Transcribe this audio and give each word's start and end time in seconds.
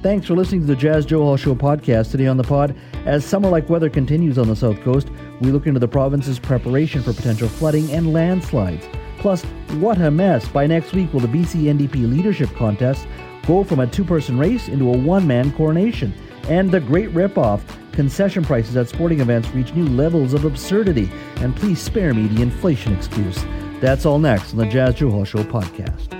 Thanks 0.00 0.28
for 0.28 0.36
listening 0.36 0.60
to 0.60 0.66
the 0.68 0.76
Jas 0.76 1.04
Johal 1.04 1.36
Show 1.36 1.56
podcast. 1.56 2.12
Today 2.12 2.28
on 2.28 2.36
the 2.36 2.44
pod, 2.44 2.76
as 3.04 3.24
summer 3.24 3.48
like 3.48 3.68
weather 3.68 3.90
continues 3.90 4.38
on 4.38 4.46
the 4.46 4.54
South 4.54 4.80
Coast, 4.82 5.08
we 5.40 5.50
look 5.50 5.66
into 5.66 5.80
the 5.80 5.88
province's 5.88 6.38
preparation 6.38 7.02
for 7.02 7.12
potential 7.12 7.48
flooding 7.48 7.90
and 7.90 8.12
landslides. 8.12 8.86
Plus, 9.18 9.42
what 9.80 10.00
a 10.00 10.08
mess. 10.08 10.46
By 10.46 10.68
next 10.68 10.92
week, 10.92 11.12
will 11.12 11.18
the 11.18 11.26
BC 11.26 11.64
NDP 11.64 12.08
leadership 12.08 12.48
contest 12.54 13.08
go 13.44 13.64
from 13.64 13.80
a 13.80 13.88
two 13.88 14.04
person 14.04 14.38
race 14.38 14.68
into 14.68 14.88
a 14.88 14.96
one 14.96 15.26
man 15.26 15.50
coronation? 15.52 16.14
And 16.48 16.70
the 16.70 16.80
great 16.80 17.12
ripoff 17.12 17.60
concession 17.90 18.44
prices 18.44 18.76
at 18.76 18.88
sporting 18.88 19.18
events 19.18 19.50
reach 19.50 19.74
new 19.74 19.86
levels 19.86 20.32
of 20.32 20.44
absurdity. 20.44 21.10
And 21.38 21.56
please 21.56 21.80
spare 21.80 22.14
me 22.14 22.28
the 22.28 22.40
inflation 22.40 22.94
excuse. 22.94 23.44
That's 23.80 24.06
all 24.06 24.20
next 24.20 24.52
on 24.52 24.58
the 24.58 24.66
Jas 24.66 24.94
Johal 24.94 25.26
Show 25.26 25.42
podcast. 25.42 26.17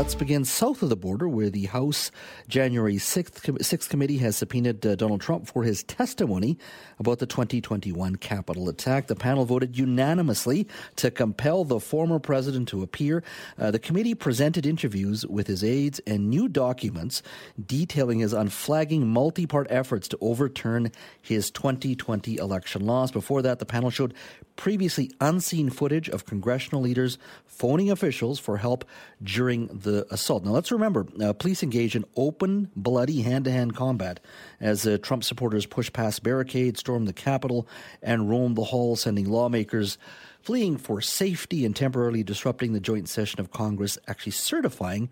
Let's 0.00 0.14
begin 0.14 0.46
south 0.46 0.82
of 0.82 0.88
the 0.88 0.96
border, 0.96 1.28
where 1.28 1.50
the 1.50 1.66
House 1.66 2.10
January 2.48 2.94
6th, 2.94 3.42
6th 3.42 3.88
committee 3.90 4.16
has 4.16 4.34
subpoenaed 4.34 4.86
uh, 4.86 4.94
Donald 4.94 5.20
Trump 5.20 5.46
for 5.46 5.62
his 5.62 5.82
testimony 5.82 6.56
about 6.98 7.18
the 7.18 7.26
2021 7.26 8.16
Capitol 8.16 8.70
attack. 8.70 9.08
The 9.08 9.14
panel 9.14 9.44
voted 9.44 9.76
unanimously 9.76 10.66
to 10.96 11.10
compel 11.10 11.64
the 11.64 11.78
former 11.78 12.18
president 12.18 12.68
to 12.68 12.82
appear. 12.82 13.22
Uh, 13.58 13.72
the 13.72 13.78
committee 13.78 14.14
presented 14.14 14.64
interviews 14.64 15.26
with 15.26 15.46
his 15.46 15.62
aides 15.62 16.00
and 16.06 16.30
new 16.30 16.48
documents 16.48 17.22
detailing 17.66 18.20
his 18.20 18.32
unflagging 18.32 19.06
multi 19.06 19.44
part 19.44 19.66
efforts 19.68 20.08
to 20.08 20.18
overturn 20.22 20.92
his 21.20 21.50
2020 21.50 22.38
election 22.38 22.86
loss. 22.86 23.10
Before 23.10 23.42
that, 23.42 23.58
the 23.58 23.66
panel 23.66 23.90
showed 23.90 24.14
previously 24.60 25.10
unseen 25.22 25.70
footage 25.70 26.10
of 26.10 26.26
congressional 26.26 26.82
leaders 26.82 27.16
phoning 27.46 27.90
officials 27.90 28.38
for 28.38 28.58
help 28.58 28.84
during 29.22 29.68
the 29.68 30.06
assault. 30.10 30.44
Now, 30.44 30.50
let's 30.50 30.70
remember, 30.70 31.06
uh, 31.18 31.32
police 31.32 31.62
engage 31.62 31.96
in 31.96 32.04
open, 32.14 32.70
bloody 32.76 33.22
hand 33.22 33.46
to 33.46 33.50
hand 33.50 33.74
combat 33.74 34.20
as 34.60 34.86
uh, 34.86 34.98
Trump 35.00 35.24
supporters 35.24 35.64
push 35.64 35.90
past 35.90 36.22
barricades, 36.22 36.80
storm 36.80 37.06
the 37.06 37.14
Capitol, 37.14 37.66
and 38.02 38.28
roam 38.28 38.52
the 38.52 38.64
halls, 38.64 39.00
sending 39.00 39.30
lawmakers 39.30 39.96
fleeing 40.42 40.76
for 40.76 41.00
safety 41.00 41.64
and 41.64 41.74
temporarily 41.74 42.22
disrupting 42.22 42.74
the 42.74 42.80
joint 42.80 43.08
session 43.08 43.40
of 43.40 43.52
Congress, 43.52 43.96
actually 44.08 44.32
certifying 44.32 45.08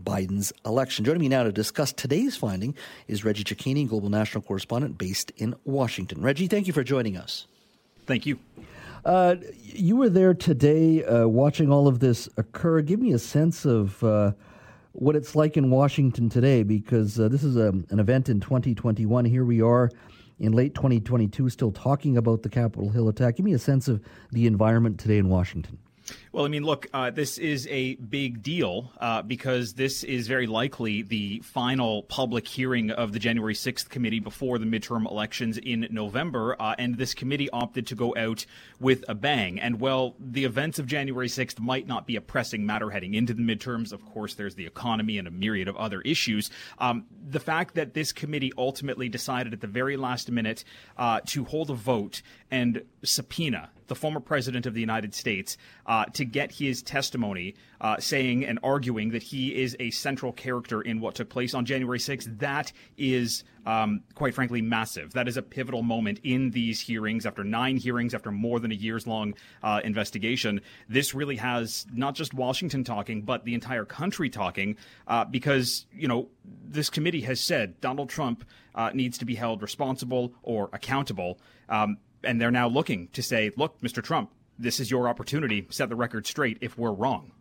Biden's 0.00 0.52
election. 0.64 1.04
Joining 1.04 1.22
me 1.22 1.28
now 1.28 1.42
to 1.42 1.50
discuss 1.50 1.92
today's 1.92 2.36
finding 2.36 2.76
is 3.08 3.24
Reggie 3.24 3.42
Cecchini, 3.42 3.88
global 3.88 4.10
national 4.10 4.42
correspondent 4.42 4.96
based 4.96 5.32
in 5.38 5.56
Washington. 5.64 6.22
Reggie, 6.22 6.46
thank 6.46 6.68
you 6.68 6.72
for 6.72 6.84
joining 6.84 7.16
us. 7.16 7.48
Thank 8.06 8.26
you. 8.26 8.38
Uh, 9.04 9.36
you 9.62 9.96
were 9.96 10.08
there 10.08 10.32
today 10.32 11.04
uh, 11.04 11.26
watching 11.26 11.72
all 11.72 11.88
of 11.88 11.98
this 11.98 12.28
occur. 12.36 12.80
Give 12.82 13.00
me 13.00 13.12
a 13.12 13.18
sense 13.18 13.64
of 13.64 14.02
uh, 14.04 14.32
what 14.92 15.16
it's 15.16 15.34
like 15.34 15.56
in 15.56 15.70
Washington 15.70 16.28
today 16.28 16.62
because 16.62 17.18
uh, 17.18 17.28
this 17.28 17.42
is 17.42 17.56
a, 17.56 17.68
an 17.90 17.98
event 17.98 18.28
in 18.28 18.38
2021. 18.38 19.24
Here 19.24 19.44
we 19.44 19.60
are 19.60 19.90
in 20.38 20.52
late 20.52 20.74
2022 20.74 21.48
still 21.48 21.72
talking 21.72 22.16
about 22.16 22.42
the 22.42 22.48
Capitol 22.48 22.90
Hill 22.90 23.08
attack. 23.08 23.36
Give 23.36 23.44
me 23.44 23.54
a 23.54 23.58
sense 23.58 23.88
of 23.88 24.00
the 24.30 24.46
environment 24.46 25.00
today 25.00 25.18
in 25.18 25.28
Washington. 25.28 25.78
Well, 26.32 26.44
I 26.44 26.48
mean, 26.48 26.64
look, 26.64 26.88
uh, 26.92 27.10
this 27.10 27.38
is 27.38 27.66
a 27.70 27.94
big 27.96 28.42
deal 28.42 28.92
uh, 28.98 29.22
because 29.22 29.74
this 29.74 30.02
is 30.04 30.26
very 30.26 30.46
likely 30.46 31.02
the 31.02 31.40
final 31.40 32.02
public 32.04 32.46
hearing 32.46 32.90
of 32.90 33.12
the 33.12 33.18
January 33.18 33.54
6th 33.54 33.88
committee 33.88 34.20
before 34.20 34.58
the 34.58 34.64
midterm 34.66 35.10
elections 35.10 35.58
in 35.58 35.86
November. 35.90 36.56
Uh, 36.60 36.74
and 36.78 36.96
this 36.96 37.14
committee 37.14 37.50
opted 37.50 37.86
to 37.88 37.94
go 37.94 38.14
out 38.16 38.46
with 38.80 39.04
a 39.08 39.14
bang. 39.14 39.60
And 39.60 39.80
while 39.80 40.14
the 40.18 40.44
events 40.44 40.78
of 40.78 40.86
January 40.86 41.28
6th 41.28 41.60
might 41.60 41.86
not 41.86 42.06
be 42.06 42.16
a 42.16 42.20
pressing 42.20 42.66
matter 42.66 42.90
heading 42.90 43.14
into 43.14 43.34
the 43.34 43.42
midterms, 43.42 43.92
of 43.92 44.04
course, 44.06 44.34
there's 44.34 44.54
the 44.54 44.66
economy 44.66 45.18
and 45.18 45.28
a 45.28 45.30
myriad 45.30 45.68
of 45.68 45.76
other 45.76 46.00
issues. 46.00 46.50
Um, 46.78 47.06
the 47.28 47.40
fact 47.40 47.74
that 47.74 47.94
this 47.94 48.12
committee 48.12 48.52
ultimately 48.56 49.08
decided 49.08 49.52
at 49.52 49.60
the 49.60 49.66
very 49.66 49.96
last 49.96 50.30
minute 50.30 50.64
uh, 50.96 51.20
to 51.26 51.44
hold 51.44 51.70
a 51.70 51.74
vote 51.74 52.22
and 52.50 52.82
subpoena 53.02 53.70
the 53.92 53.96
former 53.96 54.20
president 54.20 54.64
of 54.64 54.72
the 54.72 54.80
United 54.80 55.14
States, 55.14 55.58
uh, 55.84 56.06
to 56.06 56.24
get 56.24 56.50
his 56.50 56.82
testimony 56.82 57.54
uh, 57.82 57.98
saying 57.98 58.42
and 58.42 58.58
arguing 58.62 59.10
that 59.10 59.22
he 59.22 59.54
is 59.54 59.76
a 59.80 59.90
central 59.90 60.32
character 60.32 60.80
in 60.80 60.98
what 60.98 61.14
took 61.14 61.28
place 61.28 61.52
on 61.52 61.66
January 61.66 61.98
6th, 61.98 62.38
that 62.38 62.72
is, 62.96 63.44
um, 63.66 64.00
quite 64.14 64.34
frankly, 64.34 64.62
massive. 64.62 65.12
That 65.12 65.28
is 65.28 65.36
a 65.36 65.42
pivotal 65.42 65.82
moment 65.82 66.20
in 66.24 66.52
these 66.52 66.80
hearings. 66.80 67.26
After 67.26 67.44
nine 67.44 67.76
hearings, 67.76 68.14
after 68.14 68.30
more 68.30 68.60
than 68.60 68.72
a 68.72 68.74
years 68.74 69.06
long 69.06 69.34
uh, 69.62 69.82
investigation, 69.84 70.62
this 70.88 71.14
really 71.14 71.36
has 71.36 71.84
not 71.92 72.14
just 72.14 72.32
Washington 72.32 72.84
talking, 72.84 73.20
but 73.20 73.44
the 73.44 73.52
entire 73.52 73.84
country 73.84 74.30
talking, 74.30 74.78
uh, 75.06 75.26
because, 75.26 75.84
you 75.92 76.08
know, 76.08 76.30
this 76.64 76.88
committee 76.88 77.20
has 77.20 77.40
said 77.40 77.78
Donald 77.82 78.08
Trump 78.08 78.42
uh, 78.74 78.90
needs 78.94 79.18
to 79.18 79.26
be 79.26 79.34
held 79.34 79.60
responsible 79.60 80.32
or 80.42 80.70
accountable. 80.72 81.38
Um, 81.68 81.98
and 82.24 82.40
they're 82.40 82.50
now 82.50 82.68
looking 82.68 83.08
to 83.08 83.22
say, 83.22 83.50
look, 83.56 83.80
Mr. 83.80 84.02
Trump, 84.02 84.30
this 84.58 84.80
is 84.80 84.90
your 84.90 85.08
opportunity. 85.08 85.66
Set 85.70 85.88
the 85.88 85.96
record 85.96 86.26
straight 86.26 86.58
if 86.60 86.78
we're 86.78 86.92
wrong. 86.92 87.32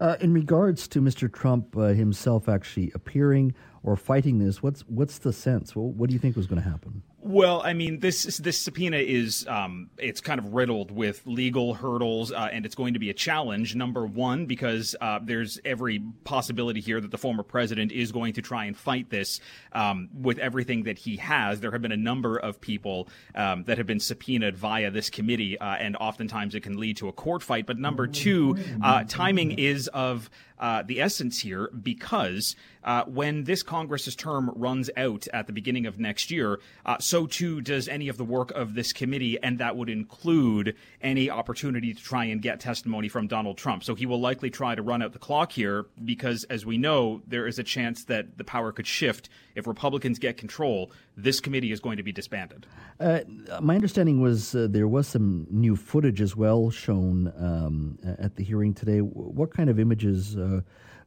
Uh, 0.00 0.16
in 0.20 0.32
regards 0.32 0.88
to 0.88 1.00
Mr. 1.00 1.32
Trump 1.32 1.76
uh, 1.76 1.88
himself 1.88 2.48
actually 2.48 2.90
appearing 2.94 3.54
or 3.82 3.96
fighting 3.96 4.38
this, 4.38 4.62
what's 4.62 4.80
what's 4.88 5.18
the 5.18 5.32
sense? 5.32 5.76
What 5.76 6.08
do 6.08 6.14
you 6.14 6.18
think 6.18 6.36
was 6.36 6.46
going 6.46 6.62
to 6.62 6.68
happen? 6.68 7.02
Well, 7.26 7.60
I 7.64 7.72
mean, 7.72 7.98
this 7.98 8.38
this 8.38 8.56
subpoena 8.56 8.98
is 8.98 9.48
um, 9.48 9.90
it's 9.98 10.20
kind 10.20 10.38
of 10.38 10.54
riddled 10.54 10.92
with 10.92 11.22
legal 11.26 11.74
hurdles, 11.74 12.30
uh, 12.30 12.48
and 12.52 12.64
it's 12.64 12.76
going 12.76 12.94
to 12.94 13.00
be 13.00 13.10
a 13.10 13.14
challenge. 13.14 13.74
Number 13.74 14.06
one, 14.06 14.46
because 14.46 14.94
uh, 15.00 15.18
there's 15.20 15.58
every 15.64 16.00
possibility 16.22 16.80
here 16.80 17.00
that 17.00 17.10
the 17.10 17.18
former 17.18 17.42
president 17.42 17.90
is 17.90 18.12
going 18.12 18.34
to 18.34 18.42
try 18.42 18.66
and 18.66 18.76
fight 18.76 19.10
this 19.10 19.40
um, 19.72 20.08
with 20.14 20.38
everything 20.38 20.84
that 20.84 20.98
he 20.98 21.16
has. 21.16 21.58
There 21.58 21.72
have 21.72 21.82
been 21.82 21.90
a 21.90 21.96
number 21.96 22.36
of 22.36 22.60
people 22.60 23.08
um, 23.34 23.64
that 23.64 23.78
have 23.78 23.88
been 23.88 23.98
subpoenaed 23.98 24.56
via 24.56 24.92
this 24.92 25.10
committee, 25.10 25.58
uh, 25.58 25.64
and 25.64 25.96
oftentimes 25.96 26.54
it 26.54 26.62
can 26.62 26.78
lead 26.78 26.98
to 26.98 27.08
a 27.08 27.12
court 27.12 27.42
fight. 27.42 27.66
But 27.66 27.76
number 27.76 28.06
two, 28.06 28.56
uh, 28.84 29.02
timing 29.02 29.58
is 29.58 29.88
of 29.88 30.30
uh, 30.58 30.82
the 30.82 31.00
essence 31.00 31.40
here 31.40 31.70
because 31.82 32.56
uh, 32.84 33.04
when 33.04 33.44
this 33.44 33.62
Congress's 33.62 34.14
term 34.14 34.50
runs 34.54 34.88
out 34.96 35.26
at 35.32 35.46
the 35.46 35.52
beginning 35.52 35.86
of 35.86 35.98
next 35.98 36.30
year, 36.30 36.60
uh, 36.84 36.96
so 36.98 37.26
too 37.26 37.60
does 37.60 37.88
any 37.88 38.08
of 38.08 38.16
the 38.16 38.24
work 38.24 38.50
of 38.52 38.74
this 38.74 38.92
committee, 38.92 39.38
and 39.42 39.58
that 39.58 39.76
would 39.76 39.88
include 39.88 40.76
any 41.02 41.28
opportunity 41.28 41.92
to 41.92 42.02
try 42.02 42.24
and 42.24 42.40
get 42.42 42.60
testimony 42.60 43.08
from 43.08 43.26
Donald 43.26 43.58
Trump. 43.58 43.82
So 43.82 43.94
he 43.94 44.06
will 44.06 44.20
likely 44.20 44.50
try 44.50 44.74
to 44.74 44.82
run 44.82 45.02
out 45.02 45.12
the 45.12 45.18
clock 45.18 45.52
here 45.52 45.86
because, 46.04 46.44
as 46.44 46.64
we 46.64 46.78
know, 46.78 47.22
there 47.26 47.46
is 47.46 47.58
a 47.58 47.64
chance 47.64 48.04
that 48.04 48.38
the 48.38 48.44
power 48.44 48.72
could 48.72 48.86
shift 48.86 49.28
if 49.54 49.66
Republicans 49.66 50.18
get 50.18 50.36
control. 50.36 50.92
This 51.16 51.40
committee 51.40 51.72
is 51.72 51.80
going 51.80 51.96
to 51.96 52.02
be 52.02 52.12
disbanded. 52.12 52.66
Uh, 53.00 53.20
my 53.60 53.74
understanding 53.74 54.20
was 54.20 54.54
uh, 54.54 54.66
there 54.70 54.86
was 54.86 55.08
some 55.08 55.46
new 55.50 55.74
footage 55.74 56.20
as 56.20 56.36
well 56.36 56.70
shown 56.70 57.32
um, 57.38 57.98
at 58.18 58.36
the 58.36 58.44
hearing 58.44 58.74
today. 58.74 58.98
What 58.98 59.50
kind 59.50 59.70
of 59.70 59.78
images 59.78 60.36
uh, 60.36 60.60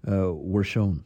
uh 0.08 0.34
were 0.34 0.64
shown? 0.64 1.04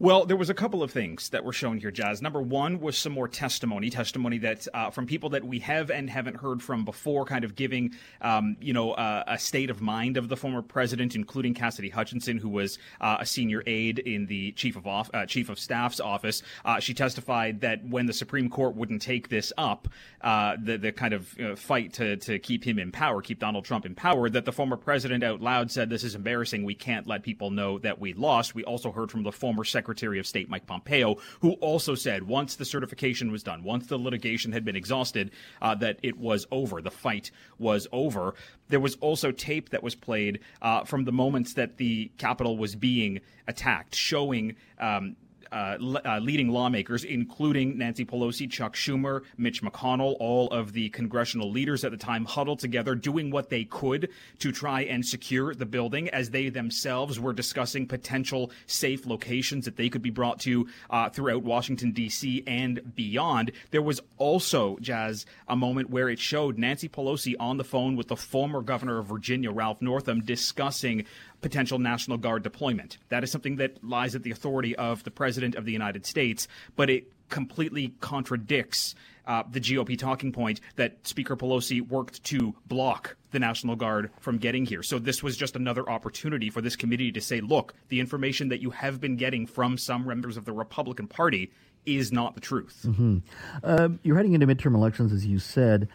Well, 0.00 0.26
there 0.26 0.36
was 0.36 0.48
a 0.48 0.54
couple 0.54 0.84
of 0.84 0.92
things 0.92 1.30
that 1.30 1.42
were 1.42 1.52
shown 1.52 1.78
here, 1.78 1.90
Jas. 1.90 2.22
Number 2.22 2.40
one 2.40 2.78
was 2.78 2.96
some 2.96 3.12
more 3.12 3.26
testimony, 3.26 3.90
testimony 3.90 4.38
that 4.38 4.68
uh, 4.72 4.90
from 4.90 5.06
people 5.06 5.30
that 5.30 5.42
we 5.42 5.58
have 5.58 5.90
and 5.90 6.08
haven't 6.08 6.36
heard 6.36 6.62
from 6.62 6.84
before, 6.84 7.24
kind 7.24 7.42
of 7.42 7.56
giving, 7.56 7.92
um, 8.20 8.56
you 8.60 8.72
know, 8.72 8.92
uh, 8.92 9.24
a 9.26 9.36
state 9.40 9.70
of 9.70 9.80
mind 9.80 10.16
of 10.16 10.28
the 10.28 10.36
former 10.36 10.62
president, 10.62 11.16
including 11.16 11.52
Cassidy 11.52 11.88
Hutchinson, 11.88 12.38
who 12.38 12.48
was 12.48 12.78
uh, 13.00 13.16
a 13.18 13.26
senior 13.26 13.64
aide 13.66 13.98
in 13.98 14.26
the 14.26 14.52
chief 14.52 14.76
of 14.76 14.86
off, 14.86 15.10
uh, 15.12 15.26
chief 15.26 15.48
of 15.48 15.58
staff's 15.58 15.98
office. 15.98 16.44
Uh, 16.64 16.78
she 16.78 16.94
testified 16.94 17.62
that 17.62 17.84
when 17.84 18.06
the 18.06 18.12
Supreme 18.12 18.48
Court 18.48 18.76
wouldn't 18.76 19.02
take 19.02 19.30
this 19.30 19.52
up, 19.58 19.88
uh, 20.20 20.56
the 20.62 20.78
the 20.78 20.92
kind 20.92 21.12
of 21.12 21.26
fight 21.58 21.92
to 21.94 22.16
to 22.18 22.38
keep 22.38 22.62
him 22.62 22.78
in 22.78 22.92
power, 22.92 23.20
keep 23.20 23.40
Donald 23.40 23.64
Trump 23.64 23.84
in 23.84 23.96
power, 23.96 24.30
that 24.30 24.44
the 24.44 24.52
former 24.52 24.76
president 24.76 25.24
out 25.24 25.40
loud 25.40 25.72
said, 25.72 25.90
"This 25.90 26.04
is 26.04 26.14
embarrassing. 26.14 26.62
We 26.62 26.76
can't 26.76 27.08
let 27.08 27.24
people 27.24 27.50
know 27.50 27.80
that 27.80 27.98
we 27.98 28.12
lost." 28.12 28.54
We 28.54 28.62
also 28.62 28.92
heard 28.92 29.10
from 29.10 29.24
the 29.24 29.32
former 29.32 29.64
secretary 29.64 29.87
Secretary 29.88 30.18
of 30.18 30.26
State 30.26 30.50
Mike 30.50 30.66
Pompeo, 30.66 31.16
who 31.40 31.52
also 31.62 31.94
said 31.94 32.22
once 32.24 32.56
the 32.56 32.64
certification 32.66 33.32
was 33.32 33.42
done, 33.42 33.64
once 33.64 33.86
the 33.86 33.96
litigation 33.96 34.52
had 34.52 34.62
been 34.62 34.76
exhausted, 34.76 35.30
uh, 35.62 35.74
that 35.76 35.98
it 36.02 36.18
was 36.18 36.46
over. 36.50 36.82
The 36.82 36.90
fight 36.90 37.30
was 37.58 37.86
over. 37.90 38.34
There 38.68 38.80
was 38.80 38.96
also 38.96 39.32
tape 39.32 39.70
that 39.70 39.82
was 39.82 39.94
played 39.94 40.40
uh, 40.60 40.84
from 40.84 41.06
the 41.06 41.12
moments 41.12 41.54
that 41.54 41.78
the 41.78 42.10
Capitol 42.18 42.58
was 42.58 42.76
being 42.76 43.20
attacked, 43.46 43.94
showing 43.94 44.56
um, 44.78 45.16
uh, 45.52 45.76
uh, 46.04 46.18
leading 46.18 46.48
lawmakers, 46.48 47.04
including 47.04 47.78
Nancy 47.78 48.04
Pelosi, 48.04 48.50
Chuck 48.50 48.74
Schumer, 48.74 49.22
Mitch 49.36 49.62
McConnell, 49.62 50.16
all 50.20 50.48
of 50.48 50.72
the 50.72 50.88
congressional 50.90 51.50
leaders 51.50 51.84
at 51.84 51.90
the 51.90 51.96
time 51.96 52.24
huddled 52.24 52.58
together, 52.58 52.94
doing 52.94 53.30
what 53.30 53.48
they 53.48 53.64
could 53.64 54.08
to 54.38 54.52
try 54.52 54.82
and 54.82 55.04
secure 55.04 55.54
the 55.54 55.66
building 55.66 56.08
as 56.10 56.30
they 56.30 56.48
themselves 56.48 57.18
were 57.18 57.32
discussing 57.32 57.86
potential 57.86 58.50
safe 58.66 59.06
locations 59.06 59.64
that 59.64 59.76
they 59.76 59.88
could 59.88 60.02
be 60.02 60.10
brought 60.10 60.40
to 60.40 60.68
uh, 60.90 61.08
throughout 61.08 61.42
Washington, 61.42 61.92
D.C. 61.92 62.42
and 62.46 62.94
beyond. 62.94 63.52
There 63.70 63.82
was 63.82 64.00
also, 64.16 64.76
Jas, 64.80 65.24
a 65.48 65.56
moment 65.56 65.90
where 65.90 66.08
it 66.08 66.18
showed 66.18 66.58
Nancy 66.58 66.88
Pelosi 66.88 67.34
on 67.40 67.56
the 67.56 67.64
phone 67.64 67.96
with 67.96 68.08
the 68.08 68.16
former 68.16 68.62
governor 68.62 68.98
of 68.98 69.06
Virginia, 69.06 69.50
Ralph 69.50 69.80
Northam, 69.80 70.20
discussing 70.20 71.04
potential 71.40 71.78
National 71.78 72.18
Guard 72.18 72.42
deployment. 72.42 72.98
That 73.10 73.22
is 73.22 73.30
something 73.30 73.56
that 73.56 73.82
lies 73.84 74.14
at 74.14 74.22
the 74.22 74.30
authority 74.30 74.74
of 74.76 75.04
the 75.04 75.10
President 75.10 75.37
of 75.42 75.64
the 75.64 75.72
United 75.72 76.06
States, 76.06 76.48
but 76.76 76.90
it 76.90 77.12
completely 77.28 77.94
contradicts 78.00 78.94
uh, 79.26 79.42
the 79.50 79.60
GOP 79.60 79.98
talking 79.98 80.32
point 80.32 80.60
that 80.76 81.06
Speaker 81.06 81.36
Pelosi 81.36 81.86
worked 81.86 82.24
to 82.24 82.54
block 82.66 83.16
the 83.30 83.38
National 83.38 83.76
Guard 83.76 84.10
from 84.20 84.38
getting 84.38 84.64
here. 84.64 84.82
So 84.82 84.98
this 84.98 85.22
was 85.22 85.36
just 85.36 85.54
another 85.54 85.88
opportunity 85.88 86.48
for 86.48 86.62
this 86.62 86.76
committee 86.76 87.12
to 87.12 87.20
say, 87.20 87.40
look, 87.42 87.74
the 87.88 88.00
information 88.00 88.48
that 88.48 88.62
you 88.62 88.70
have 88.70 89.00
been 89.00 89.16
getting 89.16 89.46
from 89.46 89.76
some 89.76 90.06
members 90.06 90.38
of 90.38 90.46
the 90.46 90.52
Republican 90.52 91.06
Party 91.06 91.52
is 91.84 92.10
not 92.10 92.34
the 92.34 92.40
truth. 92.40 92.84
Mm-hmm. 92.86 93.18
Uh, 93.62 93.90
you're 94.02 94.16
heading 94.16 94.32
into 94.32 94.46
midterm 94.46 94.74
elections, 94.74 95.12
as 95.12 95.26
you 95.26 95.38
said. 95.38 95.88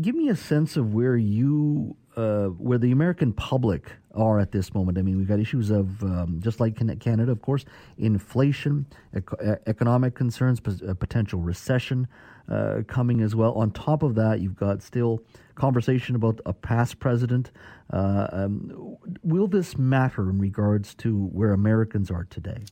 Give 0.00 0.14
me 0.16 0.28
a 0.28 0.36
sense 0.36 0.76
of 0.76 0.94
where 0.94 1.16
you, 1.16 1.96
where 2.16 2.78
the 2.78 2.92
American 2.92 3.32
public 3.32 3.92
are 4.14 4.38
at 4.38 4.52
this 4.52 4.74
moment. 4.74 4.98
I 4.98 5.02
mean, 5.02 5.18
we've 5.18 5.28
got 5.28 5.40
issues 5.40 5.70
of 5.70 6.02
um, 6.02 6.40
just 6.40 6.60
like 6.60 6.76
Canada, 7.00 7.32
of 7.32 7.42
course, 7.42 7.64
inflation, 7.98 8.86
ec- 9.12 9.58
economic 9.66 10.14
concerns, 10.14 10.60
p- 10.60 10.78
potential 10.98 11.40
recession 11.40 12.06
uh, 12.48 12.82
coming 12.86 13.20
as 13.20 13.34
well. 13.34 13.54
On 13.54 13.70
top 13.70 14.02
of 14.02 14.14
that, 14.14 14.40
you've 14.40 14.56
got 14.56 14.82
still 14.82 15.20
conversation 15.54 16.14
about 16.14 16.40
a 16.46 16.52
past 16.52 16.98
president. 16.98 17.50
Uh, 17.92 18.28
um, 18.32 18.96
will 19.22 19.46
this 19.46 19.76
matter 19.76 20.30
in 20.30 20.38
regards 20.38 20.94
to 20.96 21.26
where 21.26 21.52
Americans 21.52 22.10
are 22.10 22.24
today? 22.24 22.64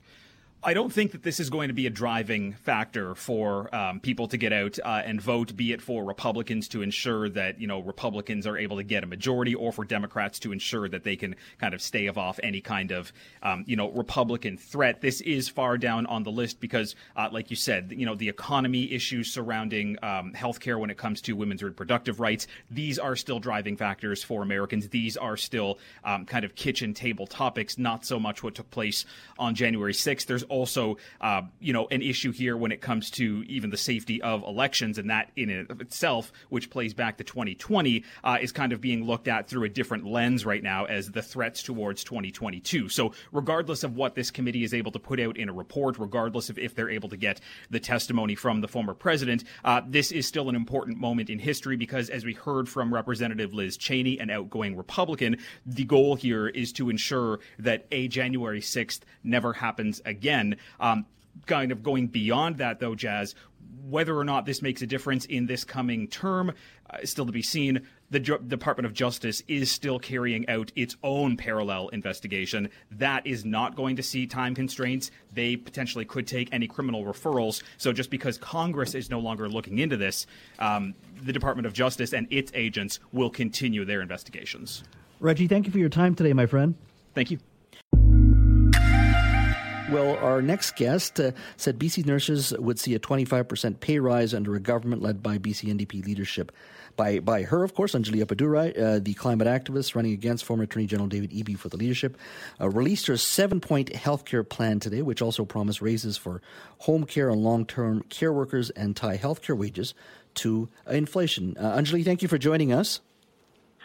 I 0.65 0.75
don't 0.75 0.93
think 0.93 1.11
that 1.11 1.25
this 1.25 1.41
is 1.41 1.51
going 1.51 1.69
to 1.69 1.75
be 1.75 1.89
a 1.89 1.91
driving 1.91 2.53
factor 2.53 3.17
for 3.17 3.75
um, 3.75 3.99
people 3.99 4.29
to 4.29 4.37
get 4.37 4.53
out 4.53 4.79
uh, 4.85 5.03
and 5.05 5.21
vote, 5.21 5.57
be 5.57 5.73
it 5.73 5.83
for 5.83 6.05
Republicans 6.05 6.69
to 6.69 6.83
ensure 6.83 7.29
that 7.31 7.61
you 7.61 7.67
know 7.67 7.81
Republicans 7.81 8.47
are 8.47 8.57
able 8.57 8.77
to 8.77 8.85
get 8.85 9.03
a 9.03 9.07
majority, 9.09 9.57
or 9.57 9.73
for 9.73 9.85
Democrats 9.85 10.39
to 10.39 10.53
ensure 10.53 10.89
that 10.89 11.03
they 11.03 11.17
can 11.17 11.35
kind 11.59 11.75
of 11.75 11.83
stave 11.83 12.17
off 12.17 12.39
any 12.45 12.61
kind 12.61 12.93
of 12.93 13.13
um, 13.43 13.65
you 13.67 13.75
know 13.75 13.91
Republican 13.91 14.57
threat. 14.57 15.01
This 15.01 15.21
is 15.23 15.49
far 15.49 15.77
down 15.79 16.07
on 16.07 16.23
the 16.23 16.31
list 16.31 16.61
because, 16.61 16.95
uh, 17.17 17.29
like 17.33 17.51
you 17.51 17.57
said, 17.57 17.93
you 17.97 18.07
know 18.07 18.15
the 18.15 18.29
economy 18.29 18.93
issues 18.93 19.33
surrounding 19.33 19.99
um, 20.05 20.33
healthcare 20.33 20.79
when 20.79 20.91
it 20.91 20.97
comes 20.97 21.21
to 21.23 21.33
women's 21.33 21.65
reproductive 21.65 22.21
rights. 22.21 22.47
These 22.71 23.01
are 23.01 23.17
still 23.17 23.41
driving 23.41 23.77
factors 23.77 24.23
for 24.23 24.45
Americans. 24.45 24.91
These 24.91 25.17
are 25.17 25.37
still 25.37 25.81
um, 26.05 26.25
kind 26.25 26.45
of 26.45 26.55
kitchen 26.55 26.95
table 26.95 27.27
topics, 27.27 27.79
not 27.79 28.07
so 28.07 28.21
much 28.21 28.45
what 28.45 28.55
took 28.55 28.71
place 28.71 29.05
on 29.41 29.57
January 29.57 29.93
6th. 29.93 30.27
There's 30.27 30.45
also, 30.53 30.99
uh, 31.21 31.43
you 31.61 31.73
know, 31.73 31.89
an 31.91 32.03
issue 32.03 32.31
here 32.31 32.57
when 32.57 32.71
it 32.71 32.81
comes 32.81 33.11
to 33.13 33.43
even 33.49 33.71
the 33.71 33.77
safety 33.77 34.21
of 34.21 34.45
elections, 34.45 34.99
and 34.99 35.09
that 35.09 35.31
in 35.35 35.49
and 35.49 35.71
of 35.71 35.81
itself, 35.81 36.31
which 36.51 36.69
plays 36.69 36.93
back 36.93 37.17
to 37.17 37.25
2020, 37.25 38.05
uh, 38.23 38.39
is 38.41 38.53
kind 38.53 38.73
of 38.73 38.81
being 38.81 39.05
looked 39.05 39.29
at 39.29 39.49
through 39.49 39.65
a 39.65 39.69
different 39.69 40.07
lens 40.07 40.45
right 40.45 40.63
now 40.63 40.85
as 40.85 41.11
the 41.11 41.23
threats 41.23 41.63
towards 41.63 42.05
2022. 42.05 42.91
So, 42.91 43.13
regardless 43.33 43.83
of 43.83 43.97
what 43.97 44.15
this 44.15 44.31
committee 44.31 44.63
is 44.63 44.75
able 44.75 44.93
to 44.93 44.99
put 44.99 45.19
out 45.19 45.39
in 45.39 45.49
a 45.49 45.53
report, 45.53 45.99
regardless 45.99 46.51
of 46.51 46.59
if 46.59 46.75
they're 46.75 46.91
able 46.91 47.09
to 47.09 47.17
get 47.17 47.41
the 47.71 47.81
testimony 47.81 48.35
from 48.35 48.61
the 48.61 48.69
former 48.69 48.95
president, 48.95 49.45
uh, 49.65 49.81
this 49.87 50.13
is 50.13 50.27
still 50.27 50.51
an 50.51 50.55
important 50.55 50.99
moment 50.99 51.31
in 51.31 51.39
history 51.39 51.77
because, 51.77 52.11
as 52.11 52.27
we 52.27 52.35
heard 52.35 52.69
from 52.69 52.93
Representative 52.93 53.55
Liz 53.55 53.79
Cheney, 53.79 54.19
an 54.19 54.29
outgoing 54.29 54.77
Republican, 54.77 55.39
the 55.65 55.85
goal 55.85 56.15
here 56.15 56.49
is 56.49 56.73
to 56.73 56.91
ensure 56.91 57.41
that 57.59 57.87
a 57.91 58.07
January 58.09 58.61
6th 58.61 59.01
never 59.25 59.55
happens 59.55 60.03
again 60.05 60.42
again. 60.43 60.57
Um, 60.81 61.07
kind 61.47 61.73
of 61.73 61.83
going 61.83 62.09
beyond 62.09 62.59
that, 62.59 62.79
though, 62.79 62.95
Jas, 62.95 63.35
whether 63.89 64.17
or 64.17 64.25
not 64.25 64.45
this 64.45 64.61
makes 64.61 64.83
a 64.83 64.87
difference 64.87 65.25
in 65.25 65.47
this 65.47 65.65
coming 65.65 66.07
term 66.07 66.53
uh, 66.91 66.99
is 67.03 67.11
still 67.11 67.25
to 67.27 67.33
be 67.33 67.43
seen. 67.43 67.87
The 68.11 68.21
Ju- 68.21 68.39
Department 68.39 68.87
of 68.87 68.93
Justice 68.93 69.43
is 69.49 69.71
still 69.71 69.99
carrying 69.99 70.47
out 70.49 70.71
its 70.77 70.97
own 71.03 71.39
parallel 71.39 71.89
investigation. 71.89 72.69
That 72.91 73.27
is 73.27 73.47
not 73.47 73.75
going 73.75 73.97
to 73.97 74.03
see 74.03 74.27
time 74.27 74.55
constraints. 74.55 75.11
They 75.33 75.57
potentially 75.57 76.05
could 76.05 76.27
take 76.27 76.53
any 76.53 76.69
criminal 76.69 77.05
referrals. 77.05 77.63
So 77.79 77.93
just 77.93 78.11
because 78.11 78.37
Congress 78.37 78.95
is 78.95 79.09
no 79.09 79.19
longer 79.19 79.49
looking 79.49 79.79
into 79.79 79.97
this, 79.97 80.27
um, 80.59 80.95
the 81.23 81.33
Department 81.33 81.67
of 81.67 81.73
Justice 81.73 82.13
and 82.13 82.27
its 82.31 82.53
agents 82.55 83.01
will 83.11 83.31
continue 83.31 83.87
their 83.87 84.03
investigations. 84.03 84.85
Reggie, 85.19 85.49
thank 85.49 85.67
you 85.67 85.73
for 85.73 85.79
your 85.79 85.89
time 85.89 86.15
today, 86.15 86.35
my 86.35 86.47
friend. 86.47 86.75
Thank 87.15 87.31
you. 87.31 87.39
Well, 89.93 90.17
our 90.25 90.41
next 90.41 90.77
guest 90.77 91.21
uh, 91.21 91.33
said 91.59 91.79
BC 91.79 92.07
nurses 92.07 92.55
would 92.59 92.81
see 92.81 92.95
a 92.95 92.99
25% 92.99 93.79
pay 93.81 93.99
rise 93.99 94.33
under 94.33 94.57
a 94.57 94.61
government 94.61 95.03
led 95.03 95.23
by 95.23 95.37
BC 95.37 95.69
NDP 95.69 96.07
leadership. 96.07 96.51
By, 96.97 97.19
by 97.19 97.43
her, 97.43 97.63
of 97.63 97.75
course, 97.75 97.93
Anjali 97.93 98.25
Appadurai, 98.25 98.79
uh, 98.81 99.01
the 99.01 99.13
climate 99.13 99.47
activist 99.47 99.95
running 99.95 100.15
against 100.15 100.47
former 100.47 100.63
Attorney 100.63 100.87
General 100.87 101.09
David 101.09 101.31
Eby 101.33 101.59
for 101.59 101.69
the 101.69 101.77
leadership, 101.77 102.17
uh, 102.59 102.71
released 102.71 103.07
her 103.07 103.19
seven 103.19 103.61
point 103.61 103.93
healthcare 103.93 104.49
plan 104.49 104.81
today, 104.81 105.03
which 105.03 105.21
also 105.21 105.45
promised 105.45 105.83
raises 105.83 106.17
for 106.17 106.41
home 106.79 107.05
care 107.05 107.29
and 107.29 107.45
long 107.45 107.67
term 107.67 108.03
care 108.09 108.33
workers 108.33 108.71
and 108.71 108.97
tie 108.97 109.19
healthcare 109.19 109.59
wages 109.59 109.93
to 110.37 110.71
inflation. 110.89 111.55
Uh, 111.59 111.77
Anjali, 111.77 112.03
thank 112.03 112.23
you 112.23 112.29
for 112.29 112.39
joining 112.39 112.73
us. 112.73 113.01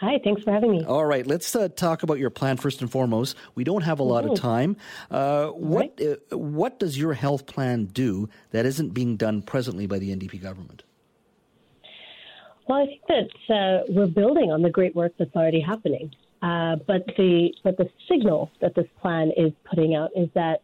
Hi, 0.00 0.20
thanks 0.22 0.44
for 0.44 0.52
having 0.52 0.70
me. 0.70 0.84
All 0.84 1.04
right, 1.04 1.26
let's 1.26 1.56
uh, 1.56 1.68
talk 1.68 2.04
about 2.04 2.20
your 2.20 2.30
plan 2.30 2.56
first 2.56 2.80
and 2.80 2.90
foremost. 2.90 3.36
We 3.56 3.64
don't 3.64 3.82
have 3.82 3.98
a 3.98 4.04
lot 4.04 4.24
of 4.24 4.38
time. 4.38 4.76
Uh, 5.10 5.48
what 5.48 5.94
right. 5.98 6.18
uh, 6.30 6.38
what 6.38 6.78
does 6.78 6.96
your 6.96 7.14
health 7.14 7.46
plan 7.46 7.86
do 7.86 8.28
that 8.52 8.64
isn't 8.64 8.90
being 8.90 9.16
done 9.16 9.42
presently 9.42 9.86
by 9.86 9.98
the 9.98 10.14
NDP 10.14 10.40
government? 10.40 10.84
Well, 12.68 12.78
I 12.78 12.86
think 12.86 13.00
that 13.08 13.54
uh, 13.54 13.84
we're 13.88 14.06
building 14.06 14.52
on 14.52 14.62
the 14.62 14.70
great 14.70 14.94
work 14.94 15.14
that's 15.18 15.34
already 15.34 15.60
happening. 15.60 16.12
Uh, 16.42 16.76
but 16.86 17.04
the 17.16 17.52
but 17.64 17.76
the 17.76 17.88
signal 18.08 18.52
that 18.60 18.76
this 18.76 18.86
plan 19.00 19.32
is 19.36 19.52
putting 19.64 19.96
out 19.96 20.10
is 20.14 20.28
that 20.34 20.62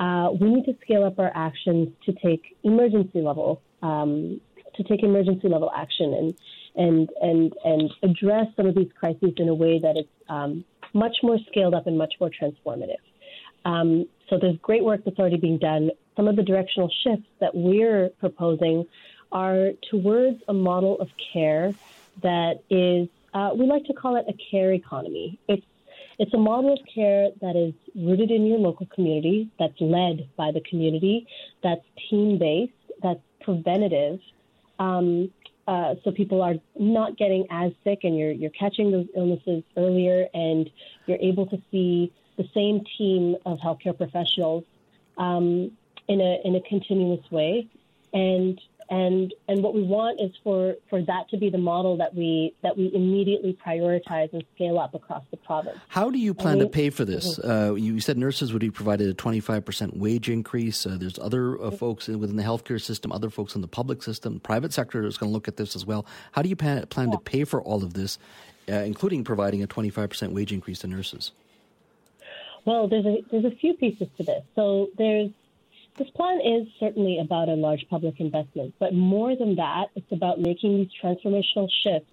uh, 0.00 0.30
we 0.40 0.52
need 0.52 0.64
to 0.64 0.76
scale 0.82 1.04
up 1.04 1.20
our 1.20 1.30
actions 1.36 1.88
to 2.04 2.12
take 2.14 2.56
emergency 2.64 3.20
level 3.20 3.62
um, 3.82 4.40
to 4.74 4.82
take 4.82 5.04
emergency 5.04 5.48
level 5.48 5.70
action 5.74 6.12
and 6.14 6.34
and 6.76 7.08
and 7.20 7.52
and 7.64 7.90
address 8.02 8.46
some 8.56 8.66
of 8.66 8.74
these 8.74 8.90
crises 8.98 9.32
in 9.36 9.48
a 9.48 9.54
way 9.54 9.78
that 9.78 9.96
is 9.96 10.06
um, 10.28 10.64
much 10.92 11.16
more 11.22 11.38
scaled 11.48 11.74
up 11.74 11.86
and 11.86 11.96
much 11.98 12.14
more 12.20 12.30
transformative. 12.30 13.02
Um, 13.64 14.06
so 14.28 14.38
there's 14.40 14.56
great 14.58 14.84
work 14.84 15.02
that's 15.04 15.18
already 15.18 15.38
being 15.38 15.58
done. 15.58 15.90
Some 16.16 16.28
of 16.28 16.36
the 16.36 16.42
directional 16.42 16.90
shifts 17.02 17.28
that 17.40 17.54
we're 17.54 18.10
proposing 18.20 18.86
are 19.32 19.70
towards 19.90 20.40
a 20.48 20.52
model 20.52 21.00
of 21.00 21.08
care 21.32 21.74
that 22.22 22.62
is, 22.70 23.08
uh, 23.34 23.50
we 23.54 23.66
like 23.66 23.84
to 23.84 23.92
call 23.92 24.16
it 24.16 24.24
a 24.28 24.34
care 24.50 24.72
economy. 24.72 25.38
It's 25.48 25.66
it's 26.18 26.32
a 26.32 26.38
model 26.38 26.72
of 26.72 26.78
care 26.94 27.28
that 27.42 27.56
is 27.56 27.74
rooted 27.94 28.30
in 28.30 28.46
your 28.46 28.58
local 28.58 28.86
community, 28.86 29.50
that's 29.58 29.78
led 29.80 30.28
by 30.36 30.50
the 30.50 30.62
community, 30.62 31.26
that's 31.62 31.84
team 32.08 32.38
based, 32.38 32.72
that's 33.02 33.20
preventative, 33.42 34.18
um, 34.78 35.30
uh, 35.66 35.94
so 36.04 36.12
people 36.12 36.42
are 36.42 36.54
not 36.78 37.16
getting 37.16 37.46
as 37.50 37.72
sick 37.84 38.00
and 38.04 38.16
you're 38.16 38.30
you're 38.30 38.50
catching 38.50 38.92
those 38.92 39.06
illnesses 39.16 39.64
earlier 39.76 40.28
and 40.32 40.70
you're 41.06 41.18
able 41.20 41.46
to 41.46 41.60
see 41.70 42.12
the 42.36 42.48
same 42.54 42.84
team 42.98 43.36
of 43.44 43.58
healthcare 43.58 43.96
professionals 43.96 44.64
um, 45.18 45.72
in 46.08 46.20
a 46.20 46.40
in 46.44 46.54
a 46.54 46.60
continuous 46.60 47.30
way. 47.30 47.68
And 48.12 48.60
and 48.88 49.34
and 49.48 49.62
what 49.62 49.74
we 49.74 49.82
want 49.82 50.20
is 50.20 50.30
for 50.44 50.76
for 50.88 51.02
that 51.02 51.28
to 51.30 51.36
be 51.36 51.50
the 51.50 51.58
model 51.58 51.96
that 51.96 52.14
we 52.14 52.54
that 52.62 52.76
we 52.76 52.92
immediately 52.94 53.56
prioritize 53.66 54.32
and 54.32 54.44
scale 54.54 54.78
up 54.78 54.94
across 54.94 55.24
the 55.30 55.36
province. 55.36 55.78
How 55.88 56.10
do 56.10 56.18
you 56.18 56.34
plan 56.34 56.58
to 56.58 56.68
pay 56.68 56.90
for 56.90 57.04
this? 57.04 57.38
Mm-hmm. 57.38 57.72
Uh, 57.72 57.74
you 57.74 58.00
said 58.00 58.16
nurses 58.16 58.52
would 58.52 58.60
be 58.60 58.70
provided 58.70 59.08
a 59.08 59.14
twenty 59.14 59.40
five 59.40 59.64
percent 59.64 59.96
wage 59.96 60.28
increase. 60.28 60.86
Uh, 60.86 60.96
there's 60.98 61.18
other 61.18 61.60
uh, 61.60 61.70
folks 61.70 62.08
within 62.08 62.36
the 62.36 62.42
healthcare 62.42 62.80
system, 62.80 63.12
other 63.12 63.30
folks 63.30 63.54
in 63.54 63.60
the 63.60 63.68
public 63.68 64.02
system, 64.02 64.40
private 64.40 64.72
sector 64.72 65.04
is 65.04 65.18
going 65.18 65.30
to 65.30 65.34
look 65.34 65.48
at 65.48 65.56
this 65.56 65.74
as 65.74 65.84
well. 65.84 66.06
How 66.32 66.42
do 66.42 66.48
you 66.48 66.56
plan, 66.56 66.86
plan 66.86 67.08
yeah. 67.08 67.14
to 67.14 67.20
pay 67.20 67.44
for 67.44 67.60
all 67.62 67.82
of 67.82 67.94
this, 67.94 68.18
uh, 68.68 68.74
including 68.74 69.24
providing 69.24 69.62
a 69.62 69.66
twenty 69.66 69.90
five 69.90 70.10
percent 70.10 70.32
wage 70.32 70.52
increase 70.52 70.80
to 70.80 70.86
nurses? 70.86 71.32
Well, 72.64 72.88
there's 72.88 73.06
a 73.06 73.24
there's 73.30 73.44
a 73.44 73.50
few 73.50 73.74
pieces 73.74 74.08
to 74.16 74.22
this. 74.24 74.42
So 74.54 74.88
there's 74.98 75.30
this 75.98 76.08
plan 76.10 76.40
is 76.40 76.68
certainly 76.78 77.18
about 77.18 77.48
a 77.48 77.54
large 77.54 77.86
public 77.88 78.20
investment, 78.20 78.74
but 78.78 78.94
more 78.94 79.36
than 79.36 79.56
that, 79.56 79.86
it's 79.94 80.10
about 80.12 80.40
making 80.40 80.76
these 80.76 80.88
transformational 81.02 81.68
shifts 81.82 82.10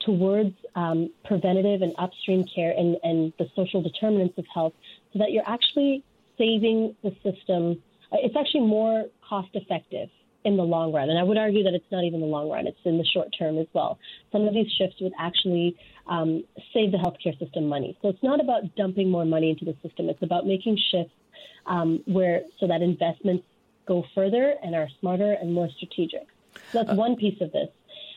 towards 0.00 0.54
um, 0.74 1.10
preventative 1.24 1.82
and 1.82 1.94
upstream 1.98 2.44
care 2.54 2.72
and, 2.76 2.96
and 3.02 3.32
the 3.38 3.46
social 3.54 3.82
determinants 3.82 4.38
of 4.38 4.44
health 4.52 4.72
so 5.12 5.18
that 5.18 5.32
you're 5.32 5.46
actually 5.46 6.02
saving 6.38 6.94
the 7.02 7.10
system. 7.22 7.82
It's 8.12 8.36
actually 8.36 8.66
more 8.66 9.06
cost 9.28 9.48
effective 9.54 10.08
in 10.44 10.56
the 10.56 10.62
long 10.62 10.92
run. 10.92 11.10
And 11.10 11.18
I 11.18 11.22
would 11.24 11.36
argue 11.36 11.64
that 11.64 11.74
it's 11.74 11.90
not 11.90 12.04
even 12.04 12.20
the 12.20 12.26
long 12.26 12.48
run, 12.48 12.66
it's 12.66 12.78
in 12.84 12.96
the 12.96 13.04
short 13.04 13.28
term 13.38 13.58
as 13.58 13.66
well. 13.72 13.98
Some 14.32 14.46
of 14.46 14.54
these 14.54 14.70
shifts 14.78 14.96
would 15.00 15.12
actually 15.18 15.76
um, 16.06 16.44
save 16.72 16.92
the 16.92 16.98
healthcare 16.98 17.38
system 17.38 17.66
money. 17.66 17.98
So 18.00 18.08
it's 18.08 18.22
not 18.22 18.40
about 18.40 18.74
dumping 18.76 19.10
more 19.10 19.24
money 19.24 19.50
into 19.50 19.64
the 19.64 19.76
system, 19.86 20.08
it's 20.08 20.22
about 20.22 20.46
making 20.46 20.78
shifts 20.90 21.12
um, 21.66 22.02
where 22.06 22.42
so 22.58 22.66
that 22.66 22.82
investments 22.82 23.44
go 23.86 24.04
further 24.14 24.54
and 24.62 24.74
are 24.74 24.88
smarter 25.00 25.32
and 25.40 25.52
more 25.52 25.68
strategic. 25.76 26.26
So 26.72 26.82
that's 26.82 26.90
uh, 26.90 26.94
one 26.94 27.16
piece 27.16 27.40
of 27.40 27.52
this. 27.52 27.68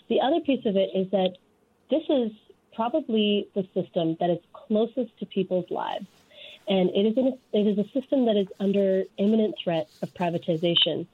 The 0.09 0.19
other 0.21 0.39
piece 0.41 0.65
of 0.65 0.75
it 0.75 0.89
is 0.93 1.09
that 1.11 1.37
this 1.89 2.03
is 2.09 2.31
probably 2.75 3.47
the 3.53 3.67
system 3.73 4.17
that 4.19 4.29
is 4.29 4.39
closest 4.53 5.17
to 5.19 5.25
people's 5.25 5.69
lives. 5.69 6.05
And 6.67 6.89
it 6.91 7.05
is, 7.05 7.17
a, 7.17 7.57
it 7.57 7.67
is 7.67 7.77
a 7.77 7.87
system 7.91 8.25
that 8.25 8.37
is 8.37 8.47
under 8.59 9.03
imminent 9.17 9.55
threat 9.61 9.89
of 10.01 10.13
privatization. 10.13 11.07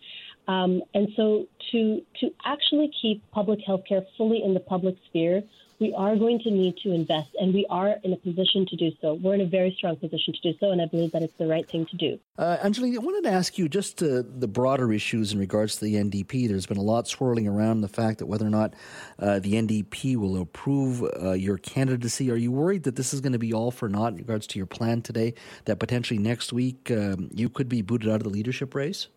Um, 0.48 0.82
and 0.94 1.10
so 1.16 1.48
to, 1.72 2.02
to 2.20 2.34
actually 2.46 2.92
keep 3.02 3.24
public 3.32 3.60
health 3.66 3.84
care 3.88 4.04
fully 4.18 4.44
in 4.44 4.54
the 4.54 4.60
public 4.60 4.96
sphere 5.08 5.44
we 5.79 5.93
are 5.93 6.15
going 6.15 6.39
to 6.39 6.50
need 6.50 6.75
to 6.77 6.91
invest, 6.91 7.29
and 7.39 7.53
we 7.53 7.65
are 7.69 7.96
in 8.03 8.12
a 8.12 8.17
position 8.17 8.65
to 8.67 8.75
do 8.75 8.91
so. 9.00 9.13
We're 9.13 9.36
in 9.36 9.41
a 9.41 9.46
very 9.46 9.74
strong 9.77 9.96
position 9.96 10.34
to 10.34 10.51
do 10.51 10.57
so, 10.60 10.72
and 10.72 10.81
I 10.81 10.86
believe 10.88 11.12
that 11.12 11.22
it's 11.22 11.36
the 11.38 11.46
right 11.46 11.69
thing 11.69 11.86
to 11.86 11.96
do. 11.96 12.19
Uh, 12.38 12.57
Anjali, 12.63 12.96
I 12.96 13.00
wanted 13.00 13.27
to 13.29 13.34
ask 13.34 13.57
you 13.60 13.69
just 13.69 14.01
uh, 14.01 14.24
the 14.25 14.48
broader 14.48 14.91
issues 14.91 15.34
in 15.34 15.39
regards 15.39 15.75
to 15.75 15.86
the 15.86 15.96
NDP. 15.96 16.48
There's 16.48 16.65
been 16.65 16.77
a 16.77 16.81
lot 16.81 17.07
swirling 17.07 17.48
around 17.48 17.81
the 17.81 17.88
fact 17.88 18.17
that 18.19 18.25
whether 18.25 18.46
or 18.46 18.50
not 18.50 18.74
uh, 19.19 19.39
the 19.39 19.53
NDP 19.53 20.15
will 20.15 20.41
approve 20.41 21.03
uh, 21.03 21.34
your 21.34 21.57
candidacy. 21.60 22.31
Are 22.31 22.36
you 22.36 22.51
worried 22.51 22.84
that 22.84 22.96
this 22.96 23.13
is 23.13 23.22
going 23.22 23.34
to 23.34 23.39
be 23.39 23.53
all 23.53 23.69
for 23.69 23.88
naught 23.88 24.13
in 24.13 24.17
regards 24.17 24.48
to 24.48 24.60
your 24.60 24.65
plan 24.65 25.03
today, 25.03 25.36
that 25.65 25.79
potentially 25.79 26.17
next 26.17 26.51
week 26.51 26.89
um, 26.89 27.29
you 27.34 27.50
could 27.50 27.69
be 27.69 27.84
booted 27.84 28.10
out 28.10 28.15
of 28.15 28.24
the 28.24 28.29
leadership 28.29 28.74
race? 28.74 29.07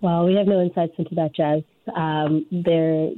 Well, 0.00 0.26
we 0.26 0.34
have 0.34 0.46
no 0.46 0.60
insights 0.60 0.94
into 0.98 1.14
that, 1.14 1.34
Jas. 1.34 1.62
Um, 1.94 2.46
there, 2.50 3.10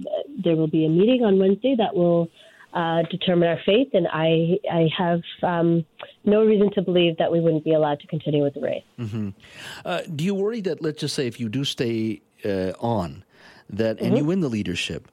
there 0.45 0.57
will 0.57 0.69
be 0.69 0.85
a 0.87 0.89
meeting 0.89 1.25
on 1.25 1.39
Wednesday 1.39 1.75
that 1.77 1.95
will 1.95 2.29
uh, 2.73 3.03
determine 3.11 3.49
our 3.49 3.61
fate, 3.65 3.91
and 3.95 4.07
I, 4.13 4.59
I 4.71 4.89
have 4.97 5.23
um, 5.43 5.85
no 6.25 6.45
reason 6.45 6.71
to 6.75 6.83
believe 6.83 7.17
that 7.19 7.31
we 7.31 7.41
wouldn't 7.41 7.65
be 7.65 7.73
allowed 7.73 8.01
to 8.01 8.07
continue 8.07 8.43
with 8.43 8.55
the 8.55 8.61
race. 8.61 8.85
Mm-hmm. 8.99 9.31
Uh, 9.85 10.03
do 10.15 10.25
you 10.25 10.35
worry 10.35 10.61
that, 10.63 10.83
let's 10.83 11.01
just 11.01 11.15
say, 11.15 11.27
if 11.27 11.41
you 11.41 11.49
do 11.49 11.65
stay 11.65 12.23
uh, 12.45 12.73
on, 12.81 13.25
that 13.71 13.99
and 13.99 14.09
mm-hmm. 14.09 14.17
you 14.17 14.25
win 14.25 14.41
the 14.41 14.49
leadership, 14.49 15.09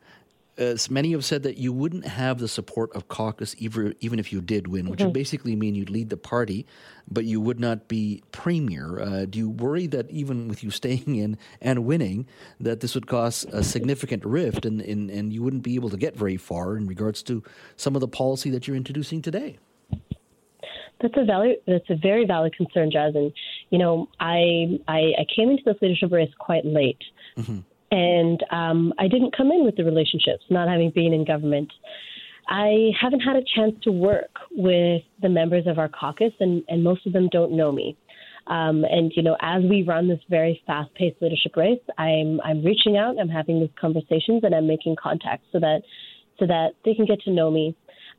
as 0.57 0.89
many 0.89 1.11
have 1.11 1.25
said 1.25 1.43
that 1.43 1.57
you 1.57 1.73
wouldn't 1.73 2.05
have 2.05 2.39
the 2.39 2.47
support 2.47 2.91
of 2.95 3.07
caucus 3.07 3.55
even, 3.57 3.95
even 4.01 4.19
if 4.19 4.31
you 4.31 4.41
did 4.41 4.67
win, 4.67 4.89
which 4.89 4.99
mm-hmm. 4.99 5.07
would 5.07 5.13
basically 5.13 5.55
mean 5.55 5.73
you'd 5.73 5.89
lead 5.89 6.09
the 6.09 6.17
party, 6.17 6.65
but 7.09 7.25
you 7.25 7.41
would 7.41 7.59
not 7.59 7.87
be 7.87 8.21
premier. 8.31 8.99
Uh, 8.99 9.25
do 9.25 9.39
you 9.39 9.49
worry 9.49 9.87
that 9.87 10.09
even 10.11 10.47
with 10.47 10.63
you 10.63 10.69
staying 10.69 11.15
in 11.15 11.37
and 11.61 11.85
winning, 11.85 12.27
that 12.59 12.81
this 12.81 12.93
would 12.93 13.07
cause 13.07 13.45
a 13.45 13.63
significant 13.63 14.23
rift 14.25 14.65
and, 14.65 14.81
and, 14.81 15.09
and 15.09 15.33
you 15.33 15.41
wouldn't 15.41 15.63
be 15.63 15.75
able 15.75 15.89
to 15.89 15.97
get 15.97 16.15
very 16.15 16.37
far 16.37 16.77
in 16.77 16.85
regards 16.87 17.23
to 17.23 17.43
some 17.75 17.95
of 17.95 18.01
the 18.01 18.07
policy 18.07 18.49
that 18.51 18.67
you're 18.67 18.77
introducing 18.77 19.21
today? 19.21 19.57
That's 21.01 21.15
a 21.17 21.25
valid. 21.25 21.57
That's 21.67 21.89
a 21.89 21.95
very 21.95 22.25
valid 22.25 22.55
concern, 22.55 22.89
Jas. 22.89 23.11
And 23.13 23.33
you 23.71 23.77
know, 23.77 24.07
I 24.21 24.79
I, 24.87 25.11
I 25.19 25.25
came 25.35 25.49
into 25.49 25.61
this 25.65 25.75
leadership 25.81 26.11
race 26.13 26.31
quite 26.39 26.65
late. 26.65 27.01
Mm-hmm. 27.37 27.59
And 27.93 28.43
um, 28.49 28.91
I 28.97 29.07
didn't 29.07 29.37
come 29.37 29.51
in 29.51 29.63
with 29.63 29.75
the 29.75 29.83
relationships, 29.83 30.43
not 30.49 30.67
having 30.67 30.89
been 30.89 31.13
in 31.13 31.25
government. 31.25 31.71
I 32.47 32.89
haven't 32.99 33.19
had 33.19 33.35
a 33.35 33.43
chance 33.55 33.75
to 33.83 33.91
work 33.91 34.31
with 34.51 35.03
the 35.21 35.29
members 35.29 35.67
of 35.67 35.77
our 35.77 35.89
caucus, 35.89 36.33
and, 36.39 36.63
and 36.69 36.83
most 36.83 37.05
of 37.05 37.13
them 37.13 37.29
don't 37.31 37.51
know 37.55 37.71
me. 37.71 37.95
Um, 38.47 38.83
and 38.83 39.11
you 39.15 39.21
know, 39.21 39.37
as 39.41 39.61
we 39.63 39.83
run 39.83 40.07
this 40.07 40.19
very 40.27 40.61
fast-paced 40.65 41.21
leadership 41.21 41.55
race, 41.55 41.79
I'm 41.99 42.41
I'm 42.41 42.63
reaching 42.65 42.97
out, 42.97 43.17
I'm 43.19 43.29
having 43.29 43.59
these 43.59 43.69
conversations, 43.79 44.43
and 44.43 44.55
I'm 44.55 44.67
making 44.67 44.95
contacts 45.01 45.45
so 45.51 45.59
that 45.59 45.81
so 46.39 46.47
that 46.47 46.69
they 46.83 46.95
can 46.95 47.05
get 47.05 47.21
to 47.21 47.31
know 47.31 47.51
me. 47.51 47.75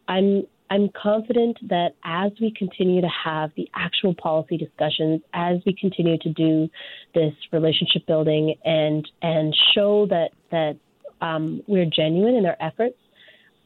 I'm 0.07 0.45
I'm 0.75 0.89
confident 1.01 1.57
that 1.69 1.91
as 2.03 2.33
we 2.41 2.51
continue 2.51 3.01
to 3.01 3.09
have 3.09 3.53
the 3.57 3.69
actual 3.77 4.13
policy 4.13 4.57
discussions, 4.57 5.23
as 5.33 5.59
we 5.65 5.73
continue 5.73 6.19
to 6.19 6.31
do 6.31 6.69
this 7.15 7.33
relationship 7.53 8.05
building 8.09 8.57
and 8.65 9.09
and 9.23 9.57
show 9.73 10.07
that 10.07 10.31
that 10.51 10.77
um, 11.21 11.63
we're 11.69 11.85
genuine 11.85 12.35
in 12.35 12.45
our 12.45 12.57
efforts, 12.59 12.97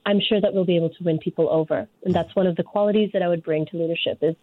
I'm 0.04 0.20
sure 0.20 0.38
that 0.38 0.52
we'll 0.52 0.66
be 0.66 0.76
able 0.76 0.90
to 0.90 1.02
win 1.02 1.18
people 1.18 1.48
over. 1.48 1.88
And 2.04 2.14
that's 2.14 2.36
one 2.36 2.46
of 2.46 2.56
the 2.56 2.62
qualities 2.62 3.08
that 3.14 3.22
I 3.22 3.28
would 3.28 3.42
bring 3.42 3.64
to 3.66 3.78
leadership 3.78 4.18
is 4.20 4.36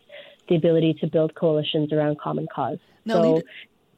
the 0.49 0.55
ability 0.55 0.95
to 1.01 1.07
build 1.07 1.35
coalitions 1.35 1.93
around 1.93 2.19
common 2.19 2.47
cause. 2.53 2.79
Now, 3.05 3.21
so 3.21 3.41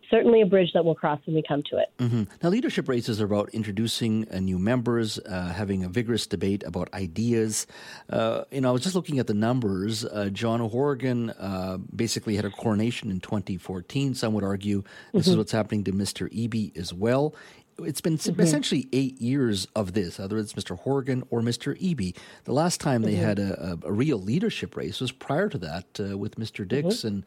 certainly 0.09 0.41
a 0.41 0.45
bridge 0.45 0.71
that 0.73 0.83
we'll 0.85 0.95
cross 0.95 1.19
when 1.25 1.35
we 1.35 1.43
come 1.47 1.63
to 1.69 1.77
it. 1.77 1.91
Mm-hmm. 1.99 2.23
Now, 2.41 2.49
leadership 2.49 2.87
races 2.87 3.21
are 3.21 3.25
about 3.25 3.49
introducing 3.49 4.27
uh, 4.29 4.39
new 4.39 4.59
members, 4.59 5.19
uh, 5.19 5.53
having 5.53 5.83
a 5.83 5.89
vigorous 5.89 6.27
debate 6.27 6.63
about 6.63 6.93
ideas. 6.93 7.67
Uh, 8.09 8.43
you 8.51 8.61
know, 8.61 8.69
I 8.69 8.71
was 8.71 8.83
just 8.83 8.95
looking 8.95 9.19
at 9.19 9.27
the 9.27 9.33
numbers. 9.33 10.05
Uh, 10.05 10.29
John 10.31 10.59
Horgan 10.59 11.31
uh, 11.31 11.77
basically 11.95 12.35
had 12.35 12.45
a 12.45 12.49
coronation 12.49 13.11
in 13.11 13.19
2014. 13.19 14.15
Some 14.15 14.33
would 14.33 14.43
argue 14.43 14.83
this 15.13 15.23
mm-hmm. 15.23 15.31
is 15.31 15.37
what's 15.37 15.51
happening 15.51 15.83
to 15.85 15.91
Mr. 15.91 16.31
Eby 16.31 16.77
as 16.77 16.93
well 16.93 17.35
it's 17.79 18.01
been 18.01 18.17
mm-hmm. 18.17 18.41
essentially 18.41 18.87
eight 18.91 19.21
years 19.21 19.67
of 19.75 19.93
this, 19.93 20.19
whether 20.19 20.37
it's 20.37 20.53
Mr. 20.53 20.77
Horgan 20.77 21.23
or 21.29 21.41
Mr. 21.41 21.79
Eby. 21.79 22.15
The 22.45 22.53
last 22.53 22.81
time 22.81 23.03
they 23.03 23.13
mm-hmm. 23.13 23.25
had 23.25 23.39
a, 23.39 23.77
a, 23.83 23.87
a, 23.87 23.91
real 23.91 24.17
leadership 24.17 24.75
race 24.75 24.99
was 24.99 25.11
prior 25.11 25.49
to 25.49 25.57
that 25.59 25.85
uh, 25.99 26.17
with 26.17 26.35
Mr. 26.37 26.67
Dix 26.67 26.97
mm-hmm. 26.97 27.07
and, 27.07 27.25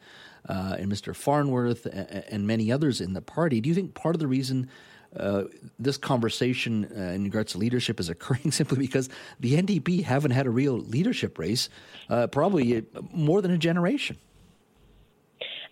uh, 0.49 0.75
and 0.79 0.91
Mr. 0.91 1.15
Farnworth 1.15 1.85
and, 1.85 2.23
and, 2.29 2.47
many 2.47 2.71
others 2.71 2.99
in 2.99 3.13
the 3.13 3.21
party. 3.21 3.61
Do 3.61 3.69
you 3.69 3.75
think 3.75 3.93
part 3.93 4.15
of 4.15 4.19
the 4.19 4.27
reason 4.27 4.69
uh, 5.15 5.43
this 5.77 5.97
conversation 5.97 6.89
uh, 6.95 7.01
in 7.13 7.23
regards 7.23 7.53
to 7.53 7.57
leadership 7.57 7.99
is 7.99 8.09
occurring 8.09 8.51
simply 8.51 8.77
because 8.77 9.09
the 9.39 9.61
NDP 9.61 10.03
haven't 10.03 10.31
had 10.31 10.47
a 10.47 10.49
real 10.49 10.77
leadership 10.77 11.37
race 11.39 11.69
uh, 12.09 12.27
probably 12.27 12.77
uh, 12.77 12.81
more 13.13 13.41
than 13.41 13.51
a 13.51 13.57
generation? 13.57 14.17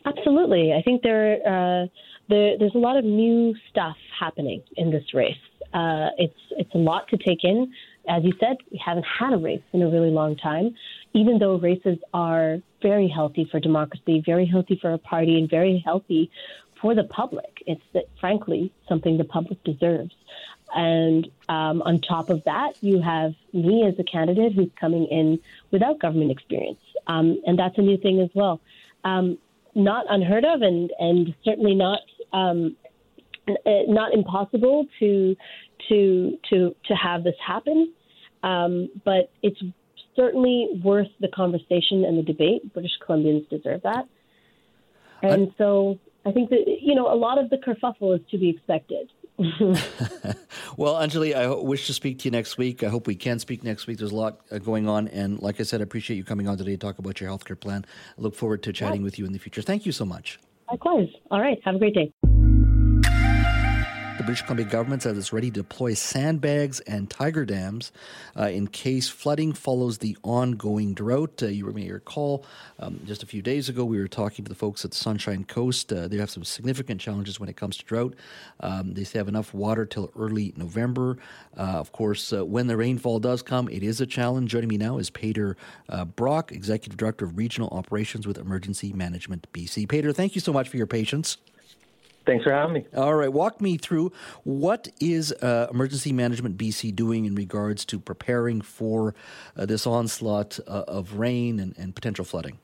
Absolutely. 0.06 0.74
I 0.74 0.82
think 0.82 1.04
there 1.04 1.90
there, 2.30 2.58
there's 2.58 2.76
a 2.76 2.80
lot 2.80 2.96
of 2.98 3.04
new 3.04 3.56
stuff 3.70 3.98
happening 4.18 4.62
in 4.78 4.92
this 4.92 5.14
race. 5.14 5.36
Uh, 5.74 6.10
it's 6.18 6.40
it's 6.52 6.74
a 6.74 6.78
lot 6.78 7.08
to 7.10 7.18
take 7.18 7.44
in. 7.44 7.72
As 8.08 8.24
you 8.24 8.34
said, 8.40 8.58
we 8.72 8.82
haven't 8.84 9.06
had 9.06 9.34
a 9.34 9.38
race 9.38 9.62
in 9.74 9.82
a 9.82 9.90
really 9.90 10.10
long 10.10 10.36
time. 10.36 10.76
Even 11.14 11.38
though 11.38 11.58
races 11.58 11.98
are 12.14 12.58
very 12.82 13.08
healthy 13.08 13.48
for 13.52 13.60
democracy, 13.60 14.24
very 14.26 14.46
healthy 14.46 14.78
for 14.82 14.94
a 14.94 14.98
party, 14.98 15.38
and 15.38 15.50
very 15.50 15.82
healthy 15.86 16.32
for 16.82 16.96
the 16.96 17.04
public, 17.04 17.62
it's 17.68 17.82
that 17.94 18.06
frankly 18.20 18.72
something 18.88 19.18
the 19.18 19.26
public 19.26 19.64
deserves. 19.64 20.16
And 20.74 21.28
um, 21.50 21.82
on 21.82 22.00
top 22.02 22.30
of 22.30 22.44
that, 22.46 22.74
you 22.82 23.02
have 23.02 23.34
me 23.54 23.86
as 23.88 23.96
a 24.00 24.04
candidate 24.04 24.54
who's 24.54 24.70
coming 24.80 25.06
in 25.06 25.40
without 25.72 26.00
government 26.00 26.32
experience, 26.32 26.80
um, 27.08 27.42
and 27.46 27.58
that's 27.58 27.78
a 27.78 27.82
new 27.82 27.98
thing 27.98 28.22
as 28.22 28.30
well. 28.34 28.62
Um, 29.04 29.38
not 29.76 30.06
unheard 30.10 30.46
of, 30.46 30.62
and 30.62 30.92
and 31.00 31.36
certainly 31.44 31.76
not 31.76 32.00
um, 32.34 32.76
uh, 33.48 33.70
not 33.88 34.14
impossible 34.14 34.86
to 35.00 35.36
to 35.88 36.38
to 36.50 36.76
to 36.86 36.96
have 36.96 37.24
this 37.24 37.36
happen, 37.46 37.94
um, 38.44 38.90
but 39.06 39.32
it's 39.42 39.62
certainly 40.16 40.82
worth 40.84 41.08
the 41.20 41.30
conversation 41.30 42.06
and 42.06 42.18
the 42.18 42.24
debate. 42.24 42.74
British 42.74 42.92
Columbians 43.06 43.48
deserve 43.50 43.82
that, 43.84 44.06
and 45.22 45.54
so 45.58 46.00
I 46.26 46.32
think 46.32 46.50
that 46.50 46.66
you 46.82 46.96
know 46.96 47.12
a 47.12 47.16
lot 47.16 47.40
of 47.40 47.50
the 47.50 47.58
kerfuffle 47.58 48.16
is 48.16 48.22
to 48.32 48.38
be 48.38 48.50
expected. 48.50 49.12
well, 50.78 50.96
Anjali, 50.96 51.34
I 51.34 51.48
wish 51.48 51.88
to 51.88 51.94
speak 51.94 52.20
to 52.20 52.26
you 52.26 52.32
next 52.32 52.58
week. 52.58 52.84
I 52.84 52.90
hope 52.90 53.08
we 53.08 53.16
can 53.16 53.40
speak 53.40 53.64
next 53.64 53.88
week. 53.88 53.98
There's 53.98 54.12
a 54.12 54.16
lot 54.16 54.42
uh, 54.52 54.58
going 54.58 54.88
on, 54.88 55.08
and 55.08 55.42
like 55.42 55.60
I 55.60 55.64
said, 55.64 55.80
I 55.80 55.84
appreciate 55.84 56.18
you 56.18 56.24
coming 56.24 56.48
on 56.48 56.58
today 56.58 56.72
to 56.72 56.78
talk 56.78 57.00
about 57.00 57.22
your 57.22 57.30
healthcare 57.30 57.60
plan. 57.60 57.86
I 58.18 58.22
look 58.22 58.36
forward 58.36 58.64
to 58.64 58.74
chatting 58.74 59.02
yeah. 59.02 59.06
with 59.06 59.18
you 59.18 59.26
in 59.26 59.32
the 59.32 59.40
future. 59.40 59.62
Thank 59.62 59.86
you 59.86 59.92
so 59.92 60.06
much. 60.06 60.40
Likewise. 60.72 61.10
All 61.32 61.42
right. 61.42 61.60
Have 61.66 61.76
a 61.76 61.80
great 61.80 61.96
day. 61.96 62.29
The 64.20 64.26
British 64.26 64.42
Columbia 64.42 64.66
government 64.66 65.02
says 65.02 65.18
it's 65.18 65.32
ready 65.32 65.50
to 65.50 65.62
deploy 65.62 65.94
sandbags 65.94 66.82
and 66.82 67.10
tiger 67.10 67.46
dams 67.46 67.94
uh, 68.38 68.50
in 68.50 68.68
case 68.68 69.08
flooding 69.08 69.54
follows 69.54 70.00
the 70.00 70.18
ongoing 70.24 70.94
drought. 70.94 71.42
Uh, 71.42 71.46
you 71.46 71.66
may 71.68 71.90
recall 71.90 72.44
um, 72.80 73.00
just 73.06 73.24
a 73.24 73.26
few 73.26 73.42
days 73.42 73.70
ago 73.70 73.86
we 73.86 73.98
were 73.98 74.10
talking 74.10 74.44
to 74.44 74.50
the 74.50 74.56
folks 74.56 74.84
at 74.84 74.94
Sunshine 74.94 75.46
Coast. 75.46 75.94
Uh, 75.94 76.10
they 76.10 76.18
have 76.18 76.30
some 76.30 76.44
significant 76.44 77.00
challenges 77.00 77.40
when 77.40 77.48
it 77.48 77.56
comes 77.56 77.78
to 77.78 77.86
drought. 77.86 78.14
Um, 78.60 78.94
they 78.94 79.06
have 79.18 79.30
enough 79.30 79.54
water 79.54 79.86
till 79.86 80.12
early 80.18 80.54
November. 80.58 81.18
Uh, 81.56 81.62
of 81.62 81.94
course, 81.94 82.34
uh, 82.34 82.46
when 82.46 82.68
the 82.68 82.76
rainfall 82.76 83.20
does 83.20 83.42
come, 83.42 83.70
it 83.70 83.84
is 83.84 84.02
a 84.02 84.06
challenge. 84.06 84.52
Joining 84.52 84.68
me 84.68 84.78
now 84.78 84.98
is 84.98 85.10
Pader 85.10 85.56
Brach, 86.18 86.52
Executive 86.52 86.98
Director 86.98 87.24
of 87.24 87.38
Regional 87.38 87.70
Operations 87.70 88.28
with 88.28 88.38
Emergency 88.38 88.92
Management 88.92 89.48
BC. 89.54 89.88
Pader, 89.88 90.14
thank 90.14 90.36
you 90.36 90.42
so 90.42 90.52
much 90.52 90.68
for 90.68 90.76
your 90.76 90.88
patience. 90.88 91.38
Thanks 92.30 92.44
for 92.44 92.52
having 92.52 92.74
me. 92.76 92.86
All 92.96 93.16
right, 93.16 93.34
walk 93.34 93.60
me 93.60 93.76
through 93.76 94.12
what 94.44 94.88
is 95.02 95.32
uh, 95.32 95.66
Emergency 95.72 96.14
Management 96.14 96.60
BC 96.60 96.96
doing 96.96 97.26
in 97.26 97.34
regards 97.34 97.86
to 97.86 98.00
preparing 98.00 98.62
for 98.62 99.16
uh, 99.58 99.66
this 99.66 99.88
onslaught 99.88 100.60
uh, 100.68 100.84
of 100.88 101.16
rain 101.16 101.60
and, 101.60 101.76
and, 101.76 101.96
potential 101.96 102.24
flooding. 102.24 102.60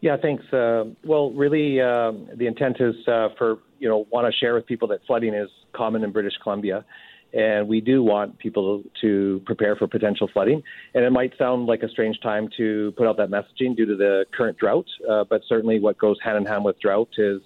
Yeah, 0.00 0.16
thanks. 0.16 0.50
Uh, 0.50 0.84
well, 1.04 1.30
really, 1.32 1.78
um, 1.82 2.26
the 2.34 2.46
intent 2.46 2.78
is 2.80 2.94
uh, 3.06 3.28
for 3.36 3.58
you 3.78 3.86
know 3.86 4.06
want 4.10 4.26
to 4.26 4.32
share 4.38 4.54
with 4.54 4.64
people 4.64 4.88
that 4.88 5.00
flooding 5.06 5.34
is 5.34 5.50
common 5.74 6.02
in 6.02 6.10
British 6.10 6.32
Columbia, 6.42 6.86
and 7.34 7.68
we 7.68 7.82
do 7.82 8.02
want 8.02 8.38
people 8.38 8.82
to 9.02 9.42
prepare 9.44 9.76
for 9.76 9.86
potential 9.86 10.30
flooding. 10.32 10.62
And 10.94 11.04
it 11.04 11.10
might 11.10 11.34
sound 11.36 11.66
like 11.66 11.82
a 11.82 11.88
strange 11.90 12.18
time 12.22 12.48
to 12.56 12.94
put 12.96 13.06
out 13.06 13.18
that 13.18 13.28
messaging 13.28 13.76
due 13.76 13.84
to 13.84 13.94
the 13.94 14.24
current 14.34 14.56
drought, 14.56 14.86
uh, 15.06 15.24
but 15.28 15.42
certainly 15.46 15.80
what 15.80 15.98
goes 15.98 16.16
hand 16.24 16.38
in 16.38 16.46
hand 16.46 16.64
with 16.64 16.80
drought 16.80 17.10
is 17.18 17.42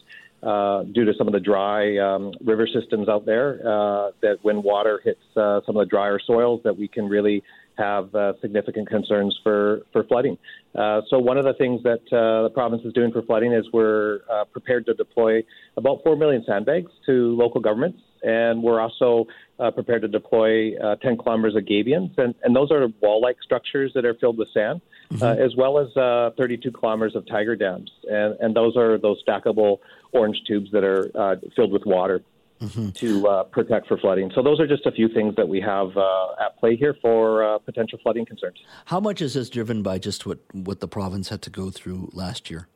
uh, 0.47 0.85
due 0.85 1.05
to 1.05 1.13
some 1.19 1.27
of 1.27 1.33
the 1.33 1.41
dry 1.41 1.99
um, 1.99 2.33
river 2.45 2.69
systems 2.73 3.09
out 3.09 3.27
there, 3.27 3.59
uh, 3.67 4.11
that 4.23 4.37
when 4.43 4.63
water 4.63 5.01
hits 5.03 5.21
uh, 5.37 5.61
some 5.67 5.77
of 5.77 5.85
the 5.85 5.91
drier 5.91 6.21
soils, 6.25 6.61
that 6.63 6.79
we 6.79 6.87
can 6.87 7.09
really 7.09 7.43
have 7.77 8.15
uh, 8.15 8.33
significant 8.41 8.89
concerns 8.89 9.37
for, 9.43 9.83
for 9.93 10.05
flooding. 10.05 10.39
Uh, 10.75 11.01
so, 11.11 11.19
one 11.19 11.37
of 11.37 11.45
the 11.45 11.55
things 11.55 11.83
that 11.83 12.01
the 12.11 12.51
province 12.55 12.83
is 12.85 12.93
doing 12.93 13.11
for 13.11 13.23
flooding 13.23 13.53
is 13.53 13.67
we're 13.73 14.21
prepared 14.53 14.87
to 14.87 14.95
deploy 14.95 15.43
about 15.77 16.03
4 16.05 16.17
million 16.17 16.45
sandbags 16.47 16.93
to 17.07 17.35
local 17.37 17.61
governments, 17.61 17.99
and 18.27 18.63
we're 18.63 18.81
also 18.81 19.27
uh, 19.59 19.71
prepared 19.71 20.03
to 20.03 20.09
deploy 20.09 20.77
uh, 20.79 20.97
10 20.97 21.17
kilometers 21.17 21.57
of 21.57 21.65
gabions, 21.65 22.17
and, 22.19 22.35
and 22.43 22.55
those 22.55 22.71
are 22.71 22.89
wall 23.01 23.21
like 23.23 23.37
structures 23.43 23.93
that 23.95 24.05
are 24.05 24.15
filled 24.15 24.37
with 24.37 24.49
sand, 24.53 24.81
mm-hmm. 25.11 25.43
as 25.43 25.55
well 25.57 25.79
as 25.79 25.89
32 26.37 26.71
kilometers 26.73 27.15
of 27.17 27.27
tiger 27.27 27.57
dams, 27.57 27.91
and, 28.11 28.37
and 28.41 28.55
those 28.55 28.77
are 28.77 28.99
those 28.99 29.23
stackable 29.27 29.79
orange 30.13 30.43
tubes 30.47 30.71
that 30.73 30.85
are 30.85 31.39
filled 31.55 31.73
with 31.73 31.87
water 31.87 32.23
mm-hmm. 32.61 32.91
to 32.91 33.27
uh, 33.29 33.45
protect 33.45 33.87
for 33.87 33.99
flooding. 33.99 34.31
So 34.35 34.43
those 34.43 34.61
are 34.61 34.67
just 34.67 34.87
a 34.87 34.93
few 34.93 35.09
things 35.09 35.35
that 35.37 35.49
we 35.49 35.61
have 35.61 35.97
uh, 35.97 36.45
at 36.45 36.59
play 36.59 36.77
here 36.77 36.97
for 37.01 37.45
uh, 37.45 37.59
potential 37.59 37.99
flooding 38.03 38.27
concerns. 38.27 38.59
How 38.87 39.01
much 39.01 39.21
is 39.21 39.35
this 39.35 39.51
driven 39.51 39.83
by 39.83 39.99
just 39.99 40.27
what, 40.27 40.39
what 40.53 40.81
the 40.81 40.89
province 40.89 41.29
had 41.29 41.43
to 41.43 41.51
go 41.51 41.71
through 41.71 42.11
last 42.13 42.51
year? 42.51 42.69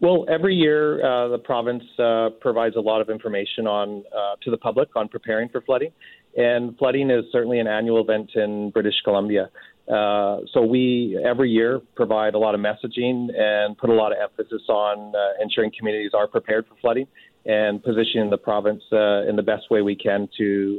Well, 0.00 0.24
every 0.30 0.54
year 0.54 1.04
uh, 1.04 1.28
the 1.28 1.38
province 1.38 1.84
uh, 1.98 2.30
provides 2.40 2.74
a 2.76 2.80
lot 2.80 3.02
of 3.02 3.10
information 3.10 3.66
on 3.66 4.02
uh, 4.16 4.36
to 4.42 4.50
the 4.50 4.56
public 4.56 4.88
on 4.96 5.08
preparing 5.08 5.50
for 5.50 5.60
flooding, 5.60 5.92
and 6.38 6.76
flooding 6.78 7.10
is 7.10 7.24
certainly 7.30 7.60
an 7.60 7.66
annual 7.66 8.00
event 8.02 8.30
in 8.34 8.70
British 8.70 8.94
Columbia. 9.04 9.50
Uh, 9.92 10.38
so 10.54 10.62
we 10.62 11.20
every 11.22 11.50
year 11.50 11.80
provide 11.96 12.34
a 12.34 12.38
lot 12.38 12.54
of 12.54 12.60
messaging 12.62 13.28
and 13.38 13.76
put 13.76 13.90
a 13.90 13.92
lot 13.92 14.12
of 14.12 14.18
emphasis 14.22 14.62
on 14.68 15.12
uh, 15.14 15.42
ensuring 15.42 15.70
communities 15.76 16.12
are 16.14 16.28
prepared 16.28 16.66
for 16.66 16.76
flooding 16.80 17.06
and 17.44 17.82
positioning 17.82 18.30
the 18.30 18.38
province 18.38 18.82
uh, 18.92 19.28
in 19.28 19.34
the 19.34 19.42
best 19.42 19.70
way 19.70 19.82
we 19.82 19.96
can 19.96 20.28
to, 20.36 20.78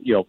you 0.00 0.14
know, 0.14 0.26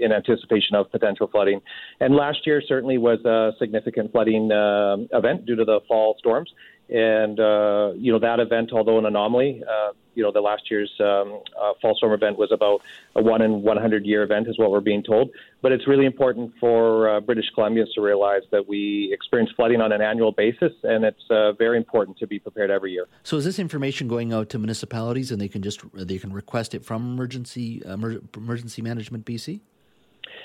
in 0.00 0.12
anticipation 0.12 0.74
of 0.74 0.90
potential 0.90 1.28
flooding. 1.28 1.60
And 2.00 2.14
last 2.14 2.46
year 2.46 2.62
certainly 2.66 2.98
was 2.98 3.24
a 3.24 3.52
significant 3.58 4.12
flooding 4.12 4.52
uh, 4.52 4.96
event 5.12 5.46
due 5.46 5.56
to 5.56 5.64
the 5.64 5.80
fall 5.88 6.16
storms. 6.18 6.50
And, 6.92 7.40
uh, 7.40 7.92
you 7.96 8.12
know, 8.12 8.18
that 8.18 8.38
event, 8.38 8.70
although 8.74 8.98
an 8.98 9.06
anomaly, 9.06 9.62
uh, 9.66 9.92
you 10.14 10.22
know, 10.22 10.30
the 10.30 10.42
last 10.42 10.70
year's 10.70 10.92
um, 11.00 11.40
uh, 11.58 11.72
fall 11.80 11.94
storm 11.96 12.12
event 12.12 12.36
was 12.36 12.52
about 12.52 12.82
a 13.16 13.22
one 13.22 13.40
in 13.40 13.62
100 13.62 14.04
year 14.04 14.22
event, 14.22 14.46
is 14.46 14.58
what 14.58 14.70
we're 14.70 14.82
being 14.82 15.02
told. 15.02 15.30
But 15.62 15.72
it's 15.72 15.88
really 15.88 16.04
important 16.04 16.52
for 16.60 17.08
uh, 17.08 17.20
British 17.20 17.46
Columbians 17.56 17.94
to 17.94 18.02
realize 18.02 18.42
that 18.50 18.68
we 18.68 19.10
experience 19.10 19.50
flooding 19.56 19.80
on 19.80 19.90
an 19.90 20.02
annual 20.02 20.32
basis, 20.32 20.72
and 20.82 21.02
it's 21.06 21.22
uh, 21.30 21.52
very 21.52 21.78
important 21.78 22.18
to 22.18 22.26
be 22.26 22.38
prepared 22.38 22.70
every 22.70 22.92
year. 22.92 23.06
So, 23.22 23.38
is 23.38 23.46
this 23.46 23.58
information 23.58 24.06
going 24.06 24.34
out 24.34 24.50
to 24.50 24.58
municipalities, 24.58 25.30
and 25.30 25.40
they 25.40 25.48
can 25.48 25.62
just 25.62 25.80
they 25.94 26.18
can 26.18 26.30
request 26.30 26.74
it 26.74 26.84
from 26.84 27.14
Emergency 27.14 27.82
Emergency 27.86 28.82
Management 28.82 29.24
BC? 29.24 29.60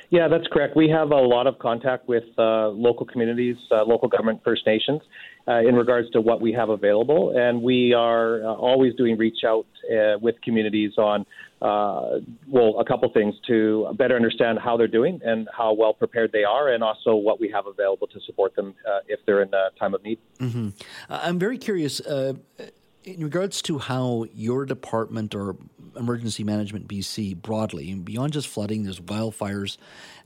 Yeah, 0.10 0.30
that's 0.30 0.48
correct. 0.48 0.76
We 0.76 0.90
have 0.90 1.12
a 1.12 1.16
lot 1.20 1.48
of 1.48 1.60
contact 1.60 2.08
with 2.08 2.24
uh, 2.38 2.70
local 2.70 3.06
communities, 3.06 3.58
uh, 3.72 3.84
local 3.84 4.08
government, 4.08 4.42
First 4.44 4.66
Nations, 4.66 5.02
uh, 5.48 5.60
in 5.60 5.76
regards 5.76 6.10
to 6.12 6.22
what 6.22 6.40
we 6.40 6.54
have 6.54 6.70
available, 6.70 7.38
and 7.38 7.62
we 7.62 7.94
are 7.94 8.42
uh, 8.42 8.54
always 8.54 8.96
doing 8.96 9.18
reach 9.18 9.44
out 9.46 9.66
uh, 9.92 10.18
with 10.22 10.36
communities 10.42 10.94
on, 10.98 11.26
uh, 11.62 12.20
well, 12.48 12.80
a 12.80 12.86
couple 12.86 13.12
things 13.12 13.36
to 13.48 13.88
better 13.98 14.16
understand 14.16 14.60
how 14.60 14.78
they're 14.78 14.88
doing 14.88 15.20
and 15.26 15.50
how 15.56 15.74
well 15.74 15.94
prepared 15.94 16.32
they 16.32 16.46
are, 16.46 16.70
and 16.70 16.84
also 16.84 17.16
what 17.16 17.40
we 17.40 17.50
have 17.50 17.68
available 17.68 18.08
to 18.08 18.20
support 18.22 18.56
them 18.56 18.74
if 19.08 19.20
they're 19.26 19.42
in 19.42 19.54
a 19.54 19.70
time 19.78 19.94
of 19.94 20.02
need. 20.04 20.20
Mm-hmm. 20.40 20.70
I'm 21.10 21.38
very 21.38 21.58
curious 21.58 22.02
in 23.08 23.24
regards 23.24 23.62
to 23.62 23.80
how 23.80 24.26
your 24.34 24.66
department 24.66 25.34
or 25.34 25.56
emergency 25.96 26.44
management 26.44 26.88
BC 26.88 27.42
broadly, 27.42 27.94
beyond 27.96 28.34
just 28.34 28.48
flooding, 28.48 28.84
there's 28.84 29.00
wildfires, 29.00 29.78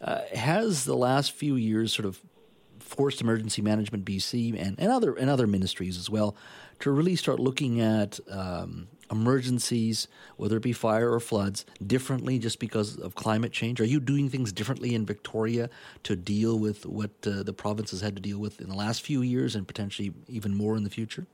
uh, 0.02 0.22
has 0.34 0.86
the 0.86 0.96
last 0.96 1.32
few 1.32 1.56
years 1.56 1.94
sort 1.94 2.08
of 2.08 2.20
forced 2.80 3.22
emergency 3.22 3.62
management 3.62 4.04
BC 4.04 4.60
and, 4.60 4.78
and 4.80 4.92
other 4.92 5.14
and 5.14 5.30
other 5.30 5.48
ministries 5.48 5.98
as 5.98 6.10
well 6.10 6.36
to 6.80 6.92
really 6.92 7.16
start 7.16 7.40
looking 7.40 7.80
at 7.80 8.20
um, 8.30 8.88
emergencies, 9.12 10.08
whether 10.38 10.58
it 10.58 10.64
be 10.64 10.74
fire 10.74 11.14
or 11.14 11.20
floods, 11.20 11.66
differently 11.86 12.40
just 12.40 12.60
because 12.60 12.98
of 12.98 13.14
climate 13.14 13.52
change? 13.52 13.80
Are 13.80 13.86
you 13.86 14.00
doing 14.00 14.28
things 14.28 14.52
differently 14.52 14.96
in 14.96 15.06
Victoria 15.06 15.70
to 16.04 16.16
deal 16.16 16.58
with 16.58 16.86
what 16.88 17.12
uh, 17.28 17.44
the 17.44 17.54
province 17.54 17.92
has 17.92 18.02
had 18.02 18.16
to 18.16 18.22
deal 18.22 18.40
with 18.40 18.60
in 18.60 18.70
the 18.70 18.76
last 18.76 19.04
few 19.04 19.22
years 19.22 19.56
and 19.56 19.68
potentially 19.68 20.12
even 20.28 20.56
more 20.56 20.76
in 20.76 20.84
the 20.84 20.90
future? 20.90 21.28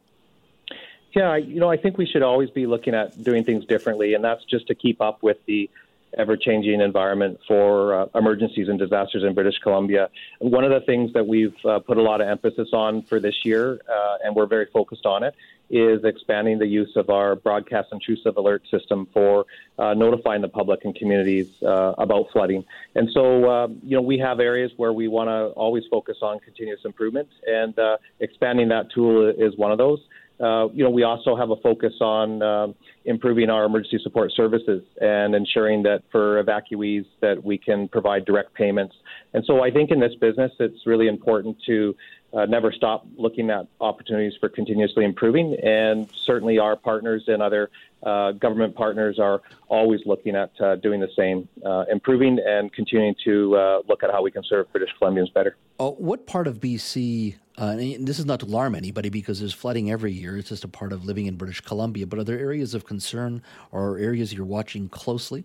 Yeah, 1.13 1.35
you 1.35 1.59
know, 1.59 1.71
I 1.71 1.77
think 1.77 1.97
we 1.97 2.05
should 2.05 2.21
always 2.21 2.49
be 2.51 2.67
looking 2.67 2.93
at 2.93 3.23
doing 3.23 3.43
things 3.43 3.65
differently, 3.65 4.13
and 4.13 4.23
that's 4.23 4.43
just 4.45 4.67
to 4.67 4.75
keep 4.75 5.01
up 5.01 5.23
with 5.23 5.37
the 5.47 5.69
ever-changing 6.17 6.79
environment 6.79 7.39
for 7.47 8.01
uh, 8.01 8.05
emergencies 8.15 8.69
and 8.69 8.79
disasters 8.79 9.23
in 9.23 9.33
British 9.33 9.57
Columbia. 9.59 10.09
One 10.39 10.63
of 10.63 10.71
the 10.71 10.85
things 10.85 11.11
that 11.13 11.27
we've 11.27 11.55
uh, 11.65 11.79
put 11.79 11.97
a 11.97 12.01
lot 12.01 12.21
of 12.21 12.27
emphasis 12.27 12.69
on 12.71 13.03
for 13.03 13.19
this 13.19 13.35
year, 13.43 13.79
uh, 13.89 14.17
and 14.23 14.35
we're 14.35 14.45
very 14.45 14.67
focused 14.71 15.05
on 15.05 15.23
it, 15.23 15.33
is 15.69 16.03
expanding 16.05 16.59
the 16.59 16.65
use 16.65 16.93
of 16.95 17.09
our 17.09 17.35
broadcast 17.35 17.89
intrusive 17.91 18.37
alert 18.37 18.63
system 18.71 19.07
for 19.13 19.45
uh, 19.77 19.93
notifying 19.93 20.41
the 20.41 20.47
public 20.47 20.85
and 20.85 20.95
communities 20.95 21.47
uh, 21.61 21.93
about 21.97 22.27
flooding. 22.31 22.63
And 22.95 23.09
so, 23.13 23.49
uh, 23.49 23.67
you 23.83 23.97
know, 23.97 24.01
we 24.01 24.17
have 24.19 24.39
areas 24.39 24.71
where 24.77 24.93
we 24.93 25.07
want 25.09 25.27
to 25.27 25.47
always 25.59 25.83
focus 25.91 26.17
on 26.21 26.39
continuous 26.39 26.81
improvement, 26.85 27.27
and 27.45 27.73
expanding 28.19 28.69
that 28.69 28.91
tool 28.93 29.29
is 29.29 29.57
one 29.57 29.71
of 29.71 29.77
those. 29.77 29.99
Uh, 30.39 30.67
you 30.71 30.83
know, 30.83 30.89
we 30.89 31.03
also 31.03 31.35
have 31.35 31.49
a 31.49 31.55
focus 31.57 31.93
on 31.99 32.41
uh, 32.43 32.67
improving 33.05 33.49
our 33.49 33.65
emergency 33.65 33.99
support 34.03 34.31
services 34.35 34.83
and 35.01 35.33
ensuring 35.33 35.83
that 35.83 36.03
for 36.11 36.43
evacuees 36.43 37.05
that 37.21 37.43
we 37.43 37.57
can 37.57 37.87
provide 37.87 38.25
direct 38.25 38.53
payments. 38.53 38.95
And 39.33 39.43
so 39.45 39.63
I 39.63 39.71
think 39.71 39.89
in 39.89 39.99
this 39.99 40.13
business, 40.21 40.51
it's 40.59 40.85
really 40.85 41.07
important 41.07 41.57
to 41.65 41.95
uh, 42.33 42.45
never 42.45 42.71
stop 42.71 43.07
looking 43.17 43.49
at 43.49 43.67
opportunities 43.79 44.33
for 44.39 44.49
continuously 44.49 45.05
improving. 45.05 45.55
And 45.63 46.07
certainly 46.25 46.59
our 46.59 46.75
partners 46.75 47.23
and 47.27 47.41
other 47.41 47.69
uh, 48.03 48.33
government 48.33 48.75
partners 48.75 49.17
are 49.17 49.41
always 49.69 50.01
looking 50.05 50.35
at 50.35 50.51
uh, 50.61 50.75
doing 50.75 50.99
the 50.99 51.09
same, 51.17 51.47
uh, 51.65 51.85
improving 51.91 52.37
and 52.45 52.71
continuing 52.73 53.15
to 53.23 53.81
look 53.87 54.03
at 54.03 54.11
how 54.11 54.21
we 54.21 54.29
can 54.29 54.43
serve 54.43 54.71
British 54.71 54.91
Columbians 55.01 55.33
better. 55.33 55.55
What 55.79 56.27
part 56.27 56.47
of 56.47 56.59
BC, 56.59 57.35
uh, 57.57 57.75
this 57.75 58.19
is 58.19 58.25
not 58.25 58.39
to 58.41 58.45
alarm 58.45 58.75
anybody 58.75 59.09
because 59.09 59.39
there's 59.39 59.53
flooding 59.53 59.89
every 59.89 60.11
year, 60.11 60.37
it's 60.37 60.49
just 60.49 60.63
a 60.63 60.67
part 60.67 60.93
of 60.93 61.05
living 61.05 61.25
in 61.25 61.35
British 61.35 61.61
Columbia, 61.61 62.05
but 62.05 62.19
are 62.19 62.23
there 62.23 62.37
areas 62.37 62.73
of 62.73 62.85
concern 62.85 63.41
or 63.71 63.97
areas 63.97 64.33
you're 64.33 64.45
watching 64.45 64.89
closely? 64.89 65.43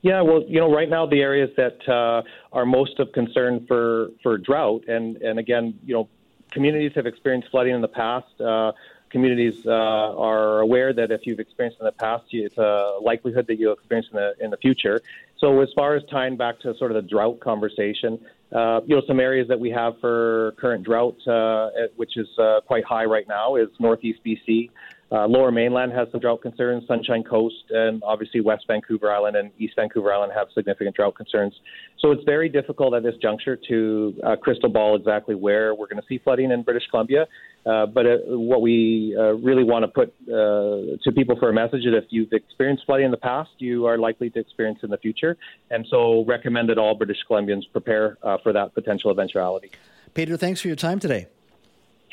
Yeah, 0.00 0.20
well, 0.22 0.42
you 0.46 0.60
know, 0.60 0.70
right 0.70 0.88
now 0.88 1.06
the 1.06 1.20
areas 1.20 1.50
that 1.56 1.86
uh, 1.88 2.22
are 2.52 2.66
most 2.66 2.98
of 3.00 3.12
concern 3.12 3.64
for 3.66 4.10
for 4.22 4.36
drought, 4.36 4.84
and 4.86 5.16
and 5.16 5.38
again, 5.38 5.78
you 5.84 5.94
know, 5.94 6.08
communities 6.50 6.92
have 6.94 7.06
experienced 7.06 7.48
flooding 7.50 7.74
in 7.74 7.80
the 7.80 7.88
past. 7.88 8.40
Uh, 8.40 8.72
communities 9.08 9.66
uh, 9.66 9.70
are 9.70 10.60
aware 10.60 10.92
that 10.92 11.10
if 11.10 11.24
you've 11.24 11.40
experienced 11.40 11.80
in 11.80 11.86
the 11.86 11.92
past, 11.92 12.24
it's 12.32 12.58
a 12.58 12.98
likelihood 13.00 13.46
that 13.46 13.58
you'll 13.58 13.72
experience 13.72 14.08
in 14.10 14.16
the 14.16 14.34
in 14.40 14.50
the 14.50 14.58
future. 14.58 15.00
So, 15.38 15.60
as 15.60 15.68
far 15.74 15.94
as 15.94 16.02
tying 16.10 16.36
back 16.36 16.60
to 16.60 16.76
sort 16.76 16.90
of 16.90 16.96
the 16.96 17.08
drought 17.08 17.40
conversation, 17.40 18.18
uh, 18.54 18.80
you 18.86 18.94
know, 18.94 19.02
some 19.06 19.18
areas 19.18 19.48
that 19.48 19.58
we 19.58 19.70
have 19.70 19.94
for 20.00 20.54
current 20.58 20.84
drought, 20.84 21.16
uh, 21.26 21.70
which 21.96 22.16
is 22.16 22.28
uh, 22.38 22.60
quite 22.66 22.84
high 22.84 23.04
right 23.04 23.26
now, 23.26 23.56
is 23.56 23.68
Northeast 23.80 24.20
BC. 24.24 24.70
Uh, 25.12 25.26
Lower 25.26 25.52
Mainland 25.52 25.92
has 25.92 26.08
some 26.10 26.20
drought 26.20 26.42
concerns. 26.42 26.84
Sunshine 26.88 27.22
Coast 27.22 27.54
and 27.70 28.02
obviously 28.04 28.40
West 28.40 28.64
Vancouver 28.66 29.12
Island 29.12 29.36
and 29.36 29.50
East 29.58 29.74
Vancouver 29.76 30.12
Island 30.12 30.32
have 30.34 30.48
significant 30.54 30.96
drought 30.96 31.14
concerns. 31.14 31.54
So 32.00 32.10
it's 32.10 32.24
very 32.24 32.48
difficult 32.48 32.94
at 32.94 33.02
this 33.02 33.14
juncture 33.22 33.58
to 33.68 34.14
uh, 34.24 34.36
crystal 34.36 34.68
ball 34.68 34.96
exactly 34.96 35.34
where 35.34 35.74
we're 35.74 35.86
going 35.86 36.00
to 36.00 36.06
see 36.08 36.18
flooding 36.18 36.50
in 36.50 36.62
British 36.62 36.84
Columbia. 36.90 37.26
Uh, 37.66 37.86
but 37.86 38.06
uh, 38.06 38.18
what 38.26 38.60
we 38.60 39.16
uh, 39.18 39.32
really 39.34 39.64
want 39.64 39.84
to 39.84 39.88
put 39.88 40.14
uh, 40.28 40.98
to 41.02 41.12
people 41.14 41.36
for 41.38 41.48
a 41.48 41.52
message 41.52 41.80
is 41.80 41.94
if 41.94 42.04
you've 42.10 42.32
experienced 42.32 42.84
flooding 42.84 43.06
in 43.06 43.10
the 43.10 43.16
past, 43.16 43.50
you 43.58 43.86
are 43.86 43.96
likely 43.96 44.28
to 44.30 44.38
experience 44.38 44.80
in 44.82 44.90
the 44.90 44.98
future. 44.98 45.36
And 45.70 45.86
so 45.88 46.24
recommend 46.26 46.68
that 46.68 46.78
all 46.78 46.94
British 46.94 47.18
Columbians 47.28 47.62
prepare 47.72 48.18
for 48.42 48.52
that 48.52 48.74
potential 48.74 49.10
eventuality. 49.10 49.70
Pader, 50.14 50.38
thanks 50.38 50.60
for 50.60 50.68
your 50.68 50.76
time 50.76 50.98
today. 50.98 51.26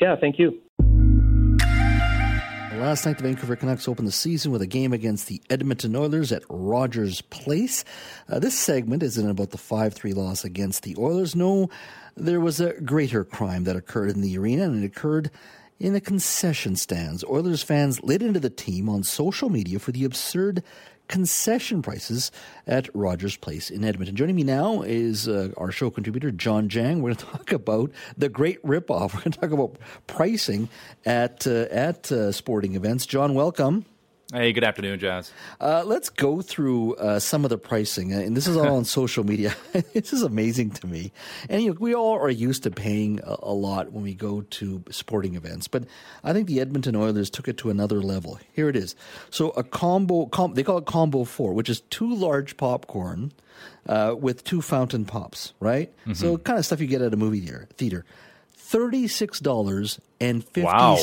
Yeah, 0.00 0.16
thank 0.16 0.38
you. 0.38 0.60
Last 2.78 3.04
night, 3.04 3.18
the 3.18 3.24
Vancouver 3.24 3.54
Canucks 3.54 3.86
opened 3.86 4.08
the 4.08 4.12
season 4.12 4.50
with 4.50 4.62
a 4.62 4.66
game 4.66 4.94
against 4.94 5.26
the 5.26 5.42
Edmonton 5.50 5.94
Oilers 5.94 6.32
at 6.32 6.42
Rogers 6.48 7.20
Place. 7.20 7.84
Uh, 8.28 8.38
this 8.38 8.58
segment 8.58 9.02
isn't 9.02 9.28
about 9.28 9.50
the 9.50 9.58
5 9.58 9.92
3 9.92 10.14
loss 10.14 10.42
against 10.42 10.82
the 10.82 10.96
Oilers. 10.98 11.36
No, 11.36 11.68
there 12.16 12.40
was 12.40 12.60
a 12.60 12.80
greater 12.80 13.24
crime 13.24 13.64
that 13.64 13.76
occurred 13.76 14.08
in 14.08 14.22
the 14.22 14.38
arena, 14.38 14.64
and 14.64 14.82
it 14.82 14.86
occurred 14.86 15.30
in 15.78 15.92
the 15.92 16.00
concession 16.00 16.74
stands. 16.74 17.22
Oilers 17.24 17.62
fans 17.62 18.02
lit 18.02 18.22
into 18.22 18.40
the 18.40 18.50
team 18.50 18.88
on 18.88 19.02
social 19.02 19.50
media 19.50 19.78
for 19.78 19.92
the 19.92 20.04
absurd 20.04 20.62
concession 21.08 21.82
prices 21.82 22.30
at 22.66 22.88
Rogers 22.94 23.36
Place 23.36 23.70
in 23.70 23.84
Edmonton. 23.84 24.16
Joining 24.16 24.36
me 24.36 24.44
now 24.44 24.82
is 24.82 25.28
uh, 25.28 25.50
our 25.56 25.70
show 25.70 25.90
contributor, 25.90 26.30
Jawn 26.30 26.68
Jang. 26.68 27.02
We're 27.02 27.14
going 27.14 27.16
to 27.16 27.24
talk 27.24 27.52
about 27.52 27.90
the 28.16 28.28
great 28.28 28.62
ripoff. 28.62 29.14
We're 29.14 29.20
going 29.20 29.32
to 29.32 29.40
talk 29.40 29.50
about 29.50 29.76
pricing 30.06 30.68
at, 31.04 31.46
uh, 31.46 31.66
at 31.70 32.10
uh, 32.10 32.32
sporting 32.32 32.74
events. 32.74 33.06
Jawn, 33.06 33.34
welcome. 33.34 33.84
Hey, 34.34 34.54
good 34.54 34.64
afternoon, 34.64 34.98
Jas. 34.98 35.30
Uh, 35.60 35.82
let's 35.84 36.08
go 36.08 36.40
through 36.40 36.94
uh, 36.94 37.18
some 37.18 37.44
of 37.44 37.50
the 37.50 37.58
pricing, 37.58 38.14
uh, 38.14 38.18
and 38.18 38.34
this 38.34 38.46
is 38.46 38.56
all 38.56 38.76
on 38.76 38.84
social 38.86 39.24
media. 39.24 39.54
this 39.92 40.14
is 40.14 40.22
amazing 40.22 40.70
to 40.70 40.86
me, 40.86 41.12
and 41.50 41.62
you 41.62 41.68
know, 41.68 41.76
we 41.78 41.94
all 41.94 42.18
are 42.18 42.30
used 42.30 42.62
to 42.62 42.70
paying 42.70 43.20
a, 43.24 43.36
a, 43.42 43.52
lot 43.52 43.92
when 43.92 44.02
we 44.02 44.14
go 44.14 44.40
to 44.40 44.82
sporting 44.90 45.34
events, 45.34 45.68
but 45.68 45.84
I 46.24 46.32
think 46.32 46.48
the 46.48 46.60
Edmonton 46.60 46.96
Oilers 46.96 47.28
took 47.28 47.46
it 47.46 47.58
to 47.58 47.68
another 47.68 48.00
level. 48.00 48.38
Here 48.54 48.70
it 48.70 48.76
is. 48.76 48.96
So 49.28 49.50
a 49.50 49.62
combo, 49.62 50.24
com- 50.24 50.54
they 50.54 50.62
call 50.62 50.78
it 50.78 50.86
combo 50.86 51.24
four, 51.24 51.52
which 51.52 51.68
is 51.68 51.82
two 51.90 52.14
large 52.14 52.56
popcorn 52.56 53.32
uh, 53.86 54.14
with 54.18 54.44
two 54.44 54.62
fountain 54.62 55.04
pops, 55.04 55.52
right? 55.60 55.94
Mm-hmm. 56.02 56.14
So 56.14 56.38
kind 56.38 56.58
of 56.58 56.64
stuff 56.64 56.80
you 56.80 56.86
get 56.86 57.02
at 57.02 57.12
a 57.12 57.18
movie 57.18 57.46
theater. 57.76 58.06
$36.50. 58.72 60.62
Wow. 60.64 60.96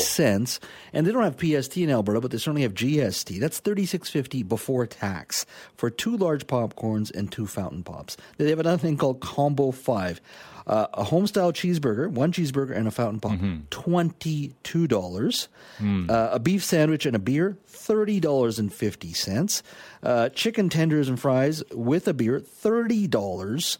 And 0.92 1.06
they 1.06 1.12
don't 1.12 1.22
have 1.22 1.38
PST 1.38 1.76
in 1.76 1.90
Alberta, 1.90 2.20
but 2.20 2.32
they 2.32 2.38
certainly 2.38 2.62
have 2.62 2.74
GST. 2.74 3.38
That's 3.38 3.60
$36.50 3.60 4.48
before 4.48 4.86
tax 4.86 5.46
for 5.76 5.88
two 5.90 6.16
large 6.16 6.46
popcorns 6.46 7.14
and 7.14 7.30
two 7.30 7.46
fountain 7.46 7.84
pops. 7.84 8.16
They 8.38 8.50
have 8.50 8.58
another 8.58 8.78
thing 8.78 8.96
called 8.96 9.20
Combo 9.20 9.70
5. 9.70 10.20
Uh, 10.66 10.86
a 10.94 11.04
homestyle 11.04 11.52
cheeseburger, 11.52 12.08
one 12.08 12.32
cheeseburger 12.32 12.76
and 12.76 12.86
a 12.86 12.90
fountain 12.90 13.18
pop, 13.18 13.32
mm-hmm. 13.32 13.60
$22. 13.70 15.48
Mm. 15.78 16.10
Uh, 16.10 16.28
a 16.32 16.38
beef 16.38 16.62
sandwich 16.62 17.06
and 17.06 17.16
a 17.16 17.18
beer, 17.18 17.56
$30.50. 17.72 19.62
Uh, 20.02 20.28
chicken 20.28 20.68
tenders 20.68 21.08
and 21.08 21.18
fries 21.18 21.64
with 21.72 22.06
a 22.06 22.14
beer, 22.14 22.40
$30. 22.40 23.78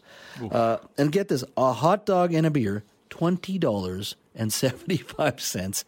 Uh, 0.51 0.77
and 0.97 1.11
get 1.11 1.27
this, 1.27 1.43
a 1.55 1.71
hot 1.71 2.05
dog 2.05 2.33
and 2.33 2.45
a 2.45 2.51
beer, 2.51 2.83
$20.75 3.11 5.83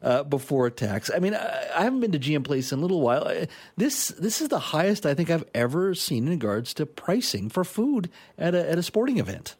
uh, 0.00 0.22
before 0.24 0.70
tax. 0.70 1.10
I 1.14 1.18
mean, 1.18 1.34
I, 1.34 1.66
I, 1.76 1.82
haven't 1.82 2.00
been 2.00 2.12
to 2.12 2.18
GM 2.18 2.44
Place 2.44 2.72
in 2.72 2.78
a 2.78 2.82
little 2.82 3.00
while. 3.00 3.30
This 3.76 4.08
this 4.08 4.40
is 4.40 4.48
the 4.48 4.58
highest 4.58 5.04
I 5.04 5.14
think 5.14 5.30
I've 5.30 5.44
ever 5.54 5.94
seen 5.94 6.24
in 6.24 6.30
regards 6.30 6.72
to 6.74 6.86
pricing 6.86 7.50
for 7.50 7.64
food 7.64 8.08
at 8.38 8.54
a, 8.54 8.70
at 8.70 8.78
a 8.78 8.82
sporting 8.82 9.18
event. 9.18 9.56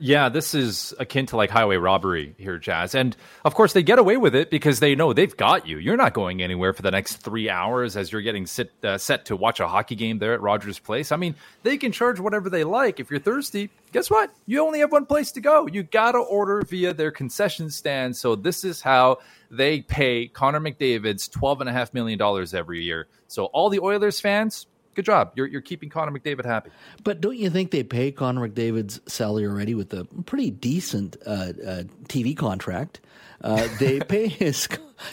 Yeah, 0.00 0.28
this 0.28 0.54
is 0.54 0.94
akin 0.98 1.26
to 1.26 1.36
like 1.36 1.50
highway 1.50 1.76
robbery 1.76 2.34
here, 2.38 2.58
Jas. 2.58 2.94
And 2.94 3.16
of 3.44 3.54
course, 3.54 3.72
they 3.72 3.82
get 3.82 3.98
away 3.98 4.16
with 4.16 4.34
it 4.34 4.50
because 4.50 4.80
they 4.80 4.94
know 4.94 5.12
they've 5.12 5.36
got 5.36 5.66
you. 5.66 5.78
You're 5.78 5.96
not 5.96 6.14
going 6.14 6.42
anywhere 6.42 6.72
for 6.72 6.82
the 6.82 6.90
next 6.90 7.16
three 7.16 7.50
hours 7.50 7.96
as 7.96 8.12
you're 8.12 8.22
getting 8.22 8.46
sit, 8.46 8.72
uh, 8.84 8.98
set 8.98 9.24
to 9.26 9.36
watch 9.36 9.60
a 9.60 9.66
hockey 9.66 9.96
game 9.96 10.18
there 10.18 10.34
at 10.34 10.40
Rogers 10.40 10.78
Place. 10.78 11.10
I 11.10 11.16
mean, 11.16 11.34
they 11.62 11.76
can 11.76 11.90
charge 11.90 12.20
whatever 12.20 12.48
they 12.48 12.64
like. 12.64 13.00
If 13.00 13.10
you're 13.10 13.20
thirsty, 13.20 13.70
guess 13.92 14.10
what? 14.10 14.32
You 14.46 14.64
only 14.64 14.78
have 14.80 14.92
one 14.92 15.06
place 15.06 15.32
to 15.32 15.40
go. 15.40 15.66
You 15.66 15.82
got 15.82 16.12
to 16.12 16.18
order 16.18 16.62
via 16.62 16.94
their 16.94 17.10
concession 17.10 17.70
stand. 17.70 18.16
So 18.16 18.36
this 18.36 18.64
is 18.64 18.80
how 18.80 19.18
they 19.50 19.80
pay 19.80 20.28
Connor 20.28 20.60
McDavid's 20.60 21.28
$12.5 21.28 21.94
million 21.94 22.20
every 22.54 22.82
year. 22.82 23.08
So 23.26 23.46
all 23.46 23.70
the 23.70 23.80
Oilers 23.80 24.20
fans, 24.20 24.66
good 24.98 25.04
job. 25.04 25.30
You're 25.36 25.46
you're 25.46 25.60
keeping 25.60 25.90
Connor 25.90 26.10
McDavid 26.10 26.44
happy. 26.44 26.70
But 27.04 27.20
don't 27.20 27.36
you 27.36 27.50
think 27.50 27.70
they 27.70 27.84
pay 27.84 28.10
Connor 28.10 28.48
McDavid's 28.48 29.00
salary 29.06 29.46
already 29.46 29.76
with 29.76 29.94
a 29.94 30.04
pretty 30.26 30.50
decent 30.50 31.16
uh, 31.24 31.30
uh, 31.30 31.82
TV 32.08 32.36
contract? 32.36 33.00
Uh, 33.40 33.68
they 33.78 34.00
pay 34.08 34.26
his 34.26 34.66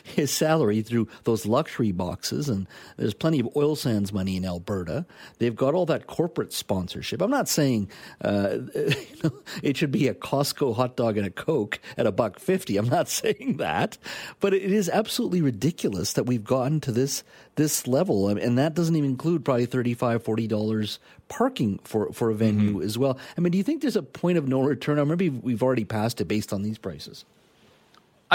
his 0.03 0.31
salary 0.31 0.81
through 0.81 1.07
those 1.23 1.45
luxury 1.45 1.91
boxes, 1.91 2.49
and 2.49 2.67
there's 2.97 3.13
plenty 3.13 3.39
of 3.39 3.49
oil 3.55 3.75
sands 3.75 4.13
money 4.13 4.37
in 4.37 4.45
Alberta. 4.45 5.05
They've 5.39 5.55
got 5.55 5.73
all 5.73 5.85
that 5.87 6.07
corporate 6.07 6.53
sponsorship. 6.53 7.21
I'm 7.21 7.31
not 7.31 7.49
saying 7.49 7.89
uh, 8.21 8.57
it 9.63 9.77
should 9.77 9.91
be 9.91 10.07
a 10.07 10.13
Costco 10.13 10.75
hot 10.75 10.95
dog 10.95 11.17
and 11.17 11.25
a 11.25 11.31
Coke 11.31 11.79
at 11.97 12.07
a 12.07 12.11
buck 12.11 12.39
fifty. 12.39 12.77
I'm 12.77 12.89
not 12.89 13.09
saying 13.15 13.57
that, 13.57 13.97
but 14.39 14.53
it 14.53 14.71
is 14.71 14.89
absolutely 14.89 15.41
ridiculous 15.41 16.13
that 16.13 16.25
we've 16.25 16.43
gotten 16.43 16.79
to 16.81 16.91
this 16.91 17.23
this 17.55 17.87
level, 17.87 18.27
and 18.29 18.57
that 18.57 18.73
doesn't 18.73 18.95
even 18.95 19.11
include 19.11 19.45
probably 19.45 19.65
35 19.65 20.23
40 20.23 20.47
dollars 20.47 20.99
parking 21.27 21.79
for 21.83 22.11
for 22.11 22.29
a 22.29 22.35
venue 22.35 22.75
mm-hmm. 22.75 22.83
as 22.83 22.97
well. 22.97 23.17
I 23.37 23.41
mean, 23.41 23.51
do 23.51 23.57
you 23.57 23.63
think 23.63 23.81
there's 23.81 23.95
a 23.95 24.03
point 24.03 24.37
of 24.37 24.47
no 24.47 24.61
return? 24.61 24.99
Or 24.99 25.05
maybe 25.05 25.29
we've 25.29 25.63
already 25.63 25.85
passed 25.85 26.21
it 26.21 26.25
based 26.25 26.53
on 26.53 26.63
these 26.63 26.77
prices. 26.77 27.25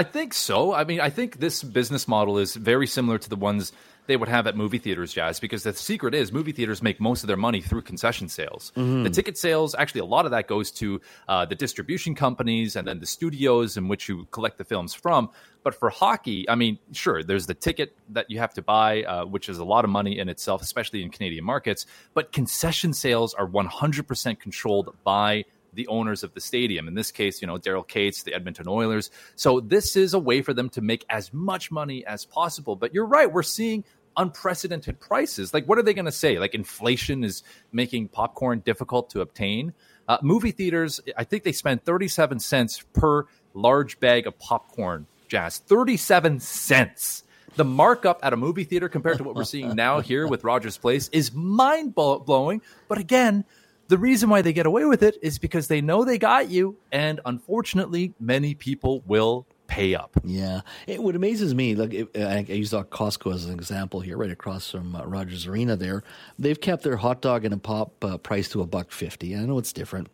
I 0.01 0.03
think 0.03 0.33
so. 0.33 0.73
I 0.73 0.85
mean, 0.85 0.99
I 0.99 1.11
think 1.11 1.41
this 1.41 1.63
business 1.63 2.09
model 2.09 2.39
is 2.39 2.57
very 2.57 2.87
similar 2.87 3.19
to 3.19 3.29
the 3.29 3.37
ones 3.37 3.71
they 4.07 4.17
would 4.17 4.31
have 4.31 4.47
at 4.47 4.57
movie 4.57 4.79
theaters, 4.79 5.13
Jas, 5.13 5.39
because 5.39 5.63
the 5.63 5.75
secret 5.75 6.15
is 6.15 6.33
movie 6.33 6.53
theaters 6.53 6.81
make 6.81 7.03
most 7.03 7.23
of 7.23 7.27
their 7.27 7.37
money 7.37 7.61
through 7.61 7.83
concession 7.83 8.27
sales. 8.27 8.73
Mm-hmm. 8.77 9.03
The 9.03 9.11
ticket 9.11 9.37
sales, 9.37 9.75
actually, 9.75 10.01
a 10.01 10.07
lot 10.07 10.25
of 10.25 10.31
that 10.31 10.49
goes 10.49 10.71
to 10.71 11.03
uh, 11.29 11.45
the 11.45 11.55
distribution 11.55 12.15
companies 12.15 12.77
and 12.77 12.89
then 12.89 12.99
the 12.99 13.05
studios 13.05 13.77
in 13.77 13.89
which 13.89 14.09
you 14.09 14.27
collect 14.31 14.57
the 14.57 14.65
films 14.65 14.95
from. 14.95 15.29
But 15.65 15.75
for 15.75 15.91
hockey, 15.91 16.49
I 16.49 16.55
mean, 16.55 16.79
sure, 16.93 17.23
there's 17.23 17.47
the 17.47 17.53
ticket 17.53 17.95
that 18.09 18.31
you 18.31 18.39
have 18.39 18.55
to 18.55 18.63
buy, 18.63 19.03
uh, 19.03 19.27
which 19.27 19.51
is 19.51 19.59
a 19.59 19.65
lot 19.65 19.85
of 19.85 19.91
money 19.91 20.19
in 20.19 20.31
itself, 20.31 20.63
especially 20.63 21.03
in 21.03 21.11
Canadian 21.11 21.45
markets. 21.45 21.85
But 22.15 22.33
concession 22.33 22.95
sales 22.95 23.35
are 23.35 23.47
100% 23.47 24.41
controlled 24.41 24.97
by 25.05 25.45
the 25.73 25.87
owners 25.89 26.23
of 26.23 26.35
the 26.35 26.41
stadium. 26.41 26.89
In 26.89 26.95
this 26.95 27.13
case, 27.13 27.41
you 27.41 27.47
know, 27.47 27.57
Daryl 27.57 27.87
Katz, 27.87 28.23
the 28.23 28.35
Edmonton 28.35 28.69
Oilers. 28.69 29.11
So 29.37 29.61
this 29.61 29.97
is 29.97 30.15
a 30.15 30.19
way 30.19 30.43
for 30.43 30.53
them 30.53 30.69
to 30.71 30.81
make 30.81 31.05
as 31.09 31.33
much 31.33 31.71
money 31.71 32.05
as 32.07 32.25
possible. 32.25 32.77
But 32.77 32.95
you're 32.95 33.07
right, 33.07 33.31
we're 33.31 33.43
seeing 33.43 33.85
unprecedented 34.17 35.01
prices. 35.01 35.55
Like, 35.55 35.67
what 35.67 35.79
are 35.79 35.83
they 35.83 35.95
going 35.95 36.07
to 36.07 36.13
say? 36.13 36.39
Like, 36.39 36.55
inflation 36.55 37.25
is 37.25 37.43
making 37.73 38.09
popcorn 38.09 38.61
difficult 38.61 39.11
to 39.11 39.21
obtain. 39.21 39.73
Uh, 40.09 40.19
movie 40.23 40.51
theaters, 40.51 41.01
I 41.17 41.25
think 41.25 41.45
they 41.45 41.53
spend 41.53 41.85
37 41.85 42.41
cents 42.41 42.85
per 42.93 43.27
large 43.55 44.01
bag 44.01 44.27
of 44.27 44.39
popcorn, 44.39 45.07
Jas. 45.29 45.59
37 45.59 46.41
cents. 46.41 47.25
The 47.57 47.65
markup 47.65 48.21
at 48.23 48.33
a 48.33 48.37
movie 48.37 48.65
theater 48.65 48.89
compared 48.89 49.19
to 49.19 49.25
what 49.25 49.35
we're 49.35 49.45
seeing 49.45 49.75
now 49.75 50.01
here 50.01 50.27
with 50.27 50.45
Rogers 50.45 50.79
Place 50.79 51.09
is 51.13 51.33
mind 51.33 51.95
blowing. 51.95 52.63
But 52.89 52.99
again, 52.99 53.45
the 53.91 53.99
reason 53.99 54.31
why 54.31 54.41
they 54.41 54.53
get 54.53 54.67
away 54.67 54.85
with 54.85 55.03
it 55.03 55.19
is 55.21 55.41
because 55.41 55.67
they 55.67 55.81
know 55.81 56.05
they 56.05 56.17
got 56.17 56.49
you, 56.49 56.77
and 56.93 57.19
unfortunately, 57.27 58.15
many 58.21 58.55
people 58.55 59.03
will 59.05 59.47
pay 59.67 59.97
up. 59.97 60.13
Yeah, 60.23 60.61
it, 60.87 61.03
what 61.03 61.17
amazes 61.17 61.57
me, 61.57 61.75
like 61.75 61.93
I, 62.15 62.39
use 62.49 62.71
Costco 62.71 63.35
as 63.35 63.47
an 63.47 63.53
example 63.53 63.99
here, 63.99 64.17
right 64.17 64.31
across 64.31 64.71
from 64.71 64.95
uh, 64.95 65.05
Rogers 65.05 65.45
Arena. 65.45 65.75
There, 65.75 66.05
they've 66.39 66.61
kept 66.61 66.85
their 66.85 66.97
hot 66.97 67.21
dog 67.21 67.45
and 67.45 67.53
a 67.53 67.59
pop 67.59 68.05
uh, 68.05 68.17
price 68.19 68.49
to 68.51 68.63
a 68.63 68.67
buck 68.67 68.93
fifty. 68.93 69.35
I 69.35 69.41
know 69.41 69.59
it's 69.59 69.73
different. 69.73 70.07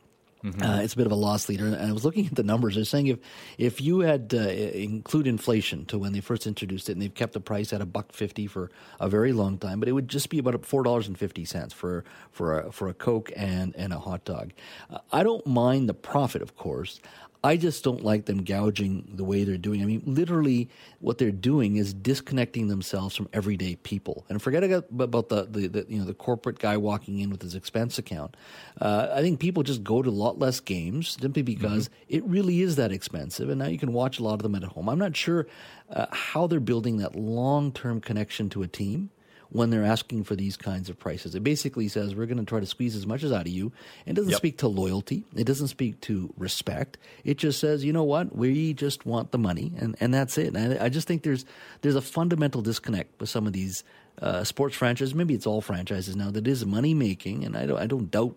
Mm-hmm. 0.47 0.63
Uh, 0.63 0.81
it's 0.81 0.95
a 0.95 0.97
bit 0.97 1.07
of 1.07 1.13
a 1.13 1.17
loss 1.17 1.49
leader. 1.49 1.67
And 1.67 1.77
I 1.77 1.93
was 1.93 2.05
looking 2.05 2.27
at 2.27 2.37
the 2.37 2.45
numbers. 2.45 2.77
They're 2.77 2.85
saying 2.85 3.09
if 3.09 3.19
if 3.59 3.81
you 3.81 4.01
had 4.01 4.33
uh, 4.33 4.39
include 4.39 5.27
inflation 5.27 5.85
to 5.87 5.99
when 5.99 6.13
they 6.13 6.21
first 6.21 6.47
introduced 6.47 6.89
it, 6.89 6.93
and 6.93 7.03
they've 7.03 7.13
kept 7.13 7.33
the 7.33 7.41
price 7.41 7.73
at 7.73 7.81
a 7.81 7.87
buck 7.87 8.13
fifty 8.13 8.47
for 8.47 8.71
a 9.01 9.09
very 9.09 9.33
long 9.33 9.59
time, 9.59 9.81
but 9.81 9.89
it 9.89 9.93
would 9.93 10.09
just 10.09 10.31
be 10.31 10.39
about 10.39 10.65
four 10.65 10.85
dollars 10.85 11.09
and 11.09 11.19
fifty 11.19 11.45
cents 11.45 11.75
for 11.75 12.05
for 12.31 12.61
a, 12.61 12.73
for 12.73 12.89
a 12.89 12.95
Coke 12.95 13.33
and 13.35 13.75
and 13.77 13.93
a 13.93 13.99
hot 13.99 14.25
dog. 14.25 14.53
Uh, 14.89 14.99
I 15.13 15.25
don't 15.25 15.47
mind 15.47 15.89
the 15.89 15.95
profit, 15.95 16.43
of 16.43 16.57
course. 16.57 17.01
I 17.45 17.57
just 17.57 17.85
don't 17.85 18.03
like 18.03 18.27
them 18.27 18.45
gouging 18.45 19.13
the 19.15 19.25
way 19.25 19.45
they're 19.45 19.57
doing. 19.57 19.83
I 19.83 19.85
mean, 19.85 20.03
literally, 20.05 20.69
what 21.01 21.19
they're 21.19 21.31
doing 21.31 21.77
is 21.77 21.95
disconnecting 21.95 22.69
themselves 22.69 23.15
from 23.15 23.29
everyday 23.33 23.77
people. 23.77 24.25
And 24.29 24.41
forget 24.41 24.65
about 24.65 25.29
the, 25.29 25.45
the, 25.45 25.69
the 25.69 25.87
you 25.89 25.99
know 25.99 26.05
the 26.05 26.15
corporate 26.15 26.59
guy 26.59 26.77
walking 26.77 27.19
in 27.19 27.31
with 27.31 27.43
his 27.43 27.55
expense 27.55 27.99
account. 27.99 28.37
Uh, 28.81 29.09
I 29.15 29.21
think 29.21 29.41
people 29.41 29.63
just 29.63 29.85
go 29.85 30.03
to 30.03 30.09
a 30.09 30.11
lot 30.11 30.39
less 30.39 30.61
games 30.61 31.17
simply 31.21 31.43
because 31.43 31.89
mm-hmm. 31.89 32.17
it 32.17 32.25
really 32.25 32.63
is 32.63 32.77
that 32.77 32.93
expensive, 32.93 33.49
and 33.49 33.59
now 33.59 33.67
you 33.67 33.79
can 33.79 33.93
watch 33.93 34.19
a 34.19 34.23
lot 34.23 34.35
of 34.35 34.43
them 34.43 34.55
at 34.55 34.65
home. 34.65 34.89
I'm 34.89 34.99
not 34.99 35.17
sure 35.17 35.47
uh, 35.91 36.07
how 36.11 36.47
they're 36.47 36.61
building 36.61 36.99
that 36.99 37.15
long 37.17 37.73
term 37.73 38.01
connection 38.01 38.49
to 38.51 38.63
a 38.63 38.69
team 38.69 39.11
when 39.51 39.71
they're 39.71 39.85
asking 39.85 40.25
for 40.25 40.35
these 40.35 40.57
kinds 40.57 40.89
of 40.89 40.99
prices. 40.99 41.35
It 41.35 41.45
basically 41.45 41.89
says 41.89 42.15
we're 42.15 42.27
going 42.27 42.39
to 42.39 42.45
try 42.45 42.61
to 42.61 42.67
squeeze 42.67 42.97
as 42.97 43.07
much 43.07 43.23
as 43.23 43.33
out 43.33 43.43
of 43.43 43.53
you. 43.53 43.73
It 44.05 44.15
doesn't 44.15 44.31
yep. 44.31 44.39
speak 44.39 44.59
to 44.59 44.69
loyalty. 44.69 45.25
It 45.35 45.45
doesn't 45.45 45.69
speak 45.69 46.01
to 46.03 46.33
respect. 46.37 46.99
It 47.25 47.39
just 47.39 47.61
says, 47.61 47.85
you 47.85 47.93
know 47.93 48.05
what, 48.05 48.35
we 48.35 48.75
just 48.75 49.07
want 49.07 49.33
the 49.33 49.39
money, 49.39 49.73
and, 49.79 49.97
and 50.01 50.13
that's 50.13 50.39
it. 50.39 50.55
And 50.55 50.79
I, 50.79 50.87
I 50.87 50.89
just 50.89 51.09
think 51.09 51.23
there's 51.23 51.45
there's 51.83 51.97
a 51.97 52.03
fundamental 52.03 52.63
disconnect 52.63 53.21
with 53.21 53.29
some 53.29 53.47
of 53.47 53.53
these 53.53 53.85
uh, 54.21 54.45
sports 54.45 54.77
franchises. 54.77 55.15
Maybe 55.15 55.35
it's 55.35 55.47
all 55.47 55.61
franchises 55.61 56.17
now 56.17 56.31
that 56.31 56.47
is 56.47 56.65
money 56.65 56.95
making, 56.95 57.45
and 57.45 57.57
I 57.57 57.67
don't 57.67 57.79
I 57.79 57.87
don't 57.87 58.11
doubt. 58.11 58.37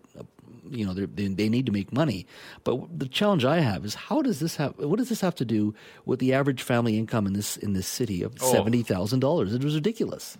You 0.70 0.86
know 0.86 0.94
they 0.94 1.26
they 1.26 1.48
need 1.48 1.66
to 1.66 1.72
make 1.72 1.92
money, 1.92 2.26
but 2.62 2.96
the 2.96 3.08
challenge 3.08 3.44
I 3.44 3.58
have 3.58 3.84
is 3.84 3.94
how 3.94 4.22
does 4.22 4.38
this 4.38 4.54
have? 4.56 4.78
What 4.78 4.98
does 4.98 5.08
this 5.08 5.20
have 5.20 5.34
to 5.36 5.44
do 5.44 5.74
with 6.04 6.20
the 6.20 6.32
average 6.32 6.62
family 6.62 6.96
income 6.96 7.26
in 7.26 7.32
this 7.32 7.56
in 7.56 7.72
this 7.72 7.88
city 7.88 8.22
of 8.22 8.34
oh. 8.40 8.52
seventy 8.52 8.82
thousand 8.82 9.18
dollars? 9.18 9.52
It 9.52 9.64
was 9.64 9.74
ridiculous. 9.74 10.38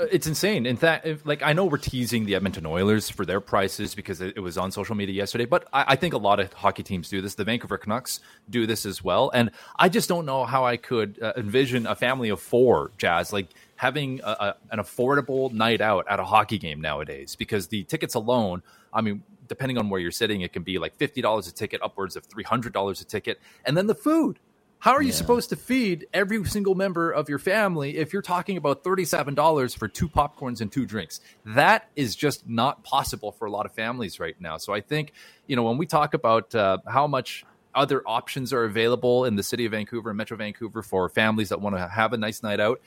Uh, 0.00 0.06
it's 0.10 0.26
insane. 0.26 0.66
In 0.66 0.76
fact, 0.76 1.06
like 1.26 1.42
I 1.42 1.52
know 1.52 1.66
we're 1.66 1.76
teasing 1.76 2.24
the 2.24 2.34
Edmonton 2.34 2.64
Oilers 2.64 3.10
for 3.10 3.26
their 3.26 3.40
prices 3.40 3.94
because 3.94 4.20
it, 4.20 4.40
was 4.40 4.56
on 4.56 4.70
social 4.70 4.94
media 4.94 5.14
yesterday, 5.14 5.44
but 5.44 5.68
I, 5.72 5.84
I, 5.88 5.96
think 5.96 6.14
a 6.14 6.18
lot 6.18 6.40
of 6.40 6.52
hockey 6.52 6.82
teams 6.82 7.08
do 7.08 7.20
this. 7.20 7.34
The 7.34 7.44
Vancouver 7.44 7.76
Canucks 7.76 8.20
do 8.48 8.66
this 8.66 8.86
as 8.86 9.04
well, 9.04 9.30
and 9.34 9.50
I 9.76 9.88
just 9.88 10.08
don't 10.08 10.24
know 10.24 10.44
how 10.44 10.64
I 10.64 10.78
could 10.78 11.18
uh, 11.22 11.34
envision 11.36 11.86
a 11.86 11.94
family 11.94 12.30
of 12.30 12.40
four, 12.40 12.92
Jas, 12.96 13.32
like 13.32 13.48
having 13.76 14.20
a, 14.24 14.30
a, 14.30 14.56
an 14.70 14.78
affordable 14.78 15.52
night 15.52 15.80
out 15.82 16.06
at 16.08 16.18
a 16.18 16.24
hockey 16.24 16.58
game 16.58 16.80
nowadays 16.80 17.36
because 17.36 17.68
the 17.68 17.84
tickets 17.84 18.14
alone. 18.14 18.62
I 18.92 19.02
mean, 19.02 19.22
depending 19.48 19.76
on 19.76 19.90
where 19.90 20.00
you're 20.00 20.10
sitting, 20.10 20.40
it 20.40 20.52
can 20.52 20.62
be 20.62 20.78
like 20.78 20.94
fifty 20.96 21.20
dollars 21.20 21.46
a 21.46 21.52
ticket, 21.52 21.82
upwards 21.82 22.16
of 22.16 22.24
three 22.24 22.44
hundred 22.44 22.72
dollars 22.72 23.02
a 23.02 23.04
ticket, 23.04 23.38
and 23.66 23.76
then 23.76 23.86
the 23.86 23.94
food 23.94 24.38
How 24.80 24.92
are 24.92 25.02
you 25.02 25.08
yeah. 25.08 25.14
supposed 25.14 25.50
to 25.50 25.56
feed 25.56 26.06
every 26.14 26.42
single 26.46 26.74
member 26.74 27.10
of 27.10 27.28
your 27.28 27.38
family 27.38 27.98
if 27.98 28.14
you're 28.14 28.22
talking 28.22 28.56
about 28.56 28.82
$37 28.82 29.76
for 29.76 29.88
two 29.88 30.08
popcorns 30.08 30.62
and 30.62 30.72
two 30.72 30.86
drinks? 30.86 31.20
That 31.44 31.90
is 31.96 32.16
just 32.16 32.48
not 32.48 32.82
possible 32.82 33.30
for 33.30 33.44
a 33.44 33.50
lot 33.50 33.66
of 33.66 33.72
families 33.72 34.18
right 34.18 34.40
now. 34.40 34.56
So 34.56 34.72
I 34.72 34.80
think, 34.80 35.12
you 35.46 35.54
know, 35.54 35.64
when 35.64 35.76
we 35.76 35.84
talk 35.84 36.14
about 36.14 36.54
uh, 36.54 36.78
how 36.88 37.06
much 37.06 37.44
other 37.74 38.02
options 38.06 38.54
are 38.54 38.64
available 38.64 39.26
in 39.26 39.36
the 39.36 39.42
city 39.42 39.66
of 39.66 39.72
Vancouver 39.72 40.08
and 40.08 40.16
Metro 40.16 40.38
Vancouver 40.38 40.82
for 40.82 41.10
families 41.10 41.50
that 41.50 41.60
want 41.60 41.76
to 41.76 41.86
have 41.86 42.14
a 42.14 42.16
nice 42.16 42.42
night 42.42 42.58
out, 42.58 42.80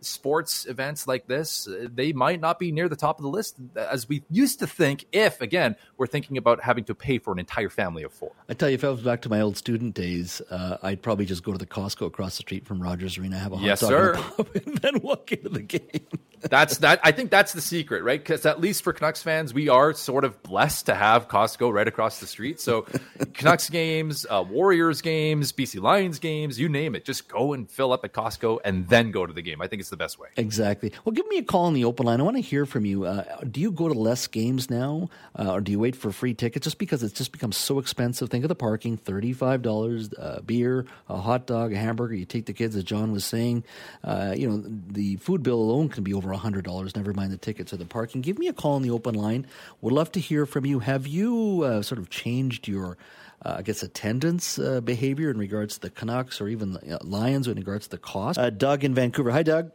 sports 0.00 0.66
events 0.66 1.06
like 1.06 1.26
this, 1.26 1.68
they 1.80 2.12
might 2.12 2.40
not 2.40 2.58
be 2.58 2.72
near 2.72 2.88
the 2.88 2.96
top 2.96 3.18
of 3.18 3.22
the 3.22 3.28
list 3.28 3.56
as 3.76 4.08
we 4.08 4.22
used 4.30 4.58
to 4.60 4.66
think 4.66 5.06
if, 5.12 5.40
again, 5.40 5.76
we're 5.96 6.06
thinking 6.06 6.36
about 6.36 6.62
having 6.62 6.84
to 6.84 6.94
pay 6.94 7.18
for 7.18 7.32
an 7.32 7.38
entire 7.38 7.68
family 7.68 8.02
of 8.02 8.12
four. 8.12 8.32
I 8.48 8.54
tell 8.54 8.68
you, 8.68 8.74
if 8.74 8.84
I 8.84 8.88
was 8.88 9.02
back 9.02 9.22
to 9.22 9.28
my 9.28 9.40
old 9.40 9.56
student 9.56 9.94
days, 9.94 10.40
uh, 10.50 10.78
I'd 10.82 11.02
probably 11.02 11.24
just 11.24 11.42
go 11.42 11.52
to 11.52 11.58
the 11.58 11.66
Costco 11.66 12.06
across 12.06 12.36
the 12.36 12.42
street 12.42 12.66
from 12.66 12.82
Rogers 12.82 13.18
Arena, 13.18 13.38
have 13.38 13.52
a 13.52 13.56
hot 13.56 13.64
yes, 13.64 13.80
dog 13.80 13.90
sir. 13.90 14.14
And, 14.38 14.48
and 14.66 14.78
then 14.78 15.00
walk 15.00 15.32
into 15.32 15.48
the 15.48 15.62
game. 15.62 16.06
That's 16.40 16.78
that. 16.78 17.00
I 17.02 17.12
think 17.12 17.30
that's 17.30 17.52
the 17.52 17.60
secret, 17.60 18.02
right? 18.02 18.18
Because 18.18 18.46
at 18.46 18.60
least 18.60 18.82
for 18.82 18.92
Canucks 18.92 19.22
fans, 19.22 19.52
we 19.52 19.68
are 19.68 19.92
sort 19.92 20.24
of 20.24 20.42
blessed 20.42 20.86
to 20.86 20.94
have 20.94 21.28
Costco 21.28 21.72
right 21.72 21.86
across 21.86 22.20
the 22.20 22.26
street. 22.26 22.60
So, 22.60 22.86
Canucks 23.34 23.68
games, 23.68 24.26
uh, 24.28 24.44
Warriors 24.48 25.02
games, 25.02 25.52
BC 25.52 25.80
Lions 25.82 26.18
games, 26.18 26.58
you 26.58 26.68
name 26.68 26.94
it, 26.94 27.04
just 27.04 27.28
go 27.28 27.52
and 27.52 27.70
fill 27.70 27.92
up 27.92 28.04
at 28.04 28.12
Costco 28.12 28.60
and 28.64 28.88
then 28.88 29.10
go 29.10 29.26
to 29.26 29.32
the 29.32 29.42
game. 29.42 29.60
I 29.60 29.66
think 29.66 29.80
it's 29.80 29.90
the 29.90 29.96
best 29.96 30.18
way. 30.18 30.28
Exactly. 30.36 30.92
Well, 31.04 31.12
give 31.12 31.26
me 31.28 31.38
a 31.38 31.42
call 31.42 31.66
on 31.66 31.74
the 31.74 31.84
open 31.84 32.06
line. 32.06 32.20
I 32.20 32.22
want 32.22 32.36
to 32.36 32.42
hear 32.42 32.64
from 32.64 32.86
you. 32.86 33.04
Uh, 33.04 33.24
do 33.50 33.60
you 33.60 33.70
go 33.70 33.88
to 33.88 33.94
less 33.94 34.26
games 34.26 34.70
now, 34.70 35.10
uh, 35.38 35.52
or 35.52 35.60
do 35.60 35.72
you 35.72 35.78
wait 35.78 35.94
for 35.94 36.10
free 36.10 36.34
tickets? 36.34 36.64
Just 36.64 36.78
because 36.78 37.02
it's 37.02 37.12
just 37.12 37.32
become 37.32 37.52
so 37.52 37.78
expensive. 37.78 38.30
Think 38.30 38.44
of 38.44 38.48
the 38.48 38.54
parking: 38.54 38.96
thirty-five 38.96 39.62
dollars, 39.62 40.12
uh, 40.14 40.40
beer, 40.40 40.86
a 41.08 41.18
hot 41.18 41.46
dog, 41.46 41.72
a 41.72 41.76
hamburger. 41.76 42.14
You 42.14 42.24
take 42.24 42.46
the 42.46 42.52
kids, 42.52 42.76
as 42.76 42.84
Jawn 42.84 43.12
was 43.12 43.24
saying. 43.24 43.64
Uh, 44.02 44.34
you 44.36 44.48
know, 44.48 44.62
the 44.88 45.16
food 45.16 45.42
bill 45.42 45.60
alone 45.60 45.88
can 45.88 46.02
be 46.02 46.14
over 46.14 46.29
hundred 46.38 46.64
dollars. 46.64 46.96
Never 46.96 47.12
mind 47.12 47.32
the 47.32 47.36
tickets 47.36 47.72
or 47.72 47.76
the 47.76 47.86
parking. 47.86 48.20
Give 48.20 48.38
me 48.38 48.48
a 48.48 48.52
call 48.52 48.74
on 48.74 48.82
the 48.82 48.90
open 48.90 49.14
line. 49.14 49.46
Would 49.80 49.92
love 49.92 50.12
to 50.12 50.20
hear 50.20 50.46
from 50.46 50.64
you. 50.64 50.78
Have 50.78 51.06
you 51.06 51.62
uh, 51.64 51.82
sort 51.82 51.98
of 51.98 52.10
changed 52.10 52.68
your 52.68 52.96
uh, 53.44 53.56
I 53.58 53.62
guess, 53.62 53.82
attendance 53.82 54.58
uh, 54.58 54.80
behavior 54.80 55.30
in 55.30 55.38
regards 55.38 55.74
to 55.74 55.80
the 55.80 55.90
Canucks 55.90 56.40
or 56.40 56.48
even 56.48 56.74
the, 56.74 56.96
uh, 56.96 56.98
Lions 57.02 57.48
in 57.48 57.56
regards 57.56 57.86
to 57.86 57.92
the 57.92 57.98
cost. 57.98 58.38
Uh, 58.38 58.50
Doug 58.50 58.84
in 58.84 58.94
Vancouver. 58.94 59.30
Hi, 59.30 59.42
Doug. 59.42 59.72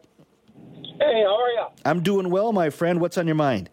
Hey, 0.99 1.23
how 1.23 1.41
are 1.41 1.49
you? 1.49 1.65
I'm 1.83 2.03
doing 2.03 2.29
well, 2.29 2.53
my 2.53 2.69
friend. 2.69 3.01
What's 3.01 3.17
on 3.17 3.25
your 3.25 3.35
mind? 3.35 3.69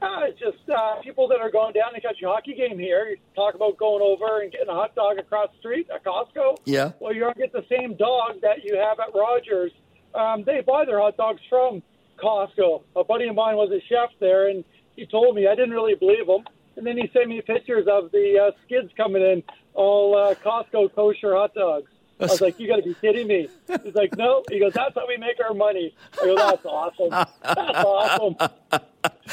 Uh, 0.00 0.26
just 0.38 0.68
uh, 0.70 1.00
people 1.02 1.26
that 1.28 1.40
are 1.40 1.50
going 1.50 1.72
down 1.72 1.94
to 1.94 2.00
catch 2.00 2.16
a 2.22 2.26
hockey 2.26 2.54
game 2.54 2.78
here. 2.78 3.08
You 3.08 3.16
talk 3.34 3.54
about 3.54 3.76
going 3.76 4.02
over 4.02 4.42
and 4.42 4.52
getting 4.52 4.68
a 4.68 4.74
hot 4.74 4.94
dog 4.94 5.18
across 5.18 5.50
the 5.52 5.58
street 5.58 5.88
at 5.92 6.04
Costco. 6.04 6.58
Yeah. 6.64 6.92
Well, 7.00 7.12
you 7.12 7.20
don't 7.20 7.36
get 7.36 7.52
the 7.52 7.64
same 7.68 7.96
dog 7.96 8.40
that 8.42 8.64
you 8.64 8.76
have 8.76 9.00
at 9.00 9.14
Rogers. 9.14 9.72
Um, 10.14 10.44
they 10.44 10.60
buy 10.60 10.84
their 10.84 11.00
hot 11.00 11.16
dogs 11.16 11.40
from 11.48 11.82
Costco. 12.24 12.82
A 12.96 13.04
buddy 13.04 13.28
of 13.28 13.34
mine 13.34 13.56
was 13.56 13.70
a 13.70 13.80
chef 13.88 14.10
there, 14.18 14.48
and 14.48 14.64
he 14.96 15.06
told 15.06 15.36
me 15.36 15.46
I 15.46 15.54
didn't 15.54 15.72
really 15.72 15.94
believe 15.94 16.26
him. 16.26 16.44
And 16.76 16.86
then 16.86 16.96
he 16.96 17.08
sent 17.12 17.28
me 17.28 17.40
pictures 17.40 17.86
of 17.88 18.10
the 18.10 18.48
uh, 18.48 18.50
skids 18.64 18.90
coming 18.96 19.22
in, 19.22 19.42
all 19.74 20.16
uh, 20.16 20.34
Costco 20.34 20.94
kosher 20.94 21.34
hot 21.34 21.54
dogs. 21.54 21.90
I 22.20 22.24
was 22.24 22.40
like, 22.40 22.58
"You 22.58 22.68
got 22.68 22.76
to 22.76 22.82
be 22.82 22.94
kidding 22.94 23.26
me!" 23.26 23.48
He's 23.84 23.94
like, 23.94 24.16
"No." 24.16 24.42
He 24.50 24.58
goes, 24.60 24.72
"That's 24.72 24.94
how 24.94 25.06
we 25.06 25.16
make 25.16 25.38
our 25.46 25.54
money." 25.54 25.94
I 26.20 26.24
go, 26.24 26.36
"That's 26.36 26.64
awesome. 26.64 27.10
That's 27.10 27.84
awesome." 27.84 28.36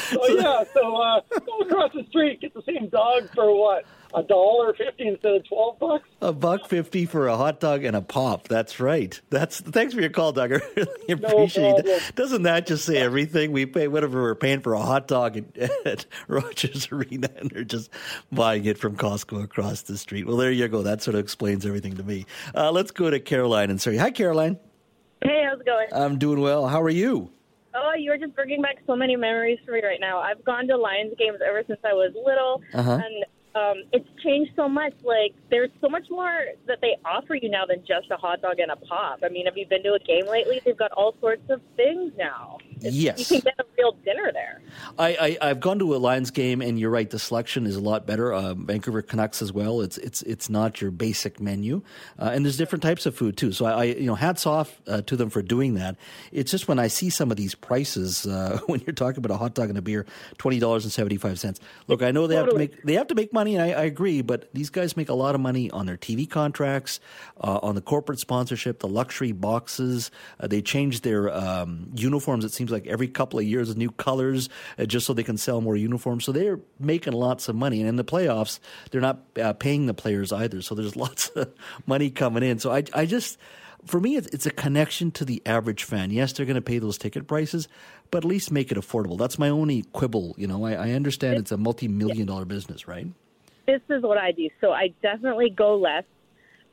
So 0.10 0.28
yeah, 0.28 0.64
so 0.74 0.96
uh, 0.96 1.22
go 1.46 1.60
across 1.60 1.94
the 1.94 2.06
street, 2.10 2.42
get 2.42 2.54
the 2.54 2.64
same 2.64 2.90
dog 2.90 3.30
for 3.34 3.54
what 3.58 3.86
a 4.14 4.24
dollar 4.24 4.74
fifty 4.74 5.08
instead 5.08 5.36
of 5.36 5.48
twelve 5.48 5.80
bucks. 5.80 6.10
A 6.22 6.34
buck 6.34 6.68
fifty 6.68 7.06
for 7.06 7.28
a 7.28 7.38
hot 7.38 7.60
dog 7.60 7.84
and 7.84 7.96
a 7.96 8.02
pop. 8.02 8.48
That's 8.48 8.80
right. 8.80 9.20
That's 9.30 9.62
thanks 9.62 9.94
for 9.94 10.02
your 10.02 10.10
call, 10.10 10.32
Doug. 10.34 10.54
I 10.54 10.56
really 10.76 11.12
appreciate 11.12 11.86
no 11.86 11.92
it. 11.92 12.16
Doesn't 12.16 12.44
that 12.44 12.68
just 12.68 12.86
say 12.86 12.98
everything? 12.98 13.52
We 13.52 13.66
pay 13.66 13.88
whatever 13.88 14.22
we're 14.22 14.36
paying 14.36 14.62
for 14.62 14.74
a 14.74 14.82
hot 14.82 15.08
dog 15.08 15.38
at, 15.38 15.72
at 15.86 16.06
Rogers 16.28 16.92
Arena, 16.92 17.30
and 17.38 17.50
they're 17.50 17.64
just 17.64 17.90
buying 18.32 18.66
it 18.66 18.78
from 18.78 18.98
Costco 18.98 19.44
across 19.44 19.84
the 19.84 19.98
street. 19.98 20.28
Well, 20.28 20.38
there 20.38 20.52
you 20.52 20.68
go. 20.68 20.82
That 20.84 21.02
sort 21.02 21.16
of 21.16 21.22
explains 21.22 21.66
everything 21.66 21.98
to 21.98 22.04
me. 22.04 22.26
Uh, 22.54 22.72
let's 22.72 22.92
go 22.92 23.10
to 23.10 23.20
Caroline 23.20 23.70
and 23.70 23.82
Surrey. 23.82 23.98
Hi, 23.98 24.12
Caroline. 24.12 24.60
Hey, 25.22 25.46
how's 25.48 25.60
it 25.60 25.66
going? 25.66 25.88
I'm 25.94 26.18
doing 26.18 26.42
well. 26.42 26.68
How 26.68 26.82
are 26.82 26.90
you? 26.90 27.32
Oh, 27.74 27.94
you're 27.98 28.18
just 28.18 28.36
bringing 28.36 28.62
back 28.62 28.78
so 28.86 28.96
many 28.96 29.16
memories 29.16 29.60
for 29.66 29.72
me 29.72 29.82
right 29.84 30.00
now. 30.00 30.20
I've 30.20 30.44
gone 30.44 30.68
to 30.68 30.78
Lions 30.78 31.14
games 31.18 31.40
ever 31.46 31.64
since 31.66 31.80
I 31.84 31.94
was 31.94 32.12
little, 32.16 32.62
uh-huh. 32.74 33.00
and 33.04 33.26
um, 33.54 33.84
it's 33.92 34.08
changed 34.24 34.52
so 34.56 34.70
much. 34.70 34.94
Like 35.04 35.34
there's 35.50 35.70
so 35.82 35.90
much 35.90 36.06
more 36.10 36.46
that 36.68 36.80
they 36.82 36.96
offer 37.04 37.36
you 37.36 37.50
now 37.50 37.66
than 37.66 37.80
just 37.80 38.10
a 38.12 38.18
hot 38.18 38.42
dog 38.42 38.60
and 38.60 38.72
a 38.72 38.76
pop. 38.76 39.20
I 39.24 39.30
mean, 39.30 39.46
have 39.46 39.58
you 39.58 39.68
been 39.68 39.84
to 39.84 39.94
a 39.94 40.00
game 40.00 40.28
lately? 40.28 40.62
They've 40.64 40.78
got 40.78 40.92
all 40.94 41.16
sorts 41.20 41.50
of 41.50 41.62
things 41.76 42.14
now. 42.18 42.58
It's, 42.80 42.96
yes, 42.96 43.20
you 43.20 43.26
can 43.26 43.40
get 43.42 43.54
a 43.60 43.66
real 43.78 43.92
dinner 44.04 44.32
there. 44.34 44.62
I, 44.98 45.38
I 45.42 45.48
have 45.50 45.60
gone 45.60 45.80
to 45.80 45.96
a 45.96 45.98
Lions 45.98 46.32
game, 46.32 46.62
and 46.62 46.80
you're 46.80 46.90
right. 46.90 47.10
The 47.10 47.20
selection 47.20 47.68
is 47.68 47.76
a 47.76 47.82
lot 47.82 48.08
better. 48.08 48.34
Uh, 48.34 48.54
Vancouver 48.54 49.02
Canucks 49.02 49.42
as 49.42 49.52
well. 49.52 49.82
It's 49.82 49.98
it's 49.98 50.22
it's 50.24 50.50
not 50.50 50.82
your 50.82 50.92
basic 50.92 51.40
menu, 51.40 51.82
uh, 52.18 52.32
and 52.34 52.46
there's 52.46 52.58
different 52.58 52.84
types 52.84 53.06
of 53.06 53.16
food 53.16 53.38
too. 53.38 53.52
So 53.52 53.66
I, 53.66 53.72
I 53.72 53.84
you 53.84 54.06
know 54.06 54.16
hats 54.16 54.46
off 54.46 54.82
uh, 54.88 55.02
to 55.02 55.16
them 55.16 55.30
for 55.30 55.42
doing 55.42 55.76
that. 55.76 55.98
It's 56.32 56.50
just 56.50 56.68
when 56.68 56.80
I 56.80 56.88
see 56.88 57.10
some 57.10 57.32
of 57.32 57.38
these 57.38 57.54
prices 57.54 58.26
uh, 58.26 58.60
when 58.68 58.82
you're 58.82 58.94
talking 58.94 59.18
about 59.18 59.34
a 59.34 59.38
hot 59.38 59.54
dog 59.54 59.70
and 59.70 59.78
a 59.78 59.82
beer, 59.82 60.06
twenty 60.38 60.60
dollars 60.60 60.86
and 60.86 60.92
seventy 60.92 61.18
five 61.18 61.40
cents. 61.40 61.60
Look, 61.88 62.02
I 62.02 62.12
know 62.12 62.28
they 62.28 62.36
totally. 62.36 62.68
have 62.68 62.72
to 62.72 62.78
make 62.78 62.84
they 62.84 62.94
have 62.94 63.08
to 63.08 63.16
make 63.16 63.34
money, 63.34 63.41
and 63.48 63.62
I, 63.62 63.72
I, 63.72 63.84
agree. 63.84 64.22
But 64.22 64.54
these 64.54 64.70
guys 64.70 64.96
make 64.96 65.10
a 65.10 65.14
lot 65.14 65.36
of 65.36 65.42
money 65.42 65.70
on 65.72 65.86
their 65.86 65.98
TV 65.98 66.30
contracts, 66.30 67.00
uh, 67.40 67.60
on 67.62 67.76
the 67.76 67.82
corporate 67.82 68.20
sponsorship, 68.20 68.80
the 68.80 68.88
luxury 68.88 69.32
boxes. 69.32 70.12
Uh, 70.40 70.48
they 70.48 70.62
change 70.62 71.02
their 71.02 71.34
um, 71.34 71.92
uniforms. 71.96 72.46
It 72.46 72.52
seems 72.52 72.72
like 72.72 72.88
every 72.88 73.08
couple 73.08 73.40
of 73.40 73.46
years 73.46 73.76
new 73.76 73.92
colors 73.92 74.50
uh, 74.78 74.86
just 74.86 75.06
so 75.06 75.14
they 75.14 75.24
can 75.24 75.38
sell 75.38 75.62
more 75.62 75.76
uniforms. 75.76 76.26
So 76.26 76.32
they're 76.32 76.60
making 76.80 77.14
lots 77.14 77.50
of 77.50 77.56
money. 77.56 77.80
And 77.80 77.90
in 77.90 77.96
the 77.96 78.04
playoffs, 78.04 78.60
they're 78.92 79.02
not 79.02 79.20
uh, 79.42 79.54
paying 79.54 79.86
the 79.86 79.94
players 79.94 80.32
either. 80.32 80.62
So 80.62 80.76
there's 80.76 80.96
lots 81.02 81.30
of 81.30 81.52
money 81.86 82.10
coming 82.10 82.44
in. 82.44 82.60
So 82.60 82.72
I, 82.72 82.84
I 82.94 83.06
just, 83.06 83.38
for 83.86 84.00
me, 84.00 84.16
it's, 84.16 84.46
a 84.46 84.52
connection 84.52 85.12
to 85.12 85.26
the 85.26 85.42
average 85.46 85.84
fan. 85.84 86.12
Yes, 86.12 86.34
they're 86.34 86.46
going 86.46 86.56
to 86.56 86.62
pay 86.62 86.80
those 86.80 86.98
ticket 86.98 87.28
prices, 87.28 87.68
but 88.10 88.20
at 88.20 88.26
least 88.26 88.52
make 88.52 88.72
it 88.72 88.78
affordable. 88.78 89.18
That's 89.18 89.40
my 89.40 89.50
only 89.50 89.84
quibble. 89.94 90.36
You 90.38 90.48
know, 90.48 90.66
I, 90.66 90.74
I 90.74 90.92
understand 90.92 91.38
it's 91.38 91.52
a 91.52 91.58
multi 91.58 91.88
million 91.88 92.28
dollar 92.28 92.46
business, 92.46 92.88
right? 92.88 93.08
This 93.66 93.82
is 93.90 94.02
what 94.04 94.18
I 94.18 94.32
do. 94.32 94.50
So 94.60 94.72
I 94.72 94.94
definitely 95.02 95.50
go 95.50 95.76
less, 95.76 96.04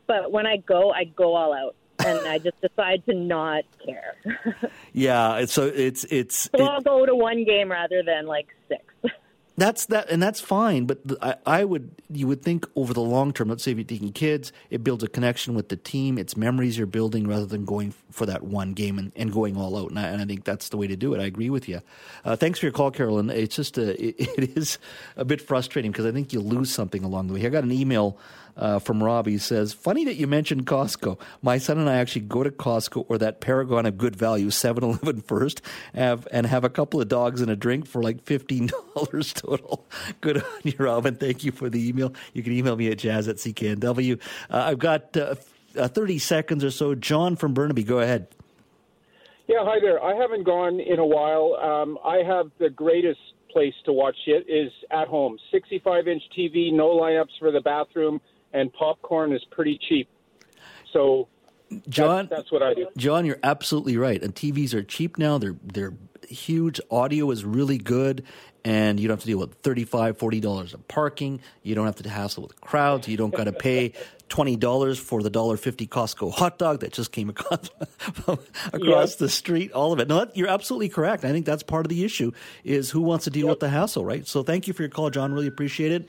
but 0.07 0.33
when 0.33 0.47
I 0.47 0.57
go, 0.57 0.91
I 0.91 1.05
go 1.05 1.35
all 1.35 1.53
out 1.53 1.75
and 2.05 2.27
I 2.27 2.39
just 2.39 2.61
decide 2.61 3.05
to 3.07 3.15
not 3.15 3.65
care. 3.85 4.17
yeah, 4.93 5.45
so 5.47 5.67
it's 5.67 6.05
it's. 6.05 6.49
So 6.51 6.51
it, 6.55 6.63
I'll 6.63 6.81
go 6.81 7.05
to 7.05 7.15
one 7.15 7.45
game 7.45 7.71
rather 7.71 8.03
than 8.03 8.27
like 8.27 8.49
six. 8.69 8.83
That's 9.59 9.87
that, 9.87 10.09
and 10.09 10.23
that's 10.23 10.41
fine. 10.41 10.87
But 10.87 11.01
I, 11.21 11.35
I, 11.45 11.65
would, 11.65 11.91
you 12.09 12.29
would 12.29 12.43
think 12.43 12.65
over 12.77 12.95
the 12.95 13.03
long 13.03 13.33
term. 13.33 13.49
Let's 13.49 13.65
say 13.65 13.73
if 13.73 13.77
you're 13.77 13.85
taking 13.85 14.13
kids, 14.13 14.53
it 14.71 14.85
builds 14.85 15.03
a 15.03 15.09
connection 15.09 15.55
with 15.55 15.69
the 15.69 15.77
team. 15.77 16.17
It's 16.17 16.37
memories 16.37 16.79
you're 16.79 16.87
building 16.87 17.27
rather 17.27 17.45
than 17.45 17.65
going 17.65 17.93
for 18.13 18.25
that 18.27 18.45
one 18.45 18.73
game 18.73 19.01
and, 19.01 19.11
and 19.17 19.33
going 19.33 19.57
all 19.57 19.77
out. 19.77 19.91
And 19.91 19.99
I, 19.99 20.07
and 20.07 20.23
I, 20.23 20.27
think 20.27 20.45
that's 20.45 20.69
the 20.69 20.77
way 20.77 20.87
to 20.87 20.95
do 20.95 21.13
it. 21.13 21.21
I 21.21 21.25
agree 21.25 21.51
with 21.51 21.69
you. 21.69 21.83
Uh, 22.25 22.37
thanks 22.37 22.61
for 22.61 22.67
your 22.67 22.73
call, 22.73 22.93
Carolyn. 22.93 23.31
It's 23.31 23.57
just 23.57 23.77
a, 23.79 24.01
it, 24.01 24.15
it 24.39 24.57
is 24.57 24.79
a 25.17 25.25
bit 25.25 25.41
frustrating 25.41 25.91
because 25.91 26.07
I 26.07 26.13
think 26.13 26.33
you 26.33 26.39
lose 26.39 26.73
something 26.73 27.03
along 27.03 27.27
the 27.27 27.35
way. 27.35 27.45
I 27.45 27.49
got 27.49 27.65
an 27.65 27.73
email 27.73 28.17
uh, 28.59 28.79
from 28.79 29.03
Robbie. 29.03 29.39
Says, 29.39 29.73
Funny 29.73 30.05
that 30.05 30.17
you 30.17 30.27
mentioned 30.27 30.67
Costco. 30.67 31.19
My 31.41 31.59
son 31.59 31.79
and 31.79 31.89
I 31.89 31.97
actually 31.97 32.23
go 32.23 32.43
to 32.43 32.51
Costco 32.51 33.07
or 33.09 33.17
that 33.19 33.41
Paragon 33.41 33.87
of 33.87 33.97
Good 33.97 34.17
Value, 34.17 34.51
7 34.51 34.83
Eleven 34.85 35.23
first, 35.23 35.63
have, 35.95 36.27
and 36.31 36.47
have 36.47 36.65
a 36.65 36.69
couple 36.69 37.01
of 37.01 37.09
dogs 37.09 37.41
and 37.41 37.51
a 37.51 37.57
drink 37.57 37.87
for 37.87 38.03
like 38.03 38.25
$15 38.25 39.35
total. 39.35 39.87
Good 40.21 40.39
on 40.39 40.61
you, 40.65 40.75
Robin. 40.79 41.15
Thank 41.15 41.45
you 41.45 41.53
for 41.53 41.71
the 41.71 41.89
email. 41.89 42.13
You 42.35 42.43
can 42.43 42.53
email 42.53 42.77
me 42.77 42.91
at 42.91 42.99
jas 42.99 43.29
at 43.29 43.37
CKNW. 43.37 44.21
Uh, 44.51 44.57
I've 44.57 44.79
got 44.79 45.17
uh, 45.17 45.37
uh 45.77 45.89
30 45.89 46.19
seconds 46.19 46.65
or 46.65 46.71
so. 46.71 46.95
John 46.95 47.37
from 47.37 47.55
Burnaby, 47.55 47.85
go 47.85 48.01
ahead. 48.01 48.29
Yeah, 49.47 49.61
hi 49.61 49.81
there. 49.81 50.03
I 50.03 50.15
haven't 50.15 50.45
gone 50.45 50.79
in 50.79 50.99
a 50.99 51.07
while. 51.07 51.55
Um, 51.55 51.99
I 52.05 52.19
have 52.19 52.51
the 52.59 52.69
greatest 52.69 53.21
place 53.51 53.73
to 53.87 53.93
watch 53.93 54.17
it 54.27 54.45
is 54.47 54.71
at 54.91 55.09
home. 55.09 55.39
65 55.51 56.07
inch 56.07 56.23
TV, 56.37 56.71
no 56.71 56.89
lineups 56.89 57.39
for 57.39 57.51
the 57.51 57.61
bathroom, 57.63 58.21
and 58.59 58.73
popcorn 58.73 59.33
is 59.33 59.45
pretty 59.51 59.79
cheap. 59.89 60.09
So 60.93 61.29
John, 61.89 62.27
that's, 62.29 62.43
that's, 62.43 62.53
what 62.53 62.63
I 62.63 62.75
do. 62.75 62.89
John, 62.97 63.27
you're 63.27 63.39
absolutely 63.43 63.97
right. 63.97 64.23
And 64.23 64.35
TVs 64.35 64.75
are 64.75 64.83
cheap 64.83 65.19
now. 65.19 65.39
They're 65.39 65.57
they're 65.63 65.95
huge. 66.29 66.81
Audio 66.91 67.31
is 67.31 67.45
really 67.45 67.79
good, 67.79 68.25
and 68.65 68.99
you 68.99 69.09
don't 69.09 69.17
have 69.17 69.23
to 69.23 69.27
deal 69.27 69.39
with 69.39 69.63
$35, 69.63 70.17
40 70.17 70.41
dollars 70.41 70.75
of 70.75 70.87
parking. 70.89 71.41
You 71.63 71.75
don't 71.75 71.87
have 71.87 71.97
to 71.97 72.09
hassle 72.09 72.45
with 72.45 72.61
crowds. 72.61 73.07
You 73.07 73.17
don't 73.17 73.35
got 73.35 73.45
to 73.45 73.53
pay 73.53 73.93
twenty 74.29 74.57
dollars 74.57 74.99
for 74.99 75.23
the 75.23 75.31
dollar 75.31 75.57
fifty 75.57 75.87
Costco 75.87 76.33
hot 76.33 76.59
dog 76.59 76.81
that 76.81 76.93
just 76.93 77.13
came 77.13 77.29
across, 77.29 77.69
across 78.73 79.17
the 79.17 79.29
street. 79.29 79.73
All 79.73 79.93
of 79.93 80.01
it. 80.01 80.09
No, 80.09 80.21
that, 80.21 80.37
you're 80.37 80.49
absolutely 80.49 80.89
correct. 80.89 81.25
I 81.25 81.33
think 81.33 81.45
that's 81.45 81.63
part 81.63 81.85
of 81.85 81.91
the 81.91 82.05
issue 82.05 82.33
is 82.65 82.91
who 82.91 83.03
wants 83.03 83.25
to 83.25 83.31
deal 83.31 83.47
yep. 83.47 83.53
with 83.53 83.61
the 83.61 83.69
hassle, 83.69 84.05
right? 84.05 84.27
So 84.27 84.43
thank 84.43 84.67
you 84.67 84.73
for 84.73 84.83
your 84.83 84.91
call, 84.91 85.11
John. 85.11 85.33
Really 85.33 85.49
appreciate 85.49 85.93
it. 85.93 86.09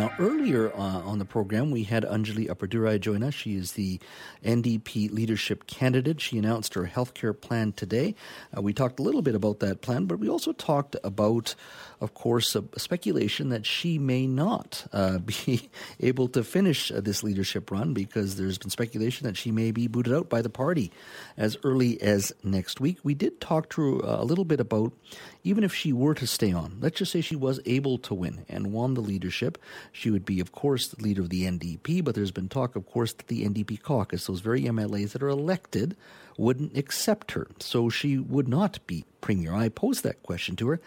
Now, 0.00 0.09
earlier 0.20 0.70
uh, 0.74 0.78
on 0.78 1.18
the 1.18 1.24
program, 1.24 1.70
we 1.70 1.84
had 1.84 2.04
Anjali 2.04 2.48
Appadurai 2.48 3.00
join 3.00 3.22
us. 3.22 3.32
She 3.32 3.56
is 3.56 3.72
the 3.72 3.98
NDP 4.44 5.10
leadership 5.10 5.66
candidate. 5.66 6.20
She 6.20 6.38
announced 6.38 6.74
her 6.74 6.84
healthcare 6.84 7.38
plan 7.38 7.72
today. 7.72 8.14
Uh, 8.56 8.60
we 8.60 8.74
talked 8.74 9.00
a 9.00 9.02
little 9.02 9.22
bit 9.22 9.34
about 9.34 9.60
that 9.60 9.80
plan, 9.80 10.04
but 10.04 10.18
we 10.18 10.28
also 10.28 10.52
talked 10.52 10.94
about, 11.02 11.54
of 12.00 12.12
course, 12.12 12.54
a, 12.54 12.62
speculation 12.76 13.48
that 13.48 13.64
she 13.64 13.98
may 13.98 14.26
not 14.26 14.86
uh, 14.92 15.18
be 15.46 15.70
able 15.98 16.28
to 16.28 16.44
finish 16.44 16.92
uh, 16.92 17.00
this 17.00 17.22
leadership 17.22 17.70
run 17.70 17.94
because 17.94 18.36
there's 18.36 18.58
been 18.58 18.70
speculation 18.70 19.26
that 19.26 19.38
she 19.38 19.50
may 19.50 19.70
be 19.70 19.86
booted 19.86 20.12
out 20.12 20.28
by 20.28 20.42
the 20.42 20.50
party 20.50 20.92
as 21.38 21.56
early 21.64 22.00
as 22.02 22.32
next 22.44 22.78
week. 22.78 22.98
We 23.02 23.14
did 23.14 23.40
talk 23.40 23.70
to 23.70 24.02
uh, 24.02 24.18
a 24.20 24.24
little 24.24 24.44
bit 24.44 24.60
about 24.60 24.92
even 25.42 25.64
if 25.64 25.74
she 25.74 25.92
were 25.92 26.14
to 26.14 26.26
stay 26.26 26.52
on, 26.52 26.76
let's 26.80 26.98
just 26.98 27.12
say 27.12 27.20
she 27.20 27.36
was 27.36 27.60
able 27.64 27.96
to 27.98 28.14
win 28.14 28.44
and 28.48 28.72
won 28.72 28.94
the 28.94 29.00
leadership, 29.00 29.56
she 29.92 30.09
would 30.10 30.24
be, 30.24 30.40
of 30.40 30.52
course, 30.52 30.88
the 30.88 31.02
leader 31.02 31.22
of 31.22 31.30
the 31.30 31.44
NDP. 31.44 32.02
But 32.04 32.14
there's 32.14 32.30
been 32.30 32.48
talk, 32.48 32.76
of 32.76 32.86
course, 32.86 33.12
that 33.12 33.28
the 33.28 33.44
NDP 33.44 33.82
caucus, 33.82 34.26
those 34.26 34.40
very 34.40 34.62
MLAs 34.62 35.12
that 35.12 35.22
are 35.22 35.28
elected, 35.28 35.96
wouldn't 36.36 36.76
accept 36.76 37.32
her. 37.32 37.48
So 37.58 37.88
she 37.88 38.18
would 38.18 38.48
not 38.48 38.84
be 38.86 39.04
premier. 39.20 39.54
I 39.54 39.68
posed 39.68 40.02
that 40.04 40.22
question 40.22 40.56
to 40.56 40.68
her. 40.68 40.80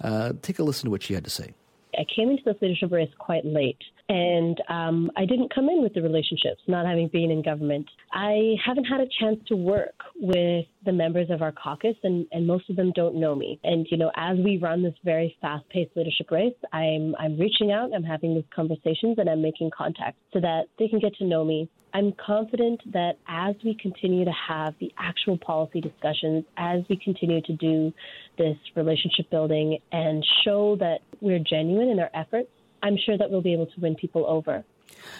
Uh, 0.00 0.32
take 0.42 0.58
a 0.58 0.62
listen 0.62 0.86
to 0.86 0.90
what 0.90 1.02
she 1.02 1.14
had 1.14 1.24
to 1.24 1.30
say. 1.30 1.52
I 1.98 2.04
came 2.14 2.30
into 2.30 2.42
this 2.44 2.56
leadership 2.62 2.92
race 2.92 3.10
quite 3.18 3.44
late. 3.44 3.78
And 4.10 4.60
um, 4.68 5.08
I 5.16 5.24
didn't 5.24 5.54
come 5.54 5.68
in 5.68 5.82
with 5.82 5.94
the 5.94 6.02
relationships, 6.02 6.60
not 6.66 6.84
having 6.84 7.06
been 7.06 7.30
in 7.30 7.42
government. 7.42 7.86
I 8.12 8.56
haven't 8.66 8.86
had 8.86 8.98
a 9.00 9.06
chance 9.20 9.38
to 9.46 9.54
work 9.54 9.94
with 10.16 10.66
the 10.84 10.90
members 10.90 11.28
of 11.30 11.42
our 11.42 11.52
caucus, 11.52 11.94
and, 12.02 12.26
and 12.32 12.44
most 12.44 12.68
of 12.68 12.74
them 12.74 12.90
don't 12.96 13.14
know 13.14 13.36
me. 13.36 13.60
And 13.62 13.86
you 13.88 13.96
know, 13.96 14.10
as 14.16 14.36
we 14.38 14.58
run 14.58 14.82
this 14.82 14.94
very 15.04 15.36
fast-paced 15.40 15.96
leadership 15.96 16.28
race, 16.32 16.56
I'm 16.72 17.14
I'm 17.20 17.38
reaching 17.38 17.70
out, 17.70 17.90
I'm 17.94 18.02
having 18.02 18.34
these 18.34 18.50
conversations, 18.52 19.16
and 19.18 19.30
I'm 19.30 19.40
making 19.40 19.70
contact 19.70 20.18
so 20.32 20.40
that 20.40 20.64
they 20.80 20.88
can 20.88 20.98
get 20.98 21.14
to 21.18 21.24
know 21.24 21.44
me. 21.44 21.68
I'm 21.94 22.12
confident 22.24 22.80
that 22.92 23.12
as 23.28 23.54
we 23.64 23.76
continue 23.80 24.24
to 24.24 24.32
have 24.48 24.74
the 24.80 24.92
actual 24.98 25.38
policy 25.38 25.80
discussions, 25.80 26.44
as 26.56 26.80
we 26.90 26.96
continue 26.96 27.42
to 27.42 27.52
do 27.52 27.92
this 28.38 28.56
relationship 28.74 29.30
building 29.30 29.78
and 29.92 30.26
show 30.44 30.76
that 30.80 30.98
we're 31.20 31.38
genuine 31.38 31.88
in 31.88 32.00
our 32.00 32.10
efforts, 32.12 32.48
I'm 32.82 32.96
sure 32.96 33.16
that 33.18 33.30
we'll 33.30 33.42
be 33.42 33.52
able 33.52 33.66
to 33.66 33.80
win 33.80 33.94
people 33.94 34.26
over. 34.26 34.64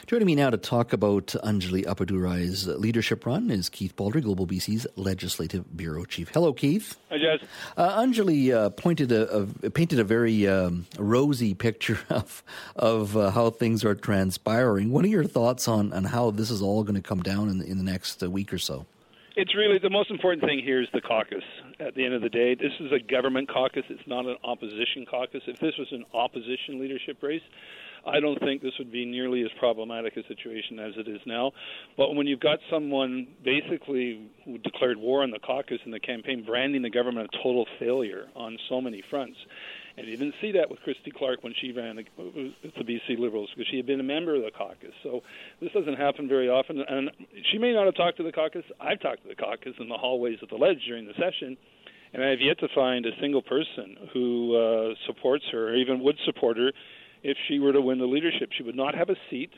Joining 0.06 0.26
me 0.26 0.34
now 0.34 0.50
to 0.50 0.56
talk 0.56 0.92
about 0.92 1.28
Anjali 1.44 1.84
Appadurai's 1.84 2.66
leadership 2.66 3.24
run 3.24 3.50
is 3.50 3.68
Keith 3.68 3.96
Baldrey, 3.96 4.22
Global 4.22 4.46
BC's 4.46 4.86
Legislative 4.96 5.76
Bureau 5.76 6.04
Chief. 6.04 6.28
Hello, 6.28 6.52
Keith. 6.52 6.96
Hi, 7.10 7.18
Jas. 7.18 7.40
Uh, 7.76 8.00
Anjali 8.00 8.52
uh, 8.52 8.70
pointed 8.70 9.12
a, 9.12 9.48
a, 9.62 9.70
painted 9.70 9.98
a 9.98 10.04
very 10.04 10.46
um, 10.46 10.86
rosy 10.98 11.54
picture 11.54 11.98
of 12.10 12.42
of 12.76 13.16
uh, 13.16 13.30
how 13.30 13.50
things 13.50 13.84
are 13.84 13.94
transpiring. 13.94 14.90
What 14.90 15.04
are 15.04 15.08
your 15.08 15.24
thoughts 15.24 15.68
on, 15.68 15.92
on 15.92 16.04
how 16.04 16.30
this 16.30 16.50
is 16.50 16.62
all 16.62 16.82
going 16.82 17.00
to 17.00 17.02
come 17.02 17.22
down 17.22 17.48
in 17.48 17.58
the, 17.58 17.66
in 17.66 17.78
the 17.78 17.84
next 17.84 18.22
uh, 18.22 18.30
week 18.30 18.52
or 18.52 18.58
so? 18.58 18.86
It's 19.36 19.54
really 19.54 19.78
the 19.78 19.90
most 19.90 20.10
important 20.10 20.42
thing 20.42 20.60
here 20.62 20.82
is 20.82 20.88
the 20.92 21.00
caucus. 21.00 21.44
At 21.80 21.94
the 21.94 22.04
end 22.04 22.12
of 22.12 22.20
the 22.20 22.28
day, 22.28 22.54
this 22.54 22.72
is 22.78 22.92
a 22.92 22.98
government 22.98 23.48
caucus. 23.48 23.84
It's 23.88 24.06
not 24.06 24.26
an 24.26 24.36
opposition 24.44 25.06
caucus. 25.10 25.40
If 25.46 25.58
this 25.60 25.72
was 25.78 25.88
an 25.92 26.04
opposition 26.12 26.78
leadership 26.78 27.22
race, 27.22 27.42
I 28.06 28.20
don't 28.20 28.38
think 28.40 28.62
this 28.62 28.72
would 28.78 28.92
be 28.92 29.06
nearly 29.06 29.42
as 29.42 29.50
problematic 29.58 30.16
a 30.16 30.26
situation 30.26 30.78
as 30.78 30.92
it 30.96 31.08
is 31.08 31.20
now. 31.26 31.52
But 31.96 32.14
when 32.14 32.26
you've 32.26 32.40
got 32.40 32.58
someone 32.70 33.28
basically 33.44 34.30
who 34.44 34.58
declared 34.58 34.98
war 34.98 35.22
on 35.22 35.30
the 35.30 35.38
caucus 35.38 35.78
in 35.84 35.90
the 35.90 36.00
campaign, 36.00 36.44
branding 36.44 36.82
the 36.82 36.90
government 36.90 37.30
a 37.32 37.36
total 37.42 37.66
failure 37.78 38.26
on 38.36 38.58
so 38.68 38.80
many 38.80 39.02
fronts, 39.08 39.36
and 39.96 40.06
you 40.06 40.16
didn't 40.16 40.34
see 40.40 40.52
that 40.52 40.70
with 40.70 40.80
Christy 40.80 41.10
Clark 41.10 41.42
when 41.42 41.54
she 41.60 41.72
ran 41.72 41.96
with 41.96 42.74
the 42.76 42.84
BC 42.84 43.18
Liberals 43.18 43.50
because 43.54 43.68
she 43.70 43.76
had 43.76 43.86
been 43.86 44.00
a 44.00 44.04
member 44.04 44.34
of 44.34 44.42
the 44.42 44.50
caucus. 44.50 44.94
So 45.02 45.22
this 45.60 45.72
doesn't 45.72 45.96
happen 45.96 46.28
very 46.28 46.48
often. 46.48 46.80
And 46.80 47.10
she 47.50 47.58
may 47.58 47.72
not 47.72 47.86
have 47.86 47.96
talked 47.96 48.16
to 48.18 48.22
the 48.22 48.32
caucus. 48.32 48.64
I've 48.80 49.00
talked 49.00 49.22
to 49.22 49.28
the 49.28 49.34
caucus 49.34 49.74
in 49.78 49.88
the 49.88 49.98
hallways 49.98 50.38
of 50.42 50.48
the 50.48 50.56
Ledge 50.56 50.80
during 50.86 51.06
the 51.06 51.14
session. 51.14 51.56
And 52.12 52.24
I 52.24 52.30
have 52.30 52.40
yet 52.40 52.58
to 52.60 52.68
find 52.74 53.06
a 53.06 53.10
single 53.20 53.42
person 53.42 53.96
who 54.12 54.56
uh, 54.56 54.94
supports 55.06 55.44
her 55.52 55.70
or 55.70 55.76
even 55.76 56.00
would 56.00 56.16
support 56.24 56.56
her 56.56 56.72
if 57.22 57.36
she 57.48 57.58
were 57.58 57.72
to 57.72 57.80
win 57.80 57.98
the 57.98 58.06
leadership. 58.06 58.50
She 58.56 58.62
would 58.62 58.76
not 58.76 58.94
have 58.94 59.10
a 59.10 59.16
seat. 59.28 59.50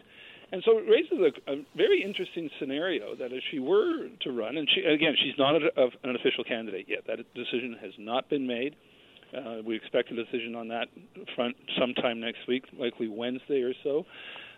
And 0.53 0.63
so 0.67 0.77
it 0.77 0.85
raises 0.87 1.19
a, 1.19 1.51
a 1.51 1.65
very 1.75 2.03
interesting 2.05 2.51
scenario 2.59 3.17
that 3.17 3.33
if 3.33 3.43
she 3.51 3.59
were 3.59 4.09
to 4.21 4.33
run, 4.33 4.59
and 4.59 4.69
she, 4.69 4.83
again, 4.83 5.15
she's 5.19 5.39
not 5.39 5.57
a, 5.57 5.71
a, 5.81 5.89
an 6.05 6.15
official 6.15 6.45
candidate 6.45 6.87
yet. 6.89 7.07
That 7.07 7.19
decision 7.35 7.79
has 7.81 7.93
not 7.99 8.29
been 8.29 8.47
made. 8.47 8.77
Uh, 9.37 9.63
we 9.65 9.77
expect 9.77 10.11
a 10.11 10.15
decision 10.15 10.55
on 10.55 10.69
that 10.69 10.89
front 11.35 11.57
sometime 11.79 12.21
next 12.21 12.41
week, 12.47 12.65
likely 12.79 13.09
Wednesday 13.09 13.63
or 13.63 13.73
so. 13.83 14.05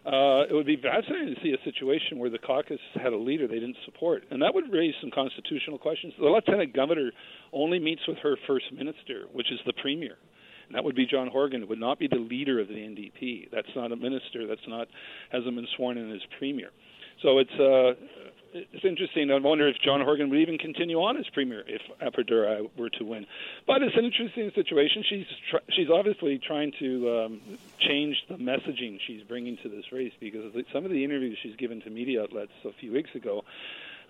Uh, 0.05 0.45
it 0.51 0.53
would 0.53 0.67
be 0.67 0.77
fascinating 0.77 1.35
to 1.35 1.41
see 1.43 1.55
a 1.55 1.65
situation 1.65 2.19
where 2.19 2.29
the 2.29 2.39
caucus 2.39 2.81
had 2.95 3.13
a 3.13 3.17
leader 3.17 3.49
they 3.49 3.55
didn't 3.55 3.77
support, 3.87 4.23
and 4.31 4.43
that 4.43 4.53
would 4.53 4.71
raise 4.71 4.93
some 5.01 5.11
constitutional 5.11 5.79
questions. 5.79 6.13
The 6.19 6.27
lieutenant 6.27 6.75
governor 6.75 7.11
only 7.53 7.79
meets 7.79 8.03
with 8.07 8.19
her 8.19 8.37
first 8.47 8.67
minister, 8.73 9.25
which 9.33 9.51
is 9.51 9.59
the 9.65 9.73
premier. 9.81 10.17
And 10.67 10.75
that 10.75 10.85
would 10.85 10.97
be 10.97 11.07
John 11.07 11.29
Horgan. 11.29 11.63
It 11.63 11.69
would 11.69 11.81
not 11.81 11.99
be 11.99 12.09
the 12.09 12.17
leader 12.17 12.61
of 12.61 12.69
the 12.69 12.75
NDP. 12.75 13.51
That's 13.51 13.69
not 13.77 13.93
a 13.93 13.97
minister. 13.97 14.47
That's 14.47 14.67
not 14.69 14.89
hasn't 15.31 15.55
been 15.55 15.67
sworn 15.77 15.99
in 15.99 16.11
as 16.13 16.21
premier. 16.39 16.71
So 17.23 17.39
it's 17.39 17.53
uh, 17.53 17.93
it's 18.55 18.85
interesting. 18.85 19.31
I 19.31 19.39
wonder 19.39 19.69
if 19.69 19.77
John 19.85 20.01
Horgan 20.01 20.31
would 20.31 20.39
even 20.39 20.59
continue 20.59 20.99
on 20.99 21.17
as 21.17 21.29
premier 21.33 21.65
if 21.67 21.83
Appadurai 22.01 22.69
were 22.79 22.91
to 22.91 23.05
win. 23.05 23.27
But 23.67 23.83
it's 23.83 23.97
an 23.97 24.05
interesting 24.05 24.53
situation. 24.55 25.03
She's 25.09 25.27
tr- 25.51 25.65
she's 25.71 25.91
obviously 25.91 26.39
trying 26.39 26.73
to 26.79 27.19
um, 27.19 27.41
change 27.81 28.17
the 28.29 28.37
messaging 28.37 28.99
she's 29.05 29.23
bringing 29.25 29.57
to 29.59 29.69
this 29.69 29.91
race 29.91 30.13
because 30.21 30.53
some 30.73 30.85
of 30.85 30.93
the 30.93 31.05
interviews 31.05 31.37
she's 31.43 31.57
given 31.57 31.81
to 31.83 31.91
media 31.91 32.23
outlets 32.23 32.53
a 32.65 32.73
few 32.73 32.93
weeks 32.93 33.15
ago 33.15 33.45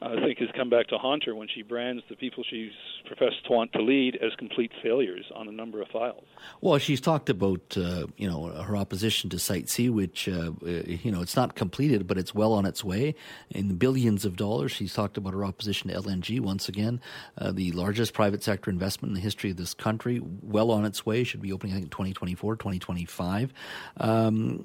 I 0.03 0.17
think 0.21 0.39
has 0.39 0.49
come 0.55 0.71
back 0.71 0.89
to 0.89 0.99
haunt 0.99 1.25
her 1.25 1.35
when 1.35 1.49
she 1.49 1.63
brands 1.63 2.03
the 2.09 2.17
people 2.17 2.45
she's 2.49 2.73
professed 3.07 3.45
to 3.47 3.53
want 3.53 3.73
to 3.73 3.83
lead 3.83 4.17
as 4.17 4.33
complete 4.37 4.73
failures 4.83 5.25
on 5.35 5.49
a 5.49 5.53
number 5.53 5.81
of 5.81 5.89
files. 5.89 6.25
Well, 6.61 6.79
she's 6.79 7.01
talked 7.01 7.31
about 7.31 7.77
uh, 7.77 8.07
you 8.17 8.29
know 8.29 8.47
her 8.47 8.77
opposition 8.77 9.31
to 9.31 9.39
Site 9.39 9.69
C, 9.69 9.89
which 9.89 10.29
uh, 10.29 10.53
you 10.63 11.11
know 11.11 11.23
it's 11.23 11.37
not 11.37 11.55
completed, 11.55 12.07
but 12.07 12.19
it's 12.19 12.35
well 12.35 12.53
on 12.53 12.67
its 12.67 12.85
way 12.85 13.15
in 13.51 13.77
billions 13.77 14.25
of 14.25 14.37
dollars. 14.37 14.73
She's 14.73 14.93
talked 14.95 15.17
about 15.17 15.33
her 15.33 15.45
opposition 15.45 15.91
to 15.91 15.97
LNG 15.97 16.41
once 16.41 16.69
again, 16.69 17.01
uh, 17.39 17.53
the 17.53 17.73
largest 17.73 18.13
private 18.13 18.43
sector 18.43 18.71
investment 18.71 19.11
in 19.11 19.15
the 19.15 19.21
history 19.21 19.51
of 19.51 19.57
this 19.57 19.75
country, 19.75 20.21
well 20.43 20.71
on 20.71 20.85
its 20.85 21.07
way. 21.07 21.25
Should 21.25 21.43
be 21.43 21.53
opening 21.53 21.75
I 21.75 21.79
think 21.79 21.91
2024, 21.91 22.57
2025. 22.57 23.53
Um, 23.99 24.63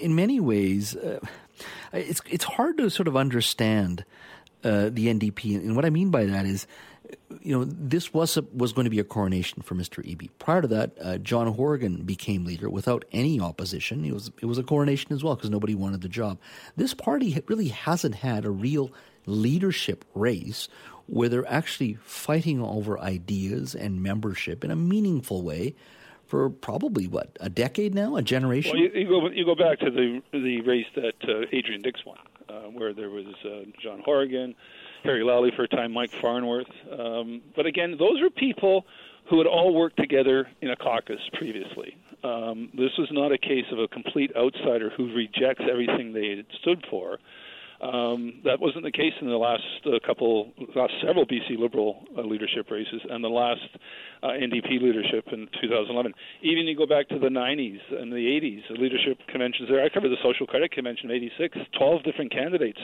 in 0.00 0.14
many 0.14 0.40
ways, 0.40 0.96
uh, 0.96 1.20
it's 1.92 2.20
it's 2.28 2.44
hard 2.44 2.78
to 2.78 2.90
sort 2.90 3.08
of 3.08 3.16
understand 3.16 4.04
uh, 4.64 4.90
the 4.90 5.06
NDP. 5.06 5.56
And 5.56 5.76
what 5.76 5.84
I 5.84 5.90
mean 5.90 6.10
by 6.10 6.24
that 6.24 6.46
is, 6.46 6.66
you 7.40 7.56
know, 7.56 7.64
this 7.64 8.12
was 8.12 8.36
a, 8.36 8.42
was 8.52 8.72
going 8.72 8.84
to 8.84 8.90
be 8.90 8.98
a 8.98 9.04
coronation 9.04 9.62
for 9.62 9.74
Mr. 9.74 10.04
Eby. 10.04 10.30
Prior 10.38 10.62
to 10.62 10.68
that, 10.68 10.92
uh, 11.00 11.18
John 11.18 11.46
Horgan 11.46 12.02
became 12.02 12.44
leader 12.44 12.68
without 12.68 13.04
any 13.12 13.40
opposition. 13.40 14.04
It 14.04 14.12
was 14.12 14.30
it 14.42 14.46
was 14.46 14.58
a 14.58 14.62
coronation 14.62 15.12
as 15.12 15.24
well 15.24 15.36
because 15.36 15.50
nobody 15.50 15.74
wanted 15.74 16.02
the 16.02 16.08
job. 16.08 16.38
This 16.76 16.94
party 16.94 17.42
really 17.46 17.68
hasn't 17.68 18.16
had 18.16 18.44
a 18.44 18.50
real 18.50 18.90
leadership 19.26 20.04
race 20.14 20.68
where 21.06 21.28
they're 21.28 21.50
actually 21.50 21.94
fighting 22.02 22.60
over 22.60 22.98
ideas 22.98 23.74
and 23.74 24.02
membership 24.02 24.62
in 24.62 24.70
a 24.70 24.76
meaningful 24.76 25.42
way 25.42 25.74
for 26.26 26.50
probably 26.50 27.06
what 27.06 27.36
a 27.40 27.48
decade 27.48 27.94
now, 27.94 28.16
a 28.16 28.22
generation. 28.22 28.72
Well, 28.72 28.82
you, 28.82 28.90
you 28.94 29.08
go 29.08 29.28
you 29.30 29.44
go 29.44 29.54
back 29.54 29.78
to 29.80 29.90
the 29.90 30.20
the 30.32 30.60
race 30.60 30.86
that 30.94 31.14
uh, 31.22 31.46
Adrian 31.52 31.80
Dix 31.80 32.04
won 32.04 32.18
uh, 32.48 32.68
where 32.70 32.92
there 32.92 33.10
was 33.10 33.26
uh, 33.44 33.64
John 33.82 34.02
Horgan, 34.04 34.54
Harry 35.04 35.22
Lali 35.22 35.50
for 35.54 35.64
a 35.64 35.68
time, 35.68 35.92
Mike 35.92 36.10
Farnworth. 36.20 36.70
Um, 36.98 37.42
but 37.54 37.66
again, 37.66 37.96
those 37.98 38.20
are 38.22 38.30
people 38.30 38.84
who 39.28 39.38
had 39.38 39.46
all 39.46 39.74
worked 39.74 39.96
together 39.96 40.48
in 40.62 40.70
a 40.70 40.76
caucus 40.76 41.20
previously. 41.34 41.96
Um, 42.24 42.70
this 42.74 42.90
was 42.98 43.08
not 43.12 43.30
a 43.32 43.38
case 43.38 43.66
of 43.70 43.78
a 43.78 43.88
complete 43.88 44.32
outsider 44.36 44.90
who 44.96 45.14
rejects 45.14 45.64
everything 45.70 46.12
they 46.12 46.36
had 46.36 46.46
stood 46.60 46.84
for. 46.90 47.18
Um, 47.80 48.40
that 48.44 48.58
wasn't 48.58 48.84
the 48.84 48.90
case 48.90 49.12
in 49.20 49.28
the 49.28 49.36
last 49.36 49.62
uh, 49.86 50.04
couple, 50.04 50.52
last 50.74 50.92
several 51.00 51.24
BC 51.24 51.58
Liberal 51.58 52.02
uh, 52.16 52.22
leadership 52.22 52.70
races, 52.70 53.00
and 53.08 53.22
the 53.22 53.28
last 53.28 53.68
uh, 54.22 54.28
NDP 54.28 54.82
leadership 54.82 55.26
in 55.30 55.46
2011. 55.60 56.12
Even 56.42 56.66
you 56.66 56.76
go 56.76 56.86
back 56.86 57.08
to 57.10 57.20
the 57.20 57.28
90s 57.28 57.78
and 57.90 58.10
the 58.10 58.16
80s, 58.16 58.62
the 58.68 58.82
leadership 58.82 59.18
conventions 59.28 59.68
there. 59.68 59.84
I 59.84 59.88
covered 59.90 60.08
the 60.08 60.22
Social 60.24 60.46
Credit 60.46 60.72
Convention 60.72 61.10
in 61.10 61.16
'86. 61.16 61.58
12 61.78 62.02
different 62.02 62.32
candidates. 62.32 62.80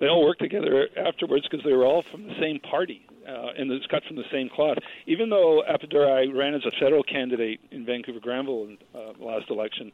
They 0.00 0.06
all 0.08 0.22
worked 0.22 0.42
together 0.42 0.88
afterwards 0.98 1.46
because 1.50 1.64
they 1.64 1.72
were 1.72 1.86
all 1.86 2.04
from 2.10 2.24
the 2.24 2.34
same 2.38 2.60
party 2.60 3.06
uh, 3.26 3.52
and 3.58 3.70
it's 3.70 3.86
cut 3.86 4.02
from 4.06 4.16
the 4.16 4.28
same 4.32 4.48
cloth. 4.48 4.78
Even 5.06 5.30
though 5.30 5.62
Appadurai 5.68 6.32
ran 6.32 6.54
as 6.54 6.62
a 6.64 6.70
federal 6.80 7.02
candidate 7.02 7.60
in 7.70 7.84
Vancouver 7.84 8.20
Granville 8.20 8.64
in 8.64 8.78
uh, 8.94 9.12
last 9.18 9.50
election 9.50 9.92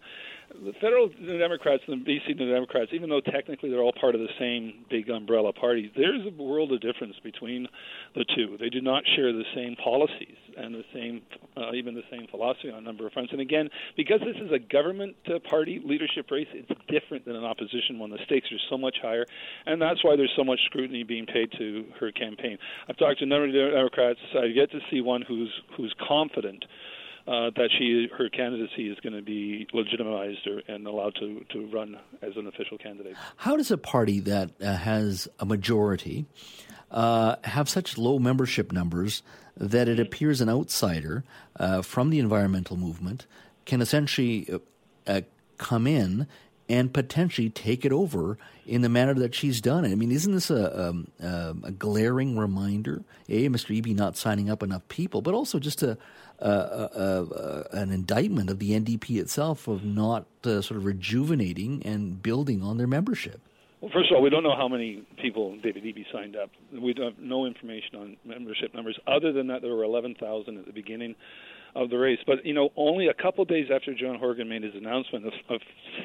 the 0.64 0.72
federal 0.80 1.08
Democrats 1.08 1.82
and 1.86 2.04
the 2.04 2.10
BC 2.10 2.38
Democrats, 2.38 2.90
even 2.92 3.08
though 3.08 3.20
technically 3.20 3.70
they're 3.70 3.82
all 3.82 3.92
part 3.92 4.14
of 4.14 4.20
the 4.20 4.32
same 4.38 4.84
big 4.90 5.08
umbrella 5.08 5.52
party, 5.52 5.90
there's 5.96 6.26
a 6.26 6.42
world 6.42 6.72
of 6.72 6.80
difference 6.80 7.16
between 7.22 7.66
the 8.14 8.24
two. 8.36 8.56
They 8.58 8.68
do 8.68 8.80
not 8.80 9.02
share 9.16 9.32
the 9.32 9.44
same 9.54 9.76
policies 9.76 10.36
and 10.56 10.74
the 10.74 10.84
same, 10.92 11.22
uh, 11.56 11.72
even 11.74 11.94
the 11.94 12.04
same 12.10 12.26
philosophy 12.30 12.70
on 12.70 12.78
a 12.78 12.80
number 12.80 13.06
of 13.06 13.12
fronts. 13.12 13.32
And 13.32 13.40
again, 13.40 13.68
because 13.96 14.20
this 14.20 14.36
is 14.36 14.52
a 14.52 14.58
government 14.58 15.16
uh, 15.26 15.38
party 15.48 15.80
leadership 15.84 16.30
race, 16.30 16.48
it's 16.52 16.68
different 16.88 17.24
than 17.24 17.36
an 17.36 17.44
opposition 17.44 17.98
one. 17.98 18.10
The 18.10 18.18
stakes 18.26 18.50
are 18.52 18.62
so 18.70 18.76
much 18.76 18.96
higher, 19.02 19.26
and 19.66 19.80
that's 19.80 20.04
why 20.04 20.16
there's 20.16 20.32
so 20.36 20.44
much 20.44 20.60
scrutiny 20.66 21.02
being 21.02 21.26
paid 21.26 21.50
to 21.58 21.84
her 22.00 22.12
campaign. 22.12 22.58
I've 22.88 22.98
talked 22.98 23.18
to 23.20 23.24
a 23.24 23.28
number 23.28 23.48
of 23.48 23.74
Democrats. 23.74 24.20
I've 24.36 24.54
yet 24.54 24.70
to 24.72 24.80
see 24.90 25.00
one 25.00 25.22
who's 25.22 25.52
who's 25.76 25.94
confident 26.06 26.64
uh, 27.26 27.50
that 27.56 27.70
she 27.78 28.08
her 28.16 28.28
candidacy 28.28 28.88
is 28.88 28.98
going 29.00 29.14
to 29.14 29.22
be 29.22 29.66
legitimized 29.72 30.46
or, 30.46 30.62
and 30.68 30.86
allowed 30.86 31.14
to, 31.16 31.44
to 31.52 31.66
run 31.66 31.96
as 32.20 32.36
an 32.36 32.46
official 32.46 32.78
candidate. 32.78 33.14
How 33.36 33.56
does 33.56 33.70
a 33.70 33.78
party 33.78 34.20
that 34.20 34.50
uh, 34.60 34.76
has 34.76 35.28
a 35.38 35.46
majority 35.46 36.26
uh, 36.90 37.36
have 37.44 37.68
such 37.68 37.96
low 37.96 38.18
membership 38.18 38.72
numbers 38.72 39.22
that 39.56 39.88
it 39.88 40.00
appears 40.00 40.40
an 40.40 40.48
outsider 40.48 41.24
uh, 41.58 41.82
from 41.82 42.10
the 42.10 42.18
environmental 42.18 42.76
movement 42.76 43.26
can 43.64 43.80
essentially 43.80 44.48
uh, 44.52 44.58
uh, 45.06 45.20
come 45.58 45.86
in 45.86 46.26
and 46.68 46.92
potentially 46.92 47.50
take 47.50 47.84
it 47.84 47.92
over 47.92 48.38
in 48.66 48.82
the 48.82 48.88
manner 48.88 49.14
that 49.14 49.34
she's 49.34 49.60
done 49.60 49.84
it. 49.84 49.92
I 49.92 49.94
mean, 49.94 50.10
isn't 50.10 50.32
this 50.32 50.48
a, 50.48 50.88
um, 50.88 51.08
a 51.20 51.70
glaring 51.70 52.38
reminder? 52.38 53.04
A, 53.28 53.48
Mr. 53.48 53.78
Eby 53.78 53.94
not 53.94 54.16
signing 54.16 54.48
up 54.48 54.62
enough 54.62 54.86
people, 54.88 55.20
but 55.20 55.34
also 55.34 55.58
just 55.58 55.82
a, 55.82 55.98
Uh, 56.42 56.88
uh, 56.96 57.34
uh, 57.34 57.62
an 57.70 57.92
indictment 57.92 58.50
of 58.50 58.58
the 58.58 58.72
NDP 58.72 59.20
itself 59.20 59.68
of 59.68 59.84
not 59.84 60.26
uh, 60.42 60.60
sort 60.60 60.76
of 60.76 60.84
rejuvenating 60.84 61.80
and 61.86 62.20
building 62.20 62.64
on 62.64 62.78
their 62.78 62.88
membership. 62.88 63.40
Well, 63.80 63.92
first 63.94 64.10
of 64.10 64.16
all, 64.16 64.22
we 64.22 64.30
don't 64.30 64.42
know 64.42 64.56
how 64.56 64.66
many 64.66 65.04
people 65.20 65.56
David 65.62 65.84
Eby 65.84 66.04
signed 66.12 66.34
up. 66.34 66.50
We 66.72 66.94
have 66.98 67.18
no 67.20 67.46
information 67.46 67.94
on 67.94 68.16
membership 68.24 68.74
numbers, 68.74 68.98
other 69.06 69.32
than 69.32 69.46
that 69.48 69.62
there 69.62 69.72
were 69.72 69.84
11,000 69.84 70.58
at 70.58 70.66
the 70.66 70.72
beginning 70.72 71.14
of 71.76 71.90
the 71.90 71.96
race. 71.96 72.18
But 72.26 72.44
you 72.44 72.54
know, 72.54 72.70
only 72.76 73.06
a 73.06 73.14
couple 73.14 73.44
days 73.44 73.68
after 73.72 73.94
John 73.94 74.18
Horgan 74.18 74.48
made 74.48 74.64
his 74.64 74.74
announcement, 74.74 75.26
a 75.48 75.58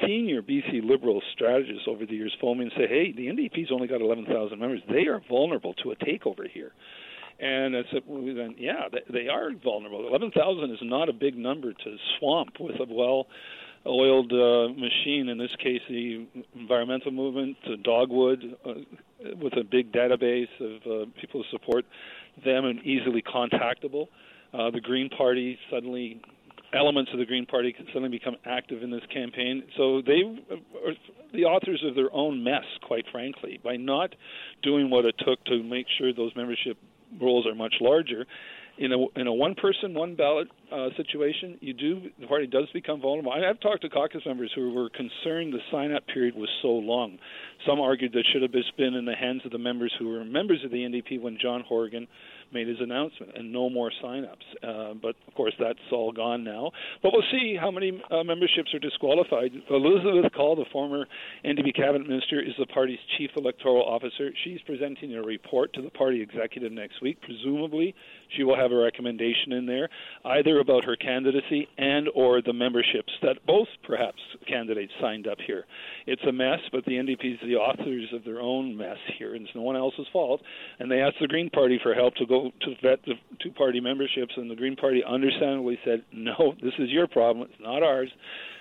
senior 0.06 0.40
BC 0.40 0.88
Liberal 0.88 1.20
strategist 1.34 1.88
over 1.88 2.06
the 2.06 2.14
years 2.14 2.32
phoned 2.40 2.60
me 2.60 2.66
and 2.66 2.74
said, 2.76 2.88
"Hey, 2.88 3.10
the 3.10 3.26
NDP's 3.26 3.72
only 3.72 3.88
got 3.88 4.00
11,000 4.00 4.58
members. 4.58 4.82
They 4.88 5.06
are 5.08 5.20
vulnerable 5.28 5.74
to 5.82 5.90
a 5.90 5.96
takeover 5.96 6.48
here." 6.48 6.72
And 7.40 7.76
I 7.76 7.82
said, 7.92 8.02
well, 8.06 8.22
then, 8.22 8.56
yeah, 8.58 8.88
they 9.12 9.28
are 9.28 9.50
vulnerable. 9.62 10.08
11,000 10.08 10.72
is 10.72 10.78
not 10.82 11.08
a 11.08 11.12
big 11.12 11.36
number 11.36 11.72
to 11.72 11.96
swamp 12.18 12.58
with 12.58 12.76
a 12.80 12.92
well 12.92 13.28
oiled 13.86 14.32
uh, 14.32 14.68
machine, 14.74 15.28
in 15.28 15.38
this 15.38 15.54
case, 15.62 15.80
the 15.88 16.26
environmental 16.54 17.12
movement, 17.12 17.56
the 17.66 17.76
dogwood, 17.76 18.56
uh, 18.64 18.72
with 19.40 19.52
a 19.56 19.62
big 19.64 19.92
database 19.92 20.48
of 20.60 20.82
uh, 20.82 21.10
people 21.20 21.42
who 21.42 21.56
support 21.56 21.84
them 22.44 22.64
and 22.64 22.80
easily 22.84 23.22
contactable. 23.22 24.08
Uh, 24.52 24.70
the 24.70 24.80
Green 24.80 25.08
Party 25.08 25.58
suddenly 25.70 26.20
elements 26.74 27.10
of 27.12 27.18
the 27.18 27.24
Green 27.24 27.46
Party 27.46 27.74
suddenly 27.88 28.10
become 28.10 28.36
active 28.44 28.82
in 28.82 28.90
this 28.90 29.02
campaign. 29.12 29.62
So 29.76 30.02
they 30.02 30.22
are 30.84 30.92
the 31.32 31.44
authors 31.44 31.82
of 31.86 31.94
their 31.94 32.12
own 32.12 32.42
mess, 32.42 32.64
quite 32.82 33.04
frankly, 33.10 33.60
by 33.62 33.76
not 33.76 34.14
doing 34.62 34.90
what 34.90 35.04
it 35.04 35.14
took 35.18 35.42
to 35.44 35.62
make 35.62 35.86
sure 35.98 36.12
those 36.12 36.32
membership 36.36 36.76
rolls 37.20 37.46
are 37.46 37.54
much 37.54 37.74
larger. 37.80 38.26
In 38.78 38.92
a 38.92 39.20
in 39.20 39.26
a 39.26 39.32
one 39.32 39.56
person 39.56 39.92
one 39.92 40.14
ballot 40.14 40.46
uh, 40.72 40.90
situation, 40.96 41.58
you 41.60 41.72
do 41.72 42.00
the 42.20 42.28
party 42.28 42.46
does 42.46 42.68
become 42.72 43.00
vulnerable. 43.00 43.32
I, 43.32 43.48
I've 43.48 43.58
talked 43.58 43.82
to 43.82 43.88
caucus 43.88 44.22
members 44.24 44.52
who 44.54 44.72
were 44.72 44.88
concerned 44.90 45.52
the 45.52 45.58
sign 45.72 45.92
up 45.92 46.06
period 46.06 46.36
was 46.36 46.48
so 46.62 46.68
long. 46.68 47.18
Some 47.66 47.80
argued 47.80 48.12
that 48.12 48.24
should 48.32 48.42
have 48.42 48.52
been 48.52 48.94
in 48.94 49.04
the 49.04 49.16
hands 49.16 49.42
of 49.44 49.50
the 49.50 49.58
members 49.58 49.92
who 49.98 50.08
were 50.08 50.24
members 50.24 50.64
of 50.64 50.70
the 50.70 50.76
NDP 50.76 51.20
when 51.20 51.38
John 51.42 51.64
Horgan 51.66 52.06
made 52.52 52.68
his 52.68 52.78
announcement, 52.80 53.32
and 53.36 53.52
no 53.52 53.68
more 53.68 53.90
sign-ups. 54.02 54.44
Uh, 54.62 54.94
but 55.00 55.14
of 55.26 55.34
course, 55.34 55.54
that's 55.58 55.78
all 55.92 56.12
gone 56.12 56.44
now. 56.44 56.70
But 57.02 57.12
we'll 57.12 57.22
see 57.30 57.56
how 57.58 57.70
many 57.70 58.02
uh, 58.10 58.24
memberships 58.24 58.72
are 58.74 58.78
disqualified. 58.78 59.52
Elizabeth 59.70 60.32
Cull, 60.34 60.56
the 60.56 60.64
former 60.72 61.06
NDP 61.44 61.74
cabinet 61.74 62.08
minister, 62.08 62.40
is 62.40 62.54
the 62.58 62.66
party's 62.66 62.98
chief 63.16 63.30
electoral 63.36 63.82
officer. 63.84 64.30
She's 64.44 64.60
presenting 64.66 65.14
a 65.14 65.22
report 65.22 65.72
to 65.74 65.82
the 65.82 65.90
party 65.90 66.20
executive 66.20 66.72
next 66.72 67.02
week. 67.02 67.20
Presumably, 67.22 67.94
she 68.36 68.44
will 68.44 68.56
have 68.56 68.72
a 68.72 68.76
recommendation 68.76 69.52
in 69.52 69.66
there, 69.66 69.88
either 70.24 70.58
about 70.60 70.84
her 70.84 70.96
candidacy 70.96 71.68
and 71.78 72.08
or 72.14 72.42
the 72.42 72.52
memberships 72.52 73.12
that 73.22 73.44
both 73.46 73.68
perhaps 73.84 74.18
candidates 74.46 74.92
signed 75.00 75.26
up 75.26 75.38
here. 75.46 75.64
It's 76.06 76.22
a 76.28 76.32
mess, 76.32 76.60
but 76.72 76.84
the 76.84 76.92
NDP 76.92 77.34
is 77.34 77.40
the 77.42 77.56
authors 77.56 78.08
of 78.12 78.24
their 78.24 78.40
own 78.40 78.76
mess 78.76 78.98
here, 79.18 79.34
and 79.34 79.46
it's 79.46 79.54
no 79.54 79.62
one 79.62 79.76
else's 79.76 80.06
fault. 80.12 80.40
And 80.78 80.90
they 80.90 81.00
asked 81.00 81.16
the 81.20 81.26
Green 81.26 81.50
Party 81.50 81.78
for 81.82 81.94
help 81.94 82.14
to 82.16 82.26
go 82.26 82.37
to 82.60 82.74
vet 82.82 83.00
the 83.06 83.14
two 83.40 83.50
party 83.52 83.80
memberships, 83.80 84.32
and 84.36 84.50
the 84.50 84.56
Green 84.56 84.76
Party 84.76 85.02
understandably 85.04 85.78
said, 85.84 86.04
"No, 86.12 86.54
this 86.62 86.74
is 86.78 86.90
your 86.90 87.06
problem. 87.06 87.48
It's 87.50 87.60
not 87.60 87.82
ours." 87.82 88.10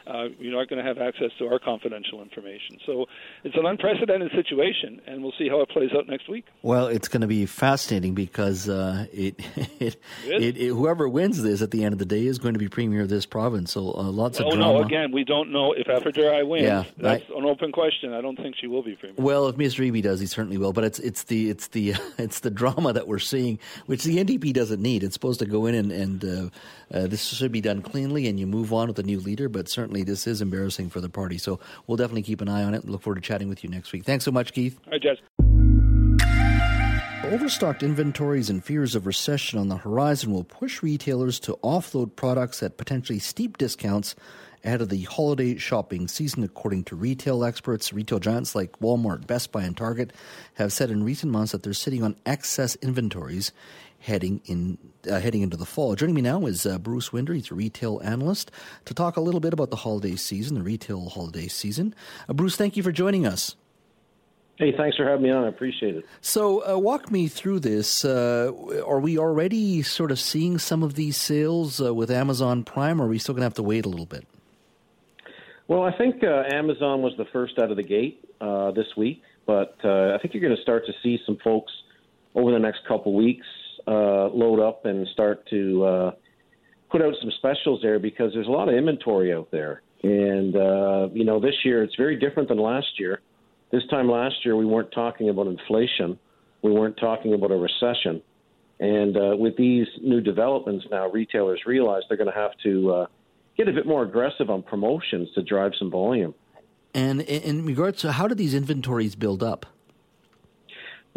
Uh, 0.08 0.28
you're 0.40 0.54
not 0.54 0.70
going 0.70 0.84
to 0.84 0.88
have 0.88 0.98
access 0.98 1.32
to 1.40 1.48
our 1.48 1.60
confidential 1.60 2.22
information. 2.22 2.78
So 2.86 3.06
it's 3.44 3.56
an 3.56 3.66
unprecedented 3.66 4.32
situation, 4.32 5.02
and 5.06 5.22
we'll 5.22 5.34
see 5.38 5.50
how 5.50 5.62
it 5.62 5.70
plays 5.70 5.90
out 5.96 6.08
next 6.08 6.30
week. 6.30 6.46
Well, 6.62 6.88
it's 6.88 7.08
going 7.08 7.22
to 7.22 7.28
be 7.28 7.46
fascinating 7.46 8.14
because 8.14 8.70
uh, 8.70 9.08
it, 9.12 9.40
it, 9.80 9.98
it, 10.26 10.58
it, 10.58 10.68
whoever 10.70 11.10
wins 11.10 11.42
this 11.42 11.62
at 11.62 11.72
the 11.72 11.84
end 11.84 11.94
of 11.94 12.00
the 12.00 12.06
day 12.06 12.26
is 12.26 12.40
going 12.40 12.54
to 12.54 12.60
be 12.60 12.70
premier 12.70 13.02
of 13.02 13.10
this 13.10 13.26
province. 13.26 13.72
So 13.72 13.94
uh, 13.94 14.04
lots 14.04 14.40
well, 14.40 14.50
of 14.50 14.54
drama. 14.56 14.72
Oh 14.72 14.80
no, 14.80 14.86
again, 14.86 15.12
we 15.12 15.24
don't 15.24 15.52
know 15.52 15.74
if 15.74 15.88
After 15.90 16.46
wins. 16.46 16.64
Yeah, 16.64 16.84
that's 16.98 17.24
I, 17.30 17.38
an 17.38 17.46
open 17.46 17.72
question. 17.72 18.14
I 18.14 18.22
don't 18.22 18.38
think 18.38 18.56
she 18.60 18.68
will 18.68 18.84
be 18.84 18.96
premier. 18.96 19.16
Well, 19.18 19.48
if 19.48 19.58
Ms. 19.58 19.76
Eby 19.76 20.02
does, 20.04 20.20
he 20.20 20.26
certainly 20.26 20.58
will. 20.58 20.74
But 20.74 20.86
it's 20.86 21.00
it's 21.00 21.24
the 21.24 21.50
it's 21.50 21.68
the 21.68 21.96
it's 22.18 22.40
the 22.40 22.50
drama 22.50 22.94
that 22.94 23.08
we're 23.08 23.20
seeing, 23.20 23.60
which 23.86 24.04
the 24.04 24.24
NDP 24.24 24.54
doesn't 24.54 24.82
need. 24.82 25.04
It's 25.04 25.14
supposed 25.14 25.40
to 25.40 25.46
go 25.46 25.66
in 25.66 25.76
and 25.76 25.92
and 25.92 26.26
uh, 26.26 26.50
uh, 26.94 27.08
this 27.08 27.26
should 27.26 27.52
be 27.52 27.62
done 27.62 27.82
cleanly, 27.82 28.28
and 28.28 28.40
you 28.40 28.48
move 28.48 28.72
on 28.74 28.88
with 28.88 29.00
a 29.00 29.04
new 29.04 29.20
leader. 29.20 29.50
But 29.50 29.70
certainly, 29.70 29.97
this 30.04 30.28
is 30.28 30.42
embarrassing 30.42 30.90
for 30.90 31.02
the 31.02 31.10
party. 31.10 31.38
So 31.38 31.60
we'll 31.86 31.98
definitely 31.98 32.24
keep 32.24 32.42
an 32.42 32.50
eye 32.50 32.64
on 32.64 32.74
it. 32.74 32.88
Look 32.88 33.02
forward 33.02 33.22
to 33.22 33.22
chatting 33.22 33.50
with 33.50 33.64
you 33.64 33.70
next 33.70 33.92
week. 33.92 34.04
Thanks 34.04 34.26
so 34.26 34.32
much, 34.32 34.54
Keith. 34.54 34.80
Hi, 34.90 34.98
Jas. 34.98 35.18
Overstocked 37.24 37.84
inventories 37.84 38.50
and 38.50 38.64
fears 38.64 38.96
of 38.96 39.06
recession 39.06 39.60
on 39.60 39.68
the 39.68 39.76
horizon 39.76 40.32
will 40.32 40.46
push 40.46 40.82
retailers 40.82 41.42
to 41.42 41.60
offload 41.64 42.16
products 42.16 42.64
at 42.64 42.78
potentially 42.78 43.20
steep 43.20 43.58
discounts 43.58 44.16
ahead 44.64 44.82
of 44.82 44.90
the 44.90 45.04
holiday 45.04 45.58
shopping 45.58 46.08
season, 46.08 46.44
according 46.44 46.84
to 46.86 46.96
retail 46.96 47.44
experts. 47.44 47.92
Retail 47.92 48.20
giants 48.20 48.56
like 48.56 48.80
Walmart, 48.80 49.28
Best 49.28 49.52
Buy, 49.52 49.64
and 49.64 49.76
Target 49.76 50.14
have 50.54 50.72
said 50.72 50.90
in 50.90 51.04
recent 51.04 51.32
months 51.32 51.52
that 51.52 51.64
they're 51.64 51.74
sitting 51.74 52.04
on 52.04 52.16
excess 52.26 52.76
inventories 52.76 53.52
heading 54.00 54.42
in 54.46 54.78
uh, 55.10 55.20
heading 55.20 55.42
into 55.42 55.58
the 55.58 55.66
fall. 55.66 55.96
Joining 55.96 56.16
me 56.16 56.22
now 56.22 56.46
is 56.46 56.66
uh, 56.66 56.78
Bruce 56.78 57.14
Winder. 57.14 57.34
He's 57.34 57.52
a 57.52 57.56
retail 57.56 58.02
analyst 58.04 58.52
to 58.86 58.94
talk 58.94 59.18
a 59.18 59.22
little 59.22 59.40
bit 59.40 59.54
about 59.54 59.70
the 59.70 59.78
holiday 59.78 60.16
season, 60.16 60.56
the 60.56 60.64
retail 60.64 61.10
holiday 61.10 61.48
season. 61.48 61.96
Uh, 62.28 62.34
Bruce, 62.34 62.56
thank 62.56 62.78
you 62.78 62.84
for 62.84 62.92
joining 62.92 63.26
us. 63.26 63.56
Hey, 64.58 64.74
thanks 64.76 64.98
for 64.98 65.08
having 65.08 65.22
me 65.22 65.30
on. 65.30 65.44
I 65.44 65.50
appreciate 65.50 65.96
it. 65.96 66.06
So, 66.20 66.68
uh, 66.68 66.80
walk 66.80 67.12
me 67.12 67.28
through 67.28 67.60
this. 67.60 68.04
Uh, 68.04 68.52
are 68.88 69.00
we 69.00 69.18
already 69.18 69.84
sort 69.84 70.12
of 70.12 70.20
seeing 70.20 70.58
some 70.58 70.82
of 70.82 70.96
these 70.96 71.16
sales 71.16 71.80
uh, 71.80 71.94
with 71.94 72.10
Amazon 72.10 72.64
Prime, 72.64 73.00
or 73.00 73.06
are 73.06 73.10
we 73.10 73.20
still 73.20 73.36
going 73.36 73.42
to 73.42 73.46
have 73.46 73.54
to 73.56 73.64
wait 73.64 73.86
a 73.86 73.90
little 73.90 74.08
bit? 74.08 74.26
Well, 75.68 75.84
I 75.84 75.96
think 75.96 76.24
Amazon 76.24 77.02
was 77.02 77.14
the 77.18 77.26
first 77.26 77.60
out 77.60 77.72
of 77.72 77.78
the 77.78 77.84
gate 77.84 78.24
this 78.74 78.88
week, 78.96 79.22
but 79.46 79.76
I 79.84 80.18
think 80.22 80.34
you're 80.34 80.42
going 80.42 80.56
to 80.56 80.62
start 80.62 80.86
to 80.86 80.94
see 81.04 81.20
some 81.26 81.38
folks 81.44 81.72
over 82.34 82.52
the 82.52 82.60
next 82.60 82.80
couple 82.88 83.14
weeks 83.14 83.46
uh, 83.88 84.28
load 84.30 84.60
up 84.60 84.86
and 84.86 85.08
start 85.14 85.48
to 85.50 85.86
uh, 85.86 86.12
put 86.92 87.02
out 87.02 87.14
some 87.22 87.32
specials 87.38 87.80
there 87.82 88.00
because 88.00 88.34
there's 88.34 88.48
a 88.48 88.52
lot 88.52 88.70
of 88.70 88.76
inventory 88.76 89.34
out 89.34 89.50
there. 89.52 89.82
And, 90.04 90.56
uh, 90.56 91.10
you 91.14 91.26
know, 91.26 91.40
this 91.40 91.56
year 91.64 91.84
it's 91.84 91.96
very 91.96 92.18
different 92.18 92.50
than 92.50 92.58
last 92.60 93.00
year. 93.00 93.22
This 93.72 93.84
time 93.90 94.10
last 94.10 94.36
year, 94.46 94.56
we 94.56 94.66
weren't 94.66 94.92
talking 94.92 95.30
about 95.30 95.48
inflation, 95.48 96.18
we 96.62 96.72
weren't 96.72 96.98
talking 96.98 97.34
about 97.34 97.52
a 97.52 97.56
recession. 97.56 98.22
And 98.80 99.18
uh, 99.18 99.36
with 99.36 99.58
these 99.58 99.88
new 100.02 100.22
developments 100.22 100.86
now, 100.92 101.10
retailers 101.10 101.62
realize 101.66 102.04
they're 102.08 102.18
going 102.18 102.32
to 102.32 102.36
have 102.36 102.52
to 102.64 102.92
uh, 102.92 103.06
get 103.58 103.68
a 103.68 103.74
bit 103.74 103.88
more 103.88 104.04
aggressive 104.04 104.50
on 104.50 104.62
promotions 104.62 105.30
to 105.36 105.42
drive 105.42 105.72
some 105.78 105.90
volume. 105.90 106.34
And 106.94 107.22
in 107.22 107.66
regards 107.66 108.02
to 108.02 108.12
how 108.14 108.28
do 108.28 108.36
these 108.36 108.54
inventories 108.54 109.16
build 109.16 109.44
up? 109.44 109.66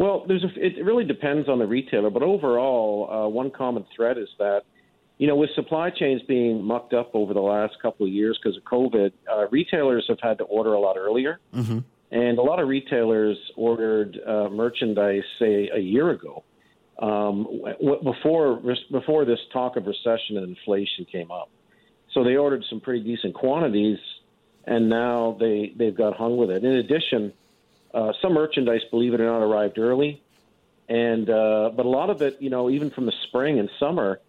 Well, 0.01 0.25
there's 0.27 0.43
a, 0.43 0.49
it 0.55 0.83
really 0.83 1.05
depends 1.05 1.47
on 1.47 1.59
the 1.59 1.67
retailer, 1.67 2.09
but 2.09 2.23
overall, 2.23 3.07
uh, 3.11 3.29
one 3.29 3.51
common 3.51 3.85
thread 3.95 4.17
is 4.17 4.29
that, 4.39 4.61
you 5.19 5.27
know, 5.27 5.35
with 5.35 5.51
supply 5.53 5.91
chains 5.91 6.23
being 6.27 6.63
mucked 6.63 6.95
up 6.95 7.11
over 7.13 7.35
the 7.35 7.39
last 7.39 7.75
couple 7.83 8.07
of 8.07 8.11
years 8.11 8.39
because 8.41 8.57
of 8.57 8.63
COVID, 8.63 9.11
uh, 9.31 9.47
retailers 9.51 10.03
have 10.09 10.17
had 10.19 10.39
to 10.39 10.43
order 10.45 10.73
a 10.73 10.79
lot 10.79 10.97
earlier. 10.97 11.39
Mm-hmm. 11.53 11.79
And 12.09 12.39
a 12.39 12.41
lot 12.41 12.59
of 12.59 12.67
retailers 12.67 13.37
ordered 13.55 14.17
uh, 14.27 14.49
merchandise, 14.49 15.21
say, 15.37 15.69
a 15.71 15.79
year 15.79 16.09
ago, 16.09 16.43
um, 16.99 17.61
before 18.03 18.59
before 18.91 19.23
this 19.23 19.39
talk 19.53 19.77
of 19.77 19.85
recession 19.85 20.37
and 20.37 20.49
inflation 20.49 21.05
came 21.11 21.29
up. 21.29 21.51
So 22.13 22.23
they 22.23 22.37
ordered 22.37 22.63
some 22.71 22.81
pretty 22.81 23.03
decent 23.03 23.35
quantities, 23.35 23.99
and 24.65 24.89
now 24.89 25.37
they 25.39 25.73
they've 25.77 25.95
got 25.95 26.17
hung 26.17 26.37
with 26.37 26.49
it. 26.49 26.65
In 26.65 26.73
addition, 26.73 27.33
uh, 27.93 28.13
some 28.21 28.33
merchandise, 28.33 28.81
believe 28.89 29.13
it 29.13 29.21
or 29.21 29.25
not, 29.25 29.41
arrived 29.41 29.77
early, 29.77 30.21
and 30.87 31.29
uh, 31.29 31.71
but 31.75 31.85
a 31.85 31.89
lot 31.89 32.09
of 32.09 32.21
it, 32.21 32.41
you 32.41 32.49
know, 32.49 32.69
even 32.69 32.89
from 32.89 33.05
the 33.05 33.13
spring 33.27 33.59
and 33.59 33.69
summer, 33.79 34.19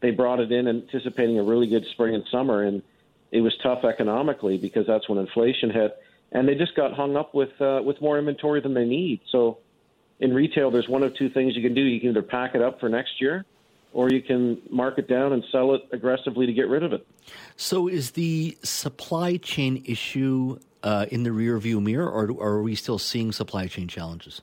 they 0.00 0.10
brought 0.10 0.40
it 0.40 0.52
in 0.52 0.68
anticipating 0.68 1.38
a 1.38 1.42
really 1.42 1.66
good 1.66 1.86
spring 1.92 2.14
and 2.14 2.24
summer, 2.30 2.62
and 2.62 2.82
it 3.30 3.40
was 3.40 3.56
tough 3.62 3.84
economically 3.84 4.58
because 4.58 4.86
that's 4.86 5.08
when 5.08 5.18
inflation 5.18 5.70
hit, 5.70 5.96
and 6.32 6.48
they 6.48 6.54
just 6.54 6.74
got 6.74 6.92
hung 6.92 7.16
up 7.16 7.34
with 7.34 7.60
uh, 7.60 7.80
with 7.84 8.00
more 8.00 8.18
inventory 8.18 8.60
than 8.60 8.74
they 8.74 8.84
need. 8.84 9.20
So 9.30 9.58
in 10.20 10.32
retail, 10.32 10.70
there's 10.70 10.88
one 10.88 11.02
of 11.02 11.14
two 11.16 11.30
things 11.30 11.56
you 11.56 11.62
can 11.62 11.74
do: 11.74 11.82
you 11.82 12.00
can 12.00 12.10
either 12.10 12.22
pack 12.22 12.54
it 12.54 12.62
up 12.62 12.80
for 12.80 12.88
next 12.88 13.20
year 13.20 13.44
or 13.94 14.10
you 14.10 14.20
can 14.20 14.60
mark 14.68 14.98
it 14.98 15.08
down 15.08 15.32
and 15.32 15.44
sell 15.50 15.72
it 15.74 15.82
aggressively 15.92 16.46
to 16.46 16.52
get 16.52 16.68
rid 16.68 16.82
of 16.82 16.92
it. 16.92 17.06
So, 17.56 17.88
is 17.88 18.10
the 18.10 18.58
supply 18.62 19.36
chain 19.36 19.82
issue 19.86 20.58
uh, 20.84 21.06
in 21.10 21.22
the 21.22 21.30
rearview 21.30 21.82
mirror, 21.82 22.08
or, 22.08 22.30
or, 22.30 22.52
are 22.52 22.62
we 22.62 22.74
still 22.74 22.98
seeing 22.98 23.32
supply 23.32 23.66
chain 23.66 23.88
challenges 23.88 24.42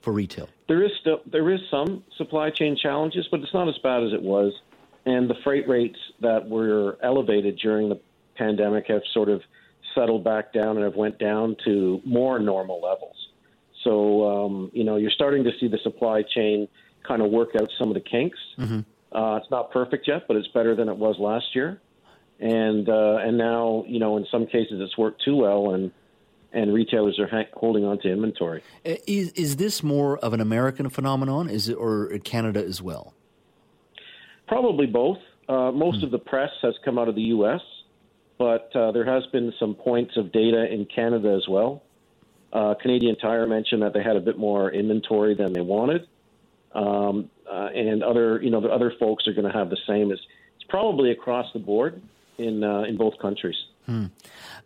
for 0.00 0.12
retail? 0.12 0.48
There 0.66 0.82
is 0.82 0.90
still 1.00 1.20
there 1.30 1.50
is 1.50 1.60
some 1.70 2.02
supply 2.16 2.50
chain 2.50 2.76
challenges, 2.80 3.28
but 3.30 3.40
it's 3.40 3.54
not 3.54 3.68
as 3.68 3.76
bad 3.82 4.02
as 4.02 4.12
it 4.12 4.22
was. 4.22 4.52
And 5.04 5.28
the 5.28 5.34
freight 5.44 5.68
rates 5.68 5.98
that 6.20 6.48
were 6.48 6.96
elevated 7.02 7.58
during 7.58 7.88
the 7.88 8.00
pandemic 8.36 8.86
have 8.88 9.02
sort 9.12 9.28
of 9.28 9.42
settled 9.94 10.24
back 10.24 10.52
down 10.52 10.76
and 10.76 10.84
have 10.84 10.96
went 10.96 11.18
down 11.18 11.56
to 11.66 12.00
more 12.06 12.38
normal 12.38 12.80
levels. 12.80 13.16
So 13.84 14.46
um, 14.46 14.70
you 14.72 14.84
know 14.84 14.96
you're 14.96 15.10
starting 15.10 15.44
to 15.44 15.50
see 15.60 15.68
the 15.68 15.78
supply 15.82 16.22
chain 16.22 16.68
kind 17.06 17.20
of 17.20 17.30
work 17.30 17.50
out 17.60 17.68
some 17.78 17.88
of 17.88 17.94
the 17.94 18.00
kinks. 18.00 18.38
Mm-hmm. 18.58 18.80
Uh, 19.14 19.36
it's 19.36 19.50
not 19.50 19.70
perfect 19.70 20.08
yet, 20.08 20.22
but 20.26 20.38
it's 20.38 20.48
better 20.48 20.74
than 20.74 20.88
it 20.88 20.96
was 20.96 21.16
last 21.18 21.54
year. 21.54 21.82
And 22.42 22.88
uh, 22.88 23.18
and 23.22 23.38
now, 23.38 23.84
you 23.86 24.00
know, 24.00 24.16
in 24.16 24.26
some 24.28 24.46
cases, 24.46 24.80
it's 24.80 24.98
worked 24.98 25.22
too 25.24 25.36
well, 25.36 25.74
and 25.74 25.92
and 26.52 26.74
retailers 26.74 27.20
are 27.20 27.28
ha- 27.28 27.48
holding 27.52 27.84
on 27.84 28.00
to 28.00 28.10
inventory. 28.10 28.64
Is 28.84 29.30
is 29.32 29.56
this 29.56 29.84
more 29.84 30.18
of 30.18 30.32
an 30.32 30.40
American 30.40 30.90
phenomenon, 30.90 31.48
is 31.48 31.68
it, 31.68 31.74
or 31.74 32.18
Canada 32.24 32.64
as 32.64 32.82
well? 32.82 33.14
Probably 34.48 34.86
both. 34.86 35.18
Uh, 35.48 35.70
most 35.70 36.00
mm. 36.00 36.02
of 36.02 36.10
the 36.10 36.18
press 36.18 36.50
has 36.62 36.74
come 36.84 36.98
out 36.98 37.06
of 37.06 37.14
the 37.14 37.22
U.S., 37.22 37.60
but 38.38 38.74
uh, 38.74 38.90
there 38.90 39.04
has 39.04 39.24
been 39.30 39.52
some 39.60 39.76
points 39.76 40.16
of 40.16 40.32
data 40.32 40.66
in 40.68 40.84
Canada 40.86 41.32
as 41.36 41.46
well. 41.48 41.84
Uh, 42.52 42.74
Canadian 42.74 43.16
Tire 43.18 43.46
mentioned 43.46 43.82
that 43.82 43.94
they 43.94 44.02
had 44.02 44.16
a 44.16 44.20
bit 44.20 44.36
more 44.36 44.68
inventory 44.72 45.36
than 45.36 45.52
they 45.52 45.60
wanted, 45.60 46.08
um, 46.74 47.30
uh, 47.48 47.68
and 47.72 48.02
other 48.02 48.42
you 48.42 48.50
know 48.50 48.60
the 48.60 48.68
other 48.68 48.92
folks 48.98 49.28
are 49.28 49.32
going 49.32 49.46
to 49.46 49.56
have 49.56 49.70
the 49.70 49.78
same. 49.86 50.10
It's, 50.10 50.22
it's 50.56 50.64
probably 50.68 51.12
across 51.12 51.46
the 51.52 51.60
board 51.60 52.02
in 52.38 52.64
uh, 52.64 52.82
in 52.82 52.96
both 52.96 53.18
countries. 53.18 53.56
Hmm. 53.86 54.06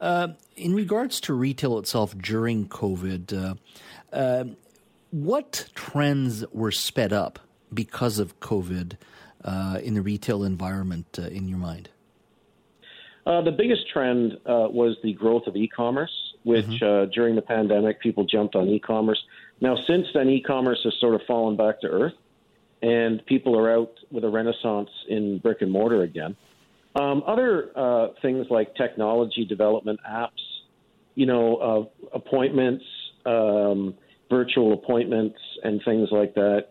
Uh, 0.01 0.29
in 0.57 0.75
regards 0.75 1.21
to 1.23 1.35
retail 1.35 1.79
itself 1.79 2.17
during 2.19 2.69
COVID, 2.69 3.33
uh, 3.33 3.55
uh, 4.15 4.45
what 5.11 5.69
trends 5.75 6.45
were 6.53 6.71
sped 6.71 7.13
up 7.13 7.39
because 7.73 8.19
of 8.19 8.39
COVID 8.41 8.97
uh, 9.45 9.81
in 9.83 9.95
the 9.95 10.03
retail 10.03 10.45
environment 10.45 11.19
in 11.19 11.49
your 11.49 11.59
mind? 11.59 11.89
the 13.25 13.51
biggest 13.51 13.89
trend 13.93 14.39
was 14.47 14.97
the 15.03 15.13
growth 15.15 15.49
of 15.49 15.57
e-commerce, 15.57 16.13
which 16.45 16.65
mm-hmm. 16.65 17.11
during 17.11 17.35
the 17.35 17.43
pandemic 17.43 17.99
people 17.99 18.25
jumped 18.25 18.55
on 18.55 18.69
e-commerce. 18.69 19.21
Now, 19.61 19.77
since 19.85 20.07
then, 20.15 20.29
e-commerce 20.29 20.79
has 20.85 20.95
sort 21.01 21.17
of 21.17 21.23
fallen 21.27 21.57
back 21.57 21.81
to 21.81 21.89
earth, 21.89 22.15
and 22.83 23.25
people 23.27 23.59
are 23.59 23.69
out 23.69 23.93
with 24.13 24.23
a 24.23 24.29
renaissance 24.29 24.91
in 25.09 25.39
brick 25.39 25.61
and 25.61 25.73
mortar 25.73 26.03
again. 26.03 26.37
Um, 26.99 27.23
other 27.27 27.71
uh, 27.77 28.09
things 28.23 28.47
like 28.49 28.75
technology 28.75 29.45
development 29.45 30.01
apps, 30.09 30.31
you 31.15 31.27
know, 31.27 31.57
uh, 31.57 32.09
appointments, 32.15 32.85
um, 33.27 33.95
virtual 34.31 34.73
appointments, 34.73 35.39
and 35.63 35.83
things 35.85 36.09
like 36.11 36.35
that, 36.35 36.69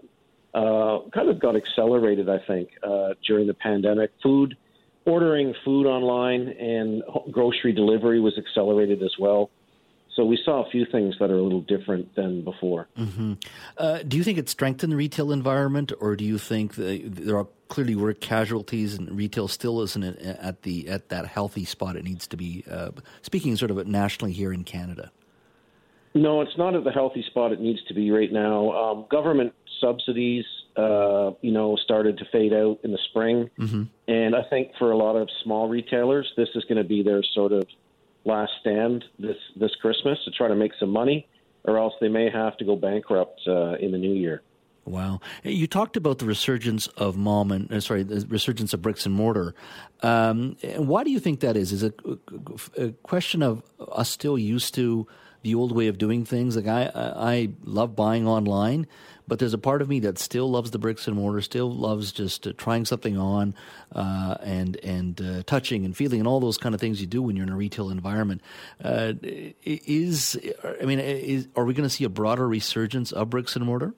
uh, 0.55 0.99
kind 1.13 1.30
of 1.30 1.39
got 1.39 1.55
accelerated, 1.55 2.28
I 2.28 2.39
think, 2.39 2.69
uh, 2.82 3.13
during 3.28 3.45
the 3.45 3.53
pandemic. 3.53 4.11
Food, 4.23 4.57
ordering 5.05 5.53
food 5.63 5.86
online 5.86 6.47
and 6.47 7.03
grocery 7.32 7.73
delivery 7.73 8.19
was 8.19 8.36
accelerated 8.39 9.03
as 9.03 9.13
well. 9.19 9.51
So 10.16 10.24
we 10.24 10.39
saw 10.45 10.66
a 10.66 10.70
few 10.70 10.86
things 10.86 11.16
that 11.20 11.30
are 11.30 11.38
a 11.38 11.43
little 11.43 11.61
different 11.61 12.16
than 12.16 12.41
before. 12.41 12.88
Mm-hmm. 12.97 13.34
Uh, 13.78 13.99
do 14.07 14.16
you 14.16 14.24
think 14.24 14.38
it 14.38 14.47
strengthened 14.47 14.93
the 14.93 14.95
retail 14.95 15.32
environment, 15.32 15.91
or 15.99 16.16
do 16.16 16.24
you 16.24 16.38
think 16.38 16.76
there 16.76 17.38
are 17.38 17.47
clearly 17.68 17.95
were 17.95 18.13
casualties 18.13 18.93
and 18.93 19.11
retail 19.11 19.47
still 19.49 19.82
isn't 19.82 20.03
at 20.03 20.61
the 20.61 20.88
at 20.88 21.09
that 21.09 21.28
healthy 21.28 21.66
spot 21.66 21.97
it 21.97 22.05
needs 22.05 22.28
to 22.28 22.38
be? 22.38 22.63
Uh, 22.70 22.91
speaking 23.24 23.55
sort 23.57 23.72
of 23.72 23.88
nationally 23.88 24.32
here 24.32 24.53
in 24.53 24.63
Canada. 24.63 25.11
No, 26.13 26.39
it's 26.39 26.57
not 26.57 26.76
at 26.76 26.86
the 26.86 26.91
healthy 26.91 27.24
spot 27.24 27.51
it 27.51 27.59
needs 27.59 27.84
to 27.89 27.93
be 27.93 28.09
right 28.09 28.32
now. 28.32 28.72
Um, 28.72 29.05
government 29.11 29.53
subsidies, 29.82 30.45
uh, 30.78 31.32
you 31.41 31.51
know, 31.51 31.76
started 31.84 32.18
to 32.20 32.26
fade 32.32 32.53
out 32.53 32.80
in 32.84 32.93
the 32.93 32.99
spring, 33.09 33.49
mm-hmm. 33.59 33.84
and 34.07 34.34
I 34.34 34.43
think 34.43 34.72
for 34.80 34.91
a 34.91 34.97
lot 34.97 35.18
of 35.18 35.28
small 35.43 35.68
retailers, 35.68 36.32
this 36.38 36.47
is 36.55 36.63
going 36.63 36.78
to 36.78 36.88
be 36.88 37.03
their 37.03 37.22
sort 37.34 37.51
of 37.51 37.68
last 38.26 38.51
stand 38.61 39.05
this 39.19 39.38
this 39.55 39.71
Christmas 39.82 40.17
to 40.26 40.32
try 40.32 40.47
to 40.47 40.55
make 40.55 40.71
some 40.80 40.89
money, 40.89 41.28
or 41.63 41.78
else 41.78 41.93
they 42.01 42.09
may 42.09 42.30
have 42.30 42.57
to 42.57 42.65
go 42.65 42.76
bankrupt 42.76 43.41
uh, 43.47 43.76
in 43.76 43.91
the 43.91 43.97
new 43.97 44.13
year. 44.13 44.41
Wow, 44.86 45.19
you 45.43 45.65
talked 45.65 45.97
about 45.97 46.19
the 46.19 46.26
resurgence 46.26 46.86
of 46.88 47.17
mom 47.17 47.51
and 47.51 47.71
uh, 47.71 47.80
sorry, 47.80 48.03
the 48.03 48.26
resurgence 48.28 48.71
of 48.73 48.84
bricks 48.84 49.05
and 49.05 49.15
mortar. 49.15 49.55
Um, 50.03 50.57
why 50.78 51.03
do 51.03 51.09
you 51.09 51.19
think 51.19 51.39
that 51.39 51.57
is? 51.57 51.71
Is 51.71 51.82
it 51.82 51.99
a 52.78 52.89
question 53.01 53.41
of 53.41 53.63
us 53.91 54.09
still 54.09 54.38
used 54.38 54.76
to 54.76 55.07
the 55.46 55.54
old 55.54 55.76
way 55.76 55.88
of 55.88 56.00
doing 56.00 56.26
things? 56.26 56.56
Like 56.56 56.66
I, 56.66 56.91
I 56.96 57.50
love 57.64 57.96
buying 57.96 58.28
online, 58.28 58.88
but 59.28 59.38
there's 59.38 59.54
a 59.54 59.60
part 59.60 59.84
of 59.84 59.88
me 59.88 60.00
that 60.00 60.18
still 60.18 60.50
loves 60.50 60.72
the 60.72 60.80
bricks 60.80 61.08
and 61.08 61.16
mortar, 61.16 61.39
still 61.39 61.72
loves 61.72 62.12
just 62.12 62.48
uh, 62.48 62.54
trying 62.58 62.84
something 62.84 63.16
on 63.16 63.54
uh, 63.93 64.38
and 64.41 64.76
and 64.78 65.22
uh, 65.22 65.43
touching 65.46 65.86
and 65.86 65.96
feeling 65.96 66.20
and 66.20 66.28
all 66.28 66.39
those 66.39 66.58
kind 66.58 66.74
of 66.74 66.82
things 66.82 67.00
you 67.00 67.06
do 67.06 67.22
when 67.22 67.36
you're 67.36 67.46
in 67.46 67.52
a 67.52 67.56
retail 67.56 67.91
environment. 67.91 68.41
Uh, 68.84 69.14
is 69.22 70.36
I 70.82 70.86
mean, 70.86 71.00
is, 71.00 71.48
are 71.56 71.64
we 71.64 71.76
going 71.76 71.88
to 71.88 71.96
see 71.96 72.06
a 72.06 72.10
broader 72.10 72.48
resurgence 72.48 73.12
of 73.12 73.30
bricks 73.30 73.56
and 73.56 73.64
mortar? 73.66 73.93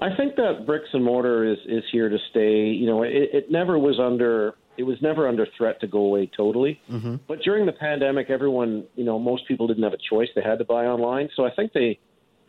I 0.00 0.16
think 0.16 0.36
that 0.36 0.64
bricks 0.64 0.88
and 0.94 1.04
mortar 1.04 1.44
is 1.44 1.58
is 1.66 1.84
here 1.92 2.08
to 2.08 2.16
stay. 2.30 2.68
You 2.68 2.86
know, 2.86 3.02
it, 3.02 3.28
it 3.34 3.50
never 3.50 3.78
was 3.78 4.00
under 4.00 4.54
it 4.80 4.86
was 4.86 4.96
never 5.02 5.28
under 5.28 5.46
threat 5.58 5.78
to 5.82 5.86
go 5.86 5.98
away 5.98 6.30
totally. 6.34 6.80
Mm-hmm. 6.90 7.16
But 7.28 7.42
during 7.42 7.66
the 7.66 7.72
pandemic, 7.72 8.30
everyone, 8.30 8.86
you 8.96 9.04
know, 9.04 9.18
most 9.18 9.46
people 9.46 9.66
didn't 9.66 9.82
have 9.82 9.92
a 9.92 9.98
choice; 10.08 10.28
they 10.34 10.40
had 10.40 10.58
to 10.58 10.64
buy 10.64 10.86
online. 10.86 11.28
So 11.36 11.44
I 11.44 11.50
think 11.54 11.74
they 11.74 11.98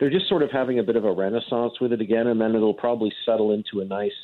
they're 0.00 0.10
just 0.10 0.30
sort 0.30 0.42
of 0.42 0.50
having 0.50 0.78
a 0.78 0.82
bit 0.82 0.96
of 0.96 1.04
a 1.04 1.12
renaissance 1.12 1.78
with 1.78 1.92
it 1.92 2.00
again, 2.00 2.28
and 2.28 2.40
then 2.40 2.54
it'll 2.54 2.72
probably 2.72 3.12
settle 3.26 3.52
into 3.52 3.80
a 3.80 3.84
nice, 3.84 4.16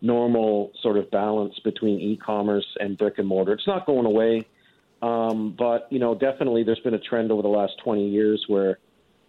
normal 0.00 0.72
sort 0.82 0.96
of 0.96 1.10
balance 1.10 1.58
between 1.62 2.00
e-commerce 2.00 2.66
and 2.80 2.96
brick 2.96 3.18
and 3.18 3.28
mortar. 3.28 3.52
It's 3.52 3.66
not 3.66 3.84
going 3.84 4.06
away, 4.06 4.46
um, 5.02 5.54
but 5.56 5.88
you 5.90 5.98
know, 5.98 6.14
definitely 6.14 6.64
there's 6.64 6.80
been 6.80 6.94
a 6.94 7.00
trend 7.00 7.30
over 7.30 7.42
the 7.42 7.48
last 7.48 7.74
20 7.84 8.08
years 8.08 8.42
where 8.48 8.78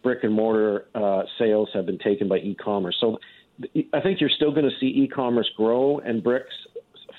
brick 0.02 0.24
and 0.24 0.34
mortar 0.34 0.86
uh, 0.96 1.24
sales 1.38 1.68
have 1.74 1.86
been 1.86 2.00
taken 2.00 2.30
by 2.30 2.38
e-commerce. 2.38 2.96
So 3.02 3.20
I 3.94 4.00
think 4.00 4.22
you're 4.22 4.30
still 4.30 4.52
going 4.52 4.70
to 4.70 4.76
see 4.80 4.88
e-commerce 4.88 5.50
grow 5.58 6.00
and 6.00 6.24
bricks 6.24 6.54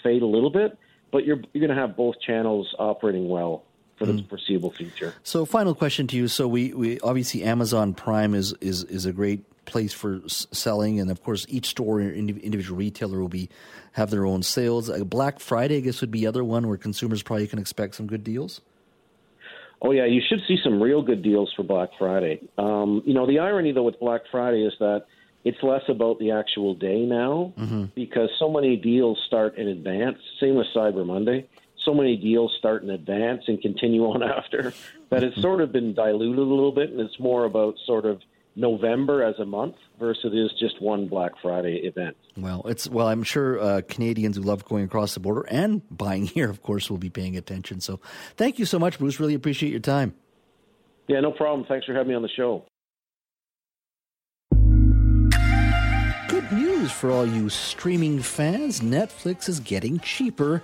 fade 0.02 0.22
a 0.22 0.26
little 0.26 0.50
bit, 0.50 0.78
but 1.14 1.24
you're 1.24 1.40
you're 1.52 1.64
going 1.64 1.74
to 1.74 1.80
have 1.80 1.96
both 1.96 2.16
channels 2.20 2.74
operating 2.76 3.28
well 3.28 3.62
for 3.94 4.04
the 4.04 4.14
mm. 4.14 4.28
foreseeable 4.28 4.72
future. 4.72 5.14
So, 5.22 5.44
final 5.46 5.72
question 5.72 6.08
to 6.08 6.16
you. 6.16 6.26
So, 6.26 6.48
we, 6.48 6.74
we 6.74 6.98
obviously 7.00 7.44
Amazon 7.44 7.94
Prime 7.94 8.34
is 8.34 8.52
is 8.60 8.82
is 8.82 9.06
a 9.06 9.12
great 9.12 9.44
place 9.64 9.92
for 9.92 10.22
selling, 10.26 10.98
and 10.98 11.12
of 11.12 11.22
course, 11.22 11.46
each 11.48 11.66
store 11.66 12.00
or 12.00 12.10
individual 12.10 12.76
retailer 12.76 13.20
will 13.20 13.28
be 13.28 13.48
have 13.92 14.10
their 14.10 14.26
own 14.26 14.42
sales. 14.42 14.90
Black 15.04 15.38
Friday, 15.38 15.76
I 15.76 15.80
guess, 15.80 16.00
would 16.00 16.10
be 16.10 16.26
other 16.26 16.42
one 16.42 16.66
where 16.66 16.76
consumers 16.76 17.22
probably 17.22 17.46
can 17.46 17.60
expect 17.60 17.94
some 17.94 18.08
good 18.08 18.24
deals. 18.24 18.60
Oh 19.82 19.92
yeah, 19.92 20.06
you 20.06 20.20
should 20.28 20.40
see 20.48 20.58
some 20.64 20.82
real 20.82 21.00
good 21.00 21.22
deals 21.22 21.52
for 21.54 21.62
Black 21.62 21.90
Friday. 21.96 22.40
Um, 22.58 23.04
you 23.06 23.14
know, 23.14 23.24
the 23.24 23.38
irony 23.38 23.70
though 23.70 23.84
with 23.84 24.00
Black 24.00 24.22
Friday 24.32 24.66
is 24.66 24.72
that 24.80 25.04
it's 25.45 25.62
less 25.62 25.82
about 25.88 26.18
the 26.18 26.30
actual 26.30 26.74
day 26.74 27.05
now 27.05 27.53
mm-hmm. 27.59 27.84
because 27.95 28.30
so 28.38 28.51
many 28.51 28.76
deals 28.76 29.18
start 29.26 29.57
in 29.59 29.68
advance. 29.68 30.18
Same 30.40 30.57
with 30.57 30.66
Cyber 30.74 31.07
Monday 31.07 31.47
so 31.84 31.95
many 31.95 32.16
deals 32.16 32.55
start 32.59 32.82
in 32.82 32.90
advance 32.90 33.42
and 33.47 33.61
continue 33.61 34.03
on 34.03 34.22
after 34.38 34.72
that 35.11 35.22
it's 35.22 35.40
sort 35.40 35.61
of 35.61 35.72
been 35.72 35.95
diluted 35.95 36.38
a 36.38 36.42
little 36.42 36.72
bit, 36.72 36.90
and 36.90 37.01
it's 37.01 37.18
more 37.20 37.45
about 37.45 37.74
sort 37.86 38.07
of 38.07 38.20
November 38.57 39.22
as 39.22 39.38
a 39.38 39.45
month 39.45 39.74
versus 39.99 40.32
it 40.32 40.36
is 40.36 40.53
just 40.59 40.80
one 40.80 41.09
Black 41.09 41.32
Friday 41.42 41.80
event. 41.84 42.16
Well, 42.36 42.62
it's 42.66 42.88
well, 42.88 43.09
I'm 43.09 43.22
sure 43.22 43.61
uh, 43.61 43.80
Canadians 43.88 44.36
who 44.36 44.42
love 44.42 44.64
going 44.64 44.84
across 44.84 45.14
the 45.14 45.20
border 45.20 45.42
and 45.42 45.82
buying 45.90 46.26
here, 46.26 46.51
of 46.51 46.62
course, 46.62 46.90
will 46.90 46.99
be 46.99 47.11
paying 47.11 47.36
attention. 47.36 47.80
So, 47.80 48.01
thank 48.36 48.59
you 48.59 48.64
so 48.64 48.78
much, 48.78 48.99
Bruce. 48.99 49.20
Really 49.20 49.34
appreciate 49.34 49.70
your 49.70 49.80
time. 49.80 50.14
Yeah, 51.07 51.20
no 51.20 51.32
problem. 51.32 51.66
Thanks 51.68 51.84
for 51.86 51.92
having 51.92 52.09
me 52.09 52.14
on 52.14 52.22
the 52.22 52.30
show. 52.34 52.64
News 56.85 56.93
for 56.93 57.11
all 57.11 57.24
you 57.24 57.49
streaming 57.49 58.20
fans. 58.20 58.80
Netflix 58.80 59.49
is 59.49 59.59
getting 59.59 59.99
cheaper 60.01 60.62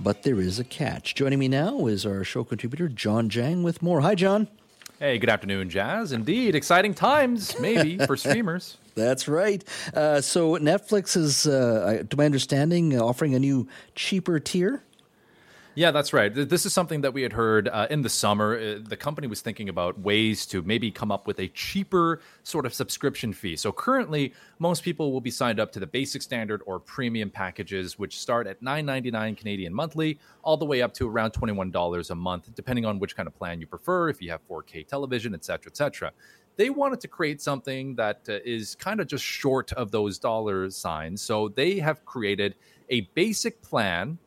but 0.00 0.24
there 0.24 0.40
is 0.40 0.58
a 0.58 0.64
catch. 0.64 1.14
Joining 1.14 1.38
me 1.38 1.46
now 1.46 1.86
is 1.86 2.04
our 2.04 2.24
show 2.24 2.42
contributor, 2.42 2.88
Jawn 2.88 3.28
Jang, 3.28 3.62
with 3.62 3.80
more. 3.80 4.00
Hi, 4.00 4.16
Jawn. 4.16 4.48
Hey, 4.98 5.18
good 5.18 5.30
afternoon, 5.30 5.70
Jas. 5.70 6.10
Indeed, 6.10 6.56
exciting 6.56 6.92
times, 6.94 7.54
maybe, 7.60 7.98
for 8.06 8.16
streamers. 8.16 8.78
That's 8.96 9.28
right. 9.28 9.62
Uh, 9.94 10.20
so, 10.20 10.56
Netflix 10.56 11.16
is, 11.16 11.46
uh, 11.46 12.02
to 12.10 12.16
my 12.16 12.24
understanding, 12.24 12.98
offering 12.98 13.36
a 13.36 13.38
new 13.38 13.68
cheaper 13.94 14.40
tier. 14.40 14.82
Yeah, 15.76 15.92
that's 15.92 16.12
right. 16.12 16.34
This 16.34 16.66
is 16.66 16.72
something 16.72 17.02
that 17.02 17.14
we 17.14 17.22
had 17.22 17.32
heard 17.32 17.68
uh, 17.68 17.86
in 17.90 18.02
the 18.02 18.08
summer. 18.08 18.58
Uh, 18.58 18.78
the 18.82 18.96
company 18.96 19.28
was 19.28 19.40
thinking 19.40 19.68
about 19.68 20.00
ways 20.00 20.44
to 20.46 20.62
maybe 20.62 20.90
come 20.90 21.12
up 21.12 21.28
with 21.28 21.38
a 21.38 21.46
cheaper 21.48 22.20
sort 22.42 22.66
of 22.66 22.74
subscription 22.74 23.32
fee. 23.32 23.54
So 23.54 23.70
currently, 23.70 24.34
most 24.58 24.82
people 24.82 25.12
will 25.12 25.20
be 25.20 25.30
signed 25.30 25.60
up 25.60 25.70
to 25.72 25.80
the 25.80 25.86
basic 25.86 26.22
standard 26.22 26.60
or 26.66 26.80
premium 26.80 27.30
packages, 27.30 28.00
which 28.00 28.18
start 28.18 28.48
at 28.48 28.60
$9.99 28.60 29.36
Canadian 29.36 29.72
monthly, 29.72 30.18
all 30.42 30.56
the 30.56 30.64
way 30.64 30.82
up 30.82 30.92
to 30.94 31.08
around 31.08 31.34
$21 31.34 32.10
a 32.10 32.14
month, 32.16 32.52
depending 32.56 32.84
on 32.84 32.98
which 32.98 33.14
kind 33.14 33.28
of 33.28 33.34
plan 33.36 33.60
you 33.60 33.66
prefer, 33.68 34.08
if 34.08 34.20
you 34.20 34.30
have 34.32 34.40
4K 34.48 34.88
television, 34.88 35.34
et 35.34 35.44
cetera, 35.44 35.70
et 35.70 35.76
cetera 35.76 36.12
they 36.56 36.68
wanted 36.68 37.00
to 37.00 37.08
create 37.08 37.40
something 37.40 37.94
that 37.94 38.20
uh, 38.28 38.32
is 38.44 38.74
kind 38.74 39.00
of 39.00 39.06
just 39.06 39.24
short 39.24 39.72
of 39.74 39.90
those 39.90 40.18
dollar 40.18 40.68
signs. 40.68 41.22
So 41.22 41.48
they 41.48 41.78
have 41.78 42.04
created 42.04 42.54
a 42.90 43.02
basic 43.14 43.62
plan 43.62 44.18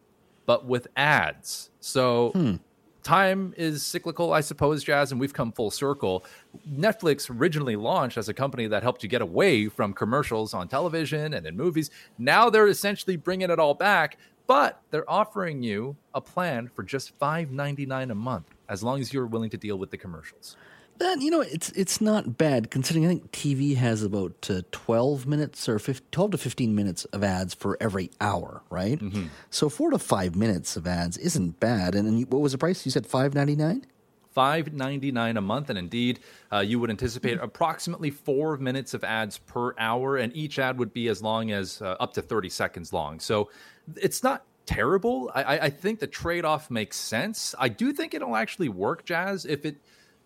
but 0.46 0.66
with 0.66 0.88
ads. 0.96 1.70
So 1.80 2.32
hmm. 2.32 2.56
time 3.04 3.54
is 3.58 3.84
cyclical, 3.84 4.34
I 4.34 4.42
suppose, 4.42 4.84
Jas, 4.84 5.12
and 5.12 5.20
we've 5.20 5.34
come 5.34 5.52
full 5.52 5.72
circle. 5.72 6.26
Netflix 6.70 7.30
originally 7.30 7.76
launched 7.76 8.18
as 8.18 8.30
a 8.30 8.34
company 8.34 8.68
that 8.68 8.84
helped 8.84 9.04
you 9.04 9.10
get 9.10 9.22
away 9.22 9.68
from 9.68 9.94
commercials 9.94 10.54
on 10.54 10.68
television 10.68 11.34
and 11.34 11.46
in 11.46 11.56
movies. 11.56 11.90
Now 12.18 12.50
they're 12.50 12.68
essentially 12.68 13.16
bringing 13.16 13.50
it 13.50 13.60
all 13.60 13.74
back, 13.74 14.18
but 14.48 14.82
they're 14.92 15.10
offering 15.10 15.64
you 15.64 15.96
a 16.14 16.22
plan 16.22 16.70
for 16.76 16.84
just 16.84 17.18
$5.99 17.20 18.12
a 18.12 18.16
month 18.16 18.48
as 18.70 18.84
long 18.84 19.00
as 19.00 19.14
you're 19.14 19.28
willing 19.28 19.50
to 19.50 19.58
deal 19.58 19.78
with 19.78 19.92
the 19.92 19.98
commercials. 19.98 20.58
That 21.00 21.22
you 21.22 21.32
know, 21.32 21.42
it's 21.42 21.70
it's 21.72 22.00
not 22.02 22.38
bad 22.38 22.70
considering 22.70 23.06
I 23.06 23.10
think 23.10 23.32
TV 23.32 23.76
has 23.76 24.04
about 24.04 24.48
uh, 24.50 24.62
twelve 24.72 25.26
minutes 25.26 25.68
or 25.68 25.80
15, 25.80 26.08
twelve 26.12 26.32
to 26.32 26.38
fifteen 26.38 26.76
minutes 26.76 27.06
of 27.06 27.24
ads 27.24 27.54
for 27.54 27.78
every 27.82 28.12
hour, 28.22 28.62
right? 28.70 29.00
Mm-hmm. 29.00 29.28
So 29.50 29.70
four 29.70 29.90
to 29.92 29.98
five 29.98 30.36
minutes 30.36 30.78
of 30.78 30.86
ads 30.86 31.18
isn't 31.18 31.60
bad. 31.60 31.96
And, 31.96 32.08
and 32.08 32.32
what 32.32 32.42
was 32.42 32.52
the 32.52 32.58
price? 32.58 32.86
You 32.86 32.92
said 32.92 33.08
five 33.08 33.34
ninety 33.34 33.56
nine. 33.56 33.86
Five 34.34 34.74
ninety 34.74 35.12
nine 35.12 35.36
a 35.36 35.42
month, 35.42 35.70
and 35.70 35.80
indeed, 35.80 36.20
uh, 36.52 36.60
you 36.60 36.80
would 36.80 36.92
anticipate 36.92 37.36
mm-hmm. 37.36 37.46
approximately 37.46 38.12
four 38.12 38.58
minutes 38.58 38.94
of 38.94 39.04
ads 39.04 39.40
per 39.40 39.74
hour, 39.80 40.18
and 40.18 40.36
each 40.36 40.60
ad 40.60 40.78
would 40.78 40.94
be 40.94 41.08
as 41.08 41.24
long 41.24 41.52
as 41.52 41.82
uh, 41.82 41.96
up 42.00 42.14
to 42.14 42.22
thirty 42.22 42.50
seconds 42.50 42.94
long. 42.94 43.20
So 43.20 43.50
it's 43.96 44.22
not 44.24 44.46
terrible. 44.66 45.32
I, 45.34 45.60
I 45.60 45.70
think 45.70 46.00
the 46.00 46.08
trade 46.08 46.46
off 46.46 46.72
makes 46.72 46.98
sense. 46.98 47.54
I 47.58 47.70
do 47.70 47.94
think 47.94 48.14
it'll 48.14 48.36
actually 48.36 48.70
work, 48.70 49.06
Jas, 49.06 49.46
if 49.46 49.66
it 49.66 49.78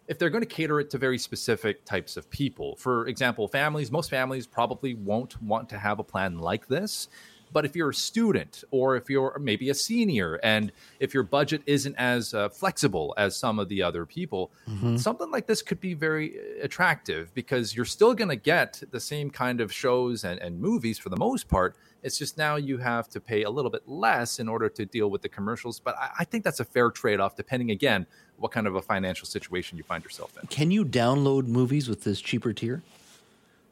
if 0.08 0.18
they're 0.18 0.30
going 0.30 0.43
to 0.43 0.47
cater 0.47 0.80
it 0.80 0.89
to 0.91 0.97
very 0.97 1.18
specific 1.18 1.84
types 1.86 2.18
of 2.18 2.30
people. 2.30 2.76
For 2.78 3.08
example, 3.08 3.47
families, 3.47 3.91
most 3.91 4.10
families 4.10 4.47
probably 4.47 4.93
won't 4.93 5.41
want 5.41 5.70
to 5.70 5.78
have 5.78 5.99
a 5.99 6.03
plan 6.03 6.39
like 6.39 6.68
this. 6.68 7.10
But 7.51 7.66
if 7.66 7.76
you're 7.76 7.91
a 7.91 7.93
student 7.93 8.64
or 8.72 8.95
if 8.95 9.10
you're 9.10 9.38
maybe 9.39 9.70
a 9.70 9.74
senior 9.74 10.39
and 10.43 10.72
if 10.99 11.14
your 11.14 11.24
budget 11.24 11.62
isn't 11.66 11.95
as 11.95 12.34
uh, 12.34 12.49
flexible 12.49 13.14
as 13.18 13.38
some 13.38 13.60
of 13.60 13.70
the 13.70 13.82
other 13.82 14.05
people, 14.05 14.51
mm-hmm. 14.68 14.97
something 14.97 15.32
like 15.32 15.47
this 15.47 15.62
could 15.62 15.80
be 15.80 15.93
very 15.93 16.38
attractive 16.62 17.34
because 17.34 17.76
you're 17.76 17.86
still 17.86 18.14
going 18.14 18.30
to 18.30 18.36
get 18.36 18.84
the 18.91 18.99
same 18.99 19.30
kind 19.30 19.62
of 19.62 19.72
shows 19.72 20.24
and, 20.24 20.39
and 20.41 20.60
movies 20.60 20.99
for 20.99 21.10
the 21.10 21.18
most 21.18 21.47
part. 21.47 21.78
It's 22.03 22.18
just 22.18 22.38
now 22.38 22.58
you 22.58 22.78
have 22.78 23.08
to 23.10 23.22
pay 23.22 23.43
a 23.43 23.49
little 23.49 23.72
bit 23.72 23.88
less 23.88 24.39
in 24.39 24.47
order 24.47 24.70
to 24.70 24.86
deal 24.86 25.10
with 25.10 25.22
the 25.22 25.30
commercials. 25.30 25.80
But 25.80 25.97
I, 25.97 26.10
I 26.20 26.24
think 26.26 26.43
that's 26.43 26.60
a 26.60 26.66
fair 26.66 26.91
trade 26.91 27.20
off, 27.20 27.36
depending 27.36 27.72
again 27.72 28.05
what 28.38 28.51
kind 28.51 28.67
of 28.67 28.75
a 28.75 28.81
financial 28.81 29.25
situation 29.25 29.77
you 29.77 29.83
find 29.83 30.03
yourself 30.03 30.38
in. 30.41 30.47
Can 30.47 30.71
you 30.71 30.85
download 30.85 31.47
movies 31.47 31.89
with 31.89 32.03
this 32.03 32.21
cheaper 32.21 32.53
tier? 32.53 32.83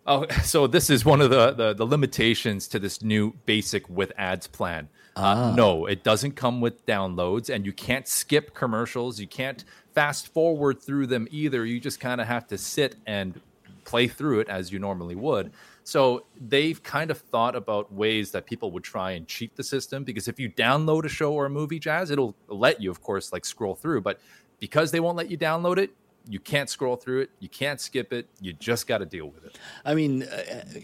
Oh, 0.08 0.28
so 0.44 0.68
this 0.68 0.90
is 0.90 1.06
one 1.06 1.22
of 1.22 1.30
the, 1.30 1.52
the, 1.52 1.74
the 1.74 1.86
limitations 1.86 2.68
to 2.70 2.80
this 2.80 3.02
new 3.02 3.34
basic 3.46 3.88
with 3.90 4.12
ads 4.18 4.48
plan. 4.48 4.90
Uh, 5.16 5.22
ah. 5.24 5.52
Uh, 5.52 5.56
no, 5.56 5.86
it 5.86 6.04
doesn't 6.04 6.34
come 6.34 6.62
with 6.62 6.86
downloads, 6.86 7.54
and 7.54 7.66
you 7.66 7.74
can't 7.74 8.08
skip 8.08 8.54
commercials. 8.54 9.20
You 9.20 9.28
can't 9.28 9.64
fast 9.94 10.28
forward 10.34 10.82
through 10.82 11.08
them 11.08 11.28
either. 11.32 11.66
You 11.66 11.80
just 11.80 12.00
kind 12.00 12.20
of 12.20 12.28
have 12.28 12.48
to 12.48 12.58
sit 12.58 12.96
and 13.06 13.40
play 13.86 14.08
through 14.08 14.42
it 14.42 14.50
as 14.50 14.72
you 14.72 14.80
normally 14.80 15.16
would. 15.16 15.52
So 15.86 16.26
they've 16.42 16.82
kind 16.82 17.12
of 17.12 17.20
thought 17.20 17.56
about 17.56 17.94
ways 17.94 18.32
that 18.32 18.48
people 18.48 18.72
would 18.72 18.84
try 18.84 19.12
and 19.12 19.28
cheat 19.28 19.56
the 19.56 19.64
system 19.64 20.04
because 20.04 20.28
if 20.28 20.40
you 20.40 20.50
download 20.50 21.06
a 21.06 21.10
show 21.10 21.32
or 21.32 21.46
a 21.46 21.50
movie, 21.50 21.78
Jas, 21.78 22.10
it'll 22.10 22.36
let 22.48 22.82
you, 22.82 22.90
of 22.90 23.04
course, 23.04 23.32
like 23.32 23.46
scroll 23.46 23.76
through, 23.76 24.02
but 24.02 24.20
because 24.60 24.92
they 24.92 25.00
won't 25.00 25.18
let 25.18 25.30
you 25.30 25.38
download 25.38 25.78
it, 25.78 25.92
you 26.28 26.40
can't 26.40 26.70
scroll 26.70 26.96
through 26.96 27.22
it. 27.22 27.30
You 27.40 27.50
can't 27.50 27.80
skip 27.80 28.12
it. 28.12 28.28
You 28.42 28.54
just 28.54 28.88
got 28.88 29.00
to 29.00 29.06
deal 29.06 29.28
with 29.28 29.46
it. 29.46 29.58
I 29.84 29.94
mean, 29.94 30.28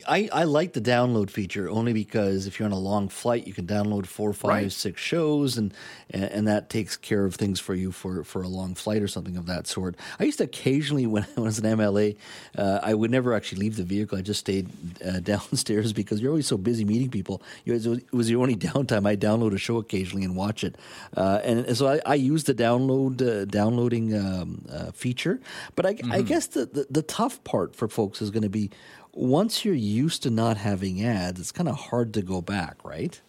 I, 0.07 0.29
I 0.31 0.43
like 0.43 0.73
the 0.73 0.81
download 0.81 1.29
feature 1.29 1.69
only 1.69 1.93
because 1.93 2.47
if 2.47 2.59
you're 2.59 2.67
on 2.67 2.71
a 2.71 2.79
long 2.79 3.09
flight, 3.09 3.47
you 3.47 3.53
can 3.53 3.65
download 3.65 4.05
four, 4.05 4.33
five, 4.33 4.49
right. 4.49 4.71
six 4.71 5.01
shows, 5.01 5.57
and 5.57 5.73
and 6.13 6.47
that 6.47 6.69
takes 6.69 6.97
care 6.97 7.25
of 7.25 7.35
things 7.35 7.59
for 7.59 7.73
you 7.73 7.91
for, 7.91 8.23
for 8.23 8.41
a 8.41 8.47
long 8.47 8.75
flight 8.75 9.01
or 9.01 9.07
something 9.07 9.37
of 9.37 9.45
that 9.45 9.65
sort. 9.65 9.95
I 10.19 10.25
used 10.25 10.39
to 10.39 10.43
occasionally, 10.43 11.07
when 11.11 11.25
I 11.37 11.39
was 11.39 11.59
in 11.59 11.65
MLA, 11.65 12.17
uh, 12.57 12.79
I 12.83 12.93
would 12.93 13.11
never 13.11 13.33
actually 13.33 13.59
leave 13.59 13.77
the 13.77 13.83
vehicle. 13.83 14.17
I 14.17 14.21
just 14.21 14.41
stayed 14.41 14.69
uh, 15.05 15.19
downstairs 15.23 15.93
because 15.93 16.21
you're 16.21 16.31
always 16.31 16.47
so 16.47 16.57
busy 16.57 16.85
meeting 16.85 17.09
people. 17.09 17.41
It 17.65 18.11
was 18.11 18.29
your 18.29 18.41
only 18.41 18.55
downtime. 18.55 19.07
I 19.07 19.15
download 19.15 19.53
a 19.53 19.57
show 19.57 19.77
occasionally 19.77 20.25
and 20.25 20.35
watch 20.35 20.63
it, 20.63 20.77
uh, 21.15 21.39
and, 21.43 21.77
so 21.77 21.87
I, 21.87 22.01
I 22.05 22.15
use 22.15 22.43
the 22.43 22.53
download 22.53 23.21
uh, 23.21 23.45
downloading 23.45 24.15
um, 24.15 24.65
uh, 24.69 24.91
feature 25.38 25.71
but 25.75 25.86
I, 25.86 25.93
mm-hmm. 25.93 26.11
I 26.11 26.21
guess 26.21 26.47
the, 26.47 26.65
the, 26.65 26.88
the 26.89 27.01
tough 27.01 27.43
part 27.43 27.75
for 27.75 27.88
folks 27.88 28.21
is 28.21 28.32
going 28.32 28.43
to 28.43 28.49
be 28.49 28.69
once 29.13 29.65
you're 29.65 29.75
used 29.75 30.23
to 30.23 30.29
not 30.29 30.57
having 30.57 31.03
ads, 31.03 31.39
it's 31.39 31.51
kind 31.51 31.67
of 31.67 31.75
hard 31.75 32.13
to 32.13 32.21
go 32.21 32.41
back, 32.41 32.77
right? 32.84 33.19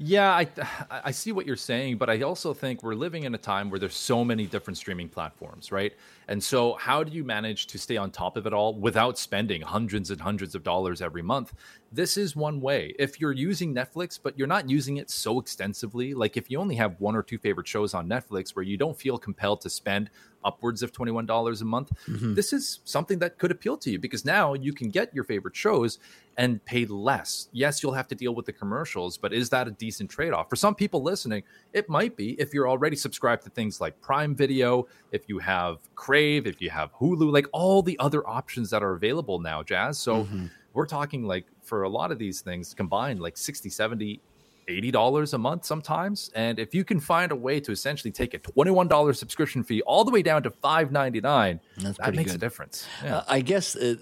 Yeah, 0.00 0.30
I 0.30 0.46
I 0.90 1.10
see 1.10 1.32
what 1.32 1.44
you're 1.44 1.56
saying, 1.56 1.98
but 1.98 2.08
I 2.08 2.22
also 2.22 2.54
think 2.54 2.84
we're 2.84 2.94
living 2.94 3.24
in 3.24 3.34
a 3.34 3.38
time 3.38 3.68
where 3.68 3.80
there's 3.80 3.96
so 3.96 4.24
many 4.24 4.46
different 4.46 4.76
streaming 4.76 5.08
platforms, 5.08 5.72
right? 5.72 5.92
And 6.28 6.40
so 6.40 6.74
how 6.74 7.02
do 7.02 7.10
you 7.10 7.24
manage 7.24 7.66
to 7.68 7.78
stay 7.78 7.96
on 7.96 8.12
top 8.12 8.36
of 8.36 8.46
it 8.46 8.52
all 8.52 8.74
without 8.74 9.18
spending 9.18 9.60
hundreds 9.60 10.12
and 10.12 10.20
hundreds 10.20 10.54
of 10.54 10.62
dollars 10.62 11.02
every 11.02 11.22
month? 11.22 11.52
This 11.90 12.18
is 12.18 12.36
one 12.36 12.60
way. 12.60 12.94
If 12.98 13.20
you're 13.20 13.32
using 13.32 13.74
Netflix 13.74 14.18
but 14.22 14.38
you're 14.38 14.46
not 14.46 14.68
using 14.68 14.98
it 14.98 15.10
so 15.10 15.40
extensively, 15.40 16.12
like 16.14 16.36
if 16.36 16.50
you 16.50 16.58
only 16.58 16.74
have 16.76 17.00
one 17.00 17.16
or 17.16 17.22
two 17.22 17.38
favorite 17.38 17.66
shows 17.66 17.94
on 17.94 18.08
Netflix 18.08 18.54
where 18.54 18.62
you 18.62 18.76
don't 18.76 18.98
feel 18.98 19.18
compelled 19.18 19.60
to 19.62 19.70
spend 19.70 20.10
upwards 20.44 20.82
of 20.82 20.92
$21 20.92 21.60
a 21.60 21.64
month, 21.64 21.92
mm-hmm. 22.06 22.34
this 22.34 22.52
is 22.52 22.80
something 22.84 23.18
that 23.20 23.38
could 23.38 23.50
appeal 23.50 23.76
to 23.78 23.90
you 23.90 23.98
because 23.98 24.24
now 24.24 24.52
you 24.54 24.72
can 24.72 24.90
get 24.90 25.14
your 25.14 25.24
favorite 25.24 25.56
shows 25.56 25.98
and 26.36 26.64
pay 26.64 26.84
less. 26.84 27.48
Yes, 27.52 27.82
you'll 27.82 27.92
have 27.92 28.06
to 28.08 28.14
deal 28.14 28.34
with 28.34 28.46
the 28.46 28.52
commercials, 28.52 29.16
but 29.16 29.32
is 29.32 29.48
that 29.50 29.66
a 29.66 29.70
decent 29.72 30.10
trade 30.10 30.32
off? 30.32 30.48
For 30.48 30.56
some 30.56 30.74
people 30.74 31.02
listening, 31.02 31.42
it 31.72 31.88
might 31.88 32.16
be 32.16 32.32
if 32.40 32.52
you're 32.52 32.68
already 32.68 32.96
subscribed 32.96 33.42
to 33.44 33.50
things 33.50 33.80
like 33.80 34.00
Prime 34.00 34.34
Video, 34.34 34.86
if 35.10 35.28
you 35.28 35.38
have 35.38 35.78
Crave, 35.96 36.46
if 36.46 36.60
you 36.60 36.70
have 36.70 36.92
Hulu, 36.94 37.32
like 37.32 37.46
all 37.52 37.82
the 37.82 37.98
other 37.98 38.26
options 38.28 38.70
that 38.70 38.82
are 38.82 38.92
available 38.92 39.40
now, 39.40 39.62
Jas. 39.62 39.98
So 39.98 40.24
mm-hmm. 40.24 40.46
we're 40.74 40.86
talking 40.86 41.24
like 41.24 41.46
for 41.68 41.82
a 41.82 41.88
lot 41.88 42.10
of 42.10 42.18
these 42.18 42.40
things 42.40 42.74
combined, 42.74 43.20
like 43.20 43.36
60, 43.36 43.68
70, 43.68 44.20
$80 44.68 45.34
a 45.34 45.38
month 45.38 45.64
sometimes. 45.64 46.30
And 46.34 46.58
if 46.58 46.74
you 46.74 46.84
can 46.84 47.00
find 47.00 47.32
a 47.32 47.36
way 47.36 47.58
to 47.60 47.72
essentially 47.72 48.10
take 48.10 48.34
a 48.34 48.38
$21 48.38 49.16
subscription 49.16 49.62
fee 49.62 49.82
all 49.82 50.04
the 50.04 50.10
way 50.10 50.22
down 50.22 50.42
to 50.42 50.50
$5.99, 50.50 51.60
that 51.96 52.14
makes 52.14 52.32
good. 52.32 52.36
a 52.36 52.38
difference. 52.38 52.86
Yeah. 53.02 53.18
Uh, 53.18 53.24
I 53.28 53.40
guess 53.40 53.74
uh, 53.76 53.96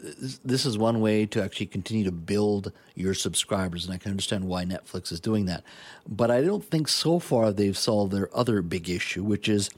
this 0.44 0.66
is 0.66 0.76
one 0.76 1.00
way 1.00 1.26
to 1.26 1.42
actually 1.42 1.66
continue 1.66 2.04
to 2.04 2.12
build 2.12 2.72
your 2.94 3.14
subscribers. 3.14 3.84
And 3.84 3.94
I 3.94 3.98
can 3.98 4.10
understand 4.10 4.44
why 4.44 4.64
Netflix 4.64 5.12
is 5.12 5.20
doing 5.20 5.46
that. 5.46 5.62
But 6.08 6.30
I 6.30 6.42
don't 6.42 6.64
think 6.64 6.88
so 6.88 7.18
far 7.18 7.52
they've 7.52 7.78
solved 7.78 8.12
their 8.12 8.34
other 8.36 8.62
big 8.62 8.90
issue, 8.90 9.22
which 9.22 9.48
is 9.48 9.70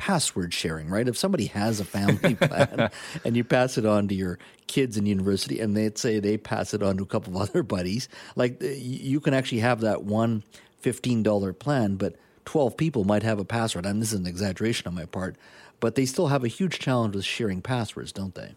password 0.00 0.54
sharing, 0.54 0.88
right? 0.88 1.06
If 1.06 1.18
somebody 1.18 1.44
has 1.48 1.78
a 1.78 1.84
family 1.84 2.34
plan 2.40 2.90
and 3.22 3.36
you 3.36 3.44
pass 3.44 3.76
it 3.76 3.84
on 3.84 4.08
to 4.08 4.14
your 4.14 4.38
kids 4.66 4.96
in 4.96 5.04
university 5.04 5.60
and 5.60 5.76
they'd 5.76 5.98
say 5.98 6.18
they 6.18 6.38
pass 6.38 6.72
it 6.72 6.82
on 6.82 6.96
to 6.96 7.02
a 7.02 7.06
couple 7.06 7.36
of 7.36 7.50
other 7.50 7.62
buddies, 7.62 8.08
like 8.34 8.62
uh, 8.62 8.68
you 8.68 9.20
can 9.20 9.34
actually 9.34 9.58
have 9.58 9.80
that 9.82 10.02
one 10.02 10.42
$15 10.82 11.58
plan, 11.58 11.96
but 11.96 12.16
12 12.46 12.78
people 12.78 13.04
might 13.04 13.22
have 13.22 13.38
a 13.38 13.44
password. 13.44 13.84
And 13.84 14.00
this 14.00 14.14
is 14.14 14.20
an 14.20 14.26
exaggeration 14.26 14.88
on 14.88 14.94
my 14.94 15.04
part, 15.04 15.36
but 15.80 15.96
they 15.96 16.06
still 16.06 16.28
have 16.28 16.44
a 16.44 16.48
huge 16.48 16.78
challenge 16.78 17.14
with 17.14 17.26
sharing 17.26 17.60
passwords, 17.60 18.10
don't 18.10 18.34
they? 18.34 18.54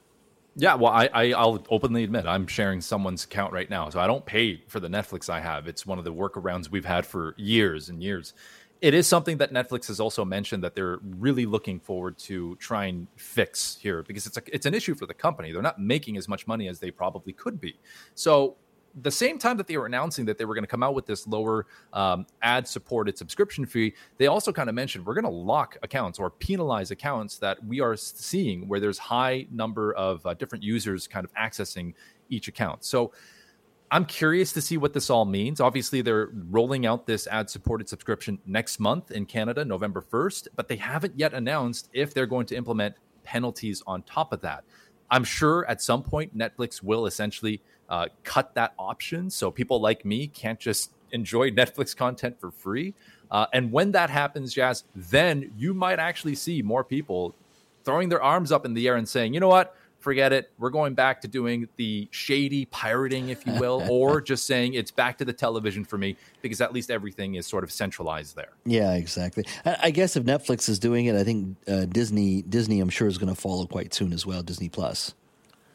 Yeah, 0.56 0.76
well, 0.76 0.94
I, 0.94 1.10
I 1.14 1.46
will 1.46 1.66
openly 1.70 2.06
admit 2.06 2.26
I'm 2.26 2.48
sharing 2.48 2.80
someone's 2.80 3.26
account 3.26 3.52
right 3.52 3.70
now, 3.70 3.90
so 3.90 4.00
I 4.00 4.08
don't 4.08 4.26
pay 4.26 4.62
for 4.68 4.80
the 4.80 4.88
Netflix 4.88 5.28
I 5.28 5.42
have. 5.42 5.68
It's 5.68 5.86
one 5.86 5.98
of 5.98 6.06
the 6.06 6.14
workarounds 6.14 6.70
we've 6.70 6.86
had 6.86 7.06
for 7.06 7.34
years 7.38 7.90
and 7.90 8.02
years 8.02 8.34
it 8.84 8.94
is 8.94 9.08
something 9.08 9.38
that 9.38 9.54
Netflix 9.54 9.88
has 9.88 10.02
also 10.02 10.26
mentioned 10.26 10.62
that 10.62 10.76
they're 10.76 11.00
really 11.02 11.46
looking 11.46 11.80
forward 11.80 12.18
to 12.18 12.58
try 12.58 12.88
and 12.88 13.08
fix 13.16 13.78
here 13.82 14.04
because 14.04 14.28
it's 14.28 14.36
a, 14.36 14.42
it's 14.54 14.66
an 14.66 14.74
issue 14.74 14.94
for 14.94 15.06
the 15.06 15.14
company. 15.14 15.54
They're 15.54 15.62
not 15.62 15.80
making 15.80 16.18
as 16.18 16.28
much 16.28 16.48
money 16.48 16.68
as 16.68 16.82
they 16.82 16.92
probably 16.92 17.32
could 17.32 17.62
be. 17.62 17.80
So 18.14 18.58
the 19.02 19.10
same 19.10 19.40
time 19.40 19.56
that 19.56 19.68
they 19.68 19.78
were 19.78 19.86
announcing 19.86 20.26
that 20.26 20.38
they 20.38 20.44
were 20.44 20.54
going 20.54 20.66
to 20.66 20.70
come 20.70 20.84
out 20.84 20.96
with 20.96 21.06
this 21.06 21.26
lower 21.26 21.66
um, 21.94 22.26
ad 22.42 22.68
supported 22.68 23.18
subscription 23.18 23.66
fee, 23.66 23.94
they 24.18 24.28
also 24.28 24.52
kind 24.52 24.68
of 24.68 24.76
mentioned 24.76 25.06
we're 25.06 25.14
going 25.14 25.24
to 25.24 25.30
lock 25.30 25.78
accounts 25.82 26.20
or 26.20 26.30
penalize 26.30 26.92
accounts 26.92 27.38
that 27.38 27.64
we 27.64 27.80
are 27.80 27.96
seeing 27.96 28.68
where 28.68 28.82
there's 28.82 28.98
high 28.98 29.48
number 29.50 29.94
of 29.94 30.26
uh, 30.26 30.34
different 30.34 30.62
users 30.62 31.08
kind 31.08 31.26
of 31.26 31.34
accessing 31.36 31.94
each 32.28 32.50
account. 32.50 32.84
So 32.84 33.14
I'm 33.94 34.06
curious 34.06 34.52
to 34.54 34.62
see 34.62 34.78
what 34.78 34.92
this 34.94 35.12
all 35.12 35.24
means. 35.24 35.62
Obviously, 35.62 36.02
they're 36.02 36.32
rolling 36.50 36.88
out 36.88 37.06
this 37.06 37.28
ad 37.28 37.48
supported 37.48 37.88
subscription 37.88 38.40
next 38.48 38.80
month 38.80 39.12
in 39.12 39.28
Canada, 39.28 39.64
November 39.64 40.02
1st, 40.02 40.48
but 40.56 40.68
they 40.68 40.78
haven't 40.78 41.14
yet 41.16 41.36
announced 41.36 41.92
if 41.94 42.12
they're 42.12 42.26
going 42.26 42.48
to 42.48 42.56
implement 42.56 42.96
penalties 43.24 43.84
on 43.86 44.02
top 44.02 44.34
of 44.34 44.42
that. 44.42 44.64
I'm 45.12 45.24
sure 45.24 45.64
at 45.68 45.80
some 45.80 46.02
point 46.02 46.36
Netflix 46.36 46.82
will 46.82 47.06
essentially 47.06 47.62
uh, 47.88 48.08
cut 48.24 48.56
that 48.56 48.74
option 48.80 49.30
so 49.30 49.52
people 49.52 49.80
like 49.80 50.04
me 50.04 50.26
can't 50.26 50.60
just 50.60 50.94
enjoy 51.12 51.52
Netflix 51.52 51.96
content 51.96 52.40
for 52.40 52.50
free. 52.50 52.96
Uh, 53.30 53.46
and 53.54 53.72
when 53.72 53.92
that 53.92 54.10
happens, 54.10 54.56
Jas, 54.56 54.86
then 54.96 55.52
you 55.56 55.76
might 55.76 56.00
actually 56.00 56.34
see 56.34 56.64
more 56.64 56.84
people 56.84 57.36
throwing 57.84 58.10
their 58.10 58.24
arms 58.24 58.52
up 58.52 58.66
in 58.66 58.74
the 58.74 58.88
air 58.88 58.96
and 58.96 59.08
saying, 59.08 59.36
you 59.36 59.40
know 59.40 59.50
what? 59.50 59.76
Forget 60.04 60.34
it. 60.34 60.52
We're 60.58 60.70
going 60.70 60.94
back 60.94 61.22
to 61.22 61.28
doing 61.28 61.68
the 61.78 62.08
shady 62.12 62.66
pirating, 62.66 63.30
if 63.30 63.46
you 63.48 63.54
will, 63.54 63.86
or 63.90 64.22
just 64.22 64.46
saying 64.46 64.74
it's 64.74 64.92
back 64.92 65.18
to 65.20 65.26
the 65.26 65.34
television 65.34 65.86
for 65.86 65.98
me 65.98 66.18
because 66.42 66.62
at 66.62 66.74
least 66.74 66.92
everything 66.92 67.36
is 67.36 67.48
sort 67.48 67.64
of 67.64 67.72
centralized 67.72 68.36
there. 68.36 68.54
Yeah, 68.66 68.94
exactly. 68.94 69.46
I 69.66 69.92
guess 69.92 70.16
if 70.16 70.24
Netflix 70.24 70.70
is 70.70 70.80
doing 70.80 71.06
it, 71.06 71.16
I 71.16 71.24
think 71.24 71.58
uh, 71.68 71.86
Disney, 71.86 72.42
Disney, 72.44 72.80
I'm 72.80 72.90
sure 72.90 73.08
is 73.08 73.18
going 73.18 73.34
to 73.34 73.40
follow 73.40 73.66
quite 73.66 73.94
soon 73.94 74.14
as 74.14 74.26
well. 74.26 74.44
Disney 74.44 74.70
Plus. 74.70 75.14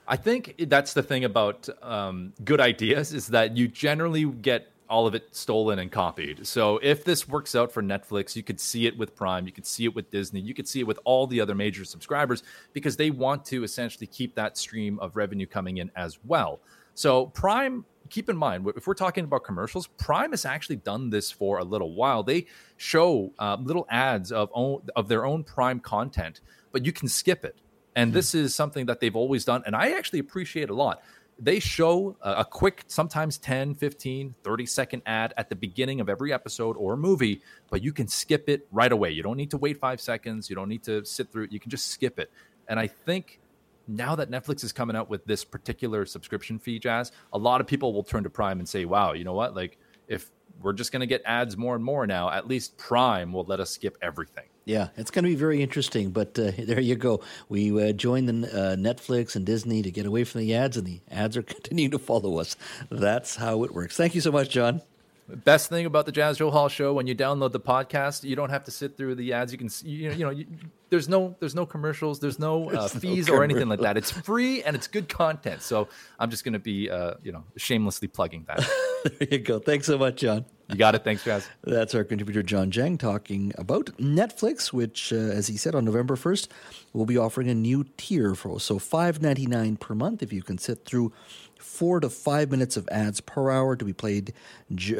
I 0.06 0.16
think 0.16 0.54
that's 0.68 0.94
the 0.94 1.02
thing 1.02 1.24
about 1.24 1.68
um, 1.82 2.32
good 2.42 2.60
ideas 2.60 3.12
is 3.12 3.28
that 3.28 3.56
you 3.56 3.68
generally 3.68 4.24
get 4.24 4.72
all 4.88 5.06
of 5.06 5.14
it 5.14 5.34
stolen 5.34 5.78
and 5.78 5.90
copied. 5.92 6.46
So 6.46 6.78
if 6.82 7.04
this 7.04 7.28
works 7.28 7.54
out 7.54 7.72
for 7.72 7.82
Netflix, 7.82 8.34
you 8.34 8.42
could 8.42 8.60
see 8.60 8.86
it 8.86 8.96
with 8.96 9.14
Prime, 9.14 9.46
you 9.46 9.52
could 9.52 9.66
see 9.66 9.84
it 9.84 9.94
with 9.94 10.10
Disney, 10.10 10.40
you 10.40 10.54
could 10.54 10.68
see 10.68 10.80
it 10.80 10.86
with 10.86 10.98
all 11.04 11.26
the 11.26 11.40
other 11.40 11.54
major 11.54 11.84
subscribers 11.84 12.42
because 12.72 12.96
they 12.96 13.10
want 13.10 13.44
to 13.46 13.64
essentially 13.64 14.06
keep 14.06 14.34
that 14.34 14.56
stream 14.56 14.98
of 15.00 15.16
revenue 15.16 15.46
coming 15.46 15.78
in 15.78 15.90
as 15.96 16.18
well. 16.24 16.60
So 16.94 17.26
Prime 17.26 17.84
keep 18.08 18.28
in 18.28 18.36
mind 18.36 18.66
if 18.76 18.86
we're 18.86 18.94
talking 18.94 19.24
about 19.24 19.44
commercials 19.44 19.86
prime 19.98 20.30
has 20.30 20.44
actually 20.44 20.76
done 20.76 21.10
this 21.10 21.30
for 21.30 21.58
a 21.58 21.64
little 21.64 21.94
while 21.94 22.22
they 22.22 22.46
show 22.76 23.30
uh, 23.38 23.56
little 23.60 23.86
ads 23.90 24.32
of 24.32 24.50
own, 24.54 24.80
of 24.96 25.08
their 25.08 25.26
own 25.26 25.44
prime 25.44 25.80
content 25.80 26.40
but 26.72 26.84
you 26.84 26.92
can 26.92 27.08
skip 27.08 27.44
it 27.44 27.56
and 27.96 28.08
mm-hmm. 28.08 28.14
this 28.14 28.34
is 28.34 28.54
something 28.54 28.86
that 28.86 29.00
they've 29.00 29.16
always 29.16 29.44
done 29.44 29.62
and 29.66 29.76
i 29.76 29.92
actually 29.92 30.18
appreciate 30.18 30.70
a 30.70 30.74
lot 30.74 31.02
they 31.38 31.60
show 31.60 32.16
a, 32.22 32.44
quick 32.44 32.82
sometimes 32.88 33.38
10 33.38 33.74
15 33.74 34.34
30 34.42 34.66
second 34.66 35.02
ad 35.06 35.32
at 35.36 35.48
the 35.48 35.54
beginning 35.54 36.00
of 36.00 36.08
every 36.08 36.32
episode 36.32 36.76
or 36.76 36.96
movie 36.96 37.40
but 37.70 37.82
you 37.82 37.92
can 37.92 38.08
skip 38.08 38.48
it 38.48 38.66
right 38.72 38.90
away. 38.90 39.10
You 39.10 39.22
don't 39.22 39.36
need 39.36 39.50
to 39.50 39.58
wait 39.58 39.78
five 39.78 40.00
seconds. 40.00 40.50
You 40.50 40.56
don't 40.56 40.68
need 40.68 40.82
to 40.84 41.04
sit 41.04 41.30
through 41.30 41.44
it. 41.44 41.52
You 41.52 41.60
can 41.60 41.70
just 41.70 41.88
skip 41.88 42.18
it. 42.18 42.30
And 42.68 42.78
i 42.78 42.86
think 42.86 43.40
now 43.86 44.14
that 44.14 44.30
netflix 44.30 44.62
is 44.62 44.72
coming 44.72 44.94
out 44.94 45.08
with 45.08 45.24
this 45.24 45.44
particular 45.44 46.04
subscription 46.04 46.58
fee 46.58 46.78
jas 46.78 47.10
a 47.32 47.38
lot 47.38 47.58
of 47.58 47.66
people 47.66 47.94
will 47.94 48.02
turn 48.02 48.22
to 48.22 48.28
prime 48.28 48.58
and 48.58 48.68
say 48.68 48.84
wow 48.84 49.14
you 49.14 49.24
know 49.24 49.32
what? 49.32 49.54
Like 49.56 49.78
if 50.08 50.30
we're 50.60 50.72
just 50.72 50.92
going 50.92 51.00
to 51.00 51.06
get 51.06 51.22
ads 51.24 51.56
more 51.56 51.74
and 51.74 51.84
more 51.84 52.06
now 52.06 52.30
at 52.30 52.48
least 52.48 52.76
prime 52.76 53.32
will 53.32 53.44
let 53.44 53.60
us 53.60 53.70
skip 53.70 53.96
everything 54.02 54.44
yeah, 54.68 54.88
it's 54.98 55.10
going 55.10 55.24
to 55.24 55.30
be 55.30 55.34
very 55.34 55.62
interesting. 55.62 56.10
But 56.10 56.38
uh, 56.38 56.52
there 56.58 56.78
you 56.78 56.94
go. 56.94 57.20
We 57.48 57.88
uh, 57.88 57.92
joined 57.92 58.28
the 58.28 58.46
uh, 58.48 58.76
Netflix 58.76 59.34
and 59.34 59.46
Disney 59.46 59.82
to 59.82 59.90
get 59.90 60.04
away 60.04 60.24
from 60.24 60.42
the 60.42 60.54
ads, 60.54 60.76
and 60.76 60.86
the 60.86 61.00
ads 61.10 61.36
are 61.36 61.42
continuing 61.54 61.90
to 61.92 61.98
follow 61.98 62.38
us. 62.38 62.54
That's 62.90 63.36
how 63.36 63.64
it 63.64 63.74
works. 63.74 63.96
Thank 63.96 64.14
you 64.14 64.20
so 64.20 64.30
much, 64.30 64.50
Jawn. 64.50 64.82
Best 65.28 65.68
thing 65.68 65.84
about 65.84 66.06
the 66.06 66.12
Jas 66.12 66.38
Johal 66.38 66.70
show 66.70 66.94
when 66.94 67.06
you 67.06 67.14
download 67.14 67.52
the 67.52 67.60
podcast, 67.60 68.24
you 68.24 68.34
don't 68.34 68.50
have 68.50 68.64
to 68.64 68.70
sit 68.70 68.96
through 68.96 69.14
the 69.14 69.32
ads. 69.32 69.52
You 69.52 69.58
can, 69.58 69.68
you 69.84 70.08
know, 70.08 70.14
you 70.14 70.24
know 70.24 70.30
you, 70.30 70.46
there's 70.88 71.08
no, 71.08 71.36
there's 71.38 71.54
no 71.54 71.66
commercials, 71.66 72.18
there's 72.18 72.38
no 72.38 72.70
uh, 72.70 72.88
fees 72.88 73.28
no 73.28 73.34
or 73.34 73.44
anything 73.44 73.68
like 73.68 73.80
that. 73.80 73.98
It's 73.98 74.10
free 74.10 74.62
and 74.62 74.74
it's 74.74 74.86
good 74.86 75.08
content. 75.08 75.60
So 75.60 75.88
I'm 76.18 76.30
just 76.30 76.44
going 76.44 76.54
to 76.54 76.58
be, 76.58 76.88
uh, 76.88 77.14
you 77.22 77.32
know, 77.32 77.44
shamelessly 77.56 78.08
plugging 78.08 78.46
that. 78.48 78.66
there 79.18 79.28
you 79.30 79.38
go. 79.38 79.58
Thanks 79.58 79.86
so 79.86 79.98
much, 79.98 80.16
Jawn. 80.16 80.46
You 80.70 80.76
got 80.76 80.94
it. 80.94 81.04
Thanks, 81.04 81.24
Jas. 81.24 81.48
That's 81.64 81.94
our 81.94 82.04
contributor, 82.04 82.42
Jawn 82.42 82.70
Jang, 82.70 82.98
talking 82.98 83.52
about 83.56 83.86
Netflix, 83.96 84.72
which, 84.72 85.12
uh, 85.12 85.16
as 85.16 85.46
he 85.46 85.56
said, 85.56 85.74
on 85.74 85.84
November 85.86 86.14
1st, 86.14 86.48
will 86.92 87.06
be 87.06 87.16
offering 87.16 87.48
a 87.48 87.54
new 87.54 87.86
tier 87.96 88.34
for 88.34 88.60
so 88.60 88.78
five 88.78 89.22
ninety 89.22 89.46
nine 89.46 89.76
per 89.76 89.94
month 89.94 90.22
if 90.22 90.32
you 90.32 90.42
can 90.42 90.58
sit 90.58 90.84
through 90.84 91.12
four 91.58 92.00
to 92.00 92.08
five 92.08 92.50
minutes 92.50 92.76
of 92.76 92.88
ads 92.90 93.20
per 93.20 93.50
hour 93.50 93.76
to 93.76 93.84
be 93.84 93.92
played 93.92 94.32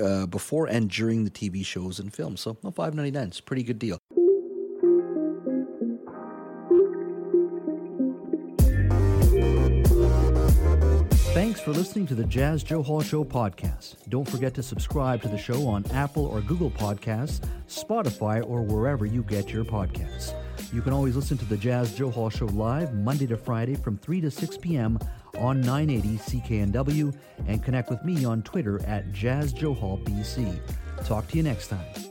uh, 0.00 0.26
before 0.26 0.66
and 0.66 0.90
during 0.90 1.24
the 1.24 1.30
TV 1.30 1.64
shows 1.64 1.98
and 1.98 2.12
films. 2.12 2.40
So, 2.40 2.56
well, 2.62 2.72
five 2.72 2.94
ninety 2.94 3.10
nine 3.12 3.28
is 3.28 3.38
a 3.38 3.42
pretty 3.42 3.62
good 3.62 3.78
deal. 3.78 3.98
Thanks 11.34 11.60
for 11.60 11.70
listening 11.70 12.06
to 12.08 12.16
the 12.16 12.24
Jas 12.24 12.64
Johal 12.64 13.04
Show 13.04 13.24
podcast. 13.24 13.96
Don't 14.08 14.28
forget 14.28 14.54
to 14.54 14.62
subscribe 14.62 15.22
to 15.22 15.28
the 15.28 15.38
show 15.38 15.68
on 15.68 15.84
Apple 15.92 16.26
or 16.26 16.40
Google 16.40 16.70
Podcasts, 16.70 17.40
Spotify, 17.68 18.44
or 18.44 18.62
wherever 18.62 19.06
you 19.06 19.22
get 19.22 19.50
your 19.52 19.64
podcasts. 19.64 20.34
You 20.70 20.82
can 20.82 20.92
always 20.92 21.16
listen 21.16 21.38
to 21.38 21.44
the 21.46 21.56
Jas 21.56 21.92
Johal 21.92 22.30
Show 22.30 22.46
live 22.46 22.92
Monday 22.94 23.26
to 23.28 23.38
Friday 23.38 23.74
from 23.74 23.96
3 23.96 24.20
to 24.20 24.30
6 24.30 24.58
p.m. 24.58 24.98
on 25.38 25.62
980 25.62 26.18
CKNW 26.18 27.14
and 27.46 27.64
connect 27.64 27.88
with 27.88 28.04
me 28.04 28.26
on 28.26 28.42
Twitter 28.42 28.84
at 28.84 29.10
Jas 29.10 29.52
Johal 29.52 30.02
BC. 30.04 30.60
Talk 31.06 31.26
to 31.28 31.36
you 31.38 31.42
next 31.42 31.68
time. 31.68 32.07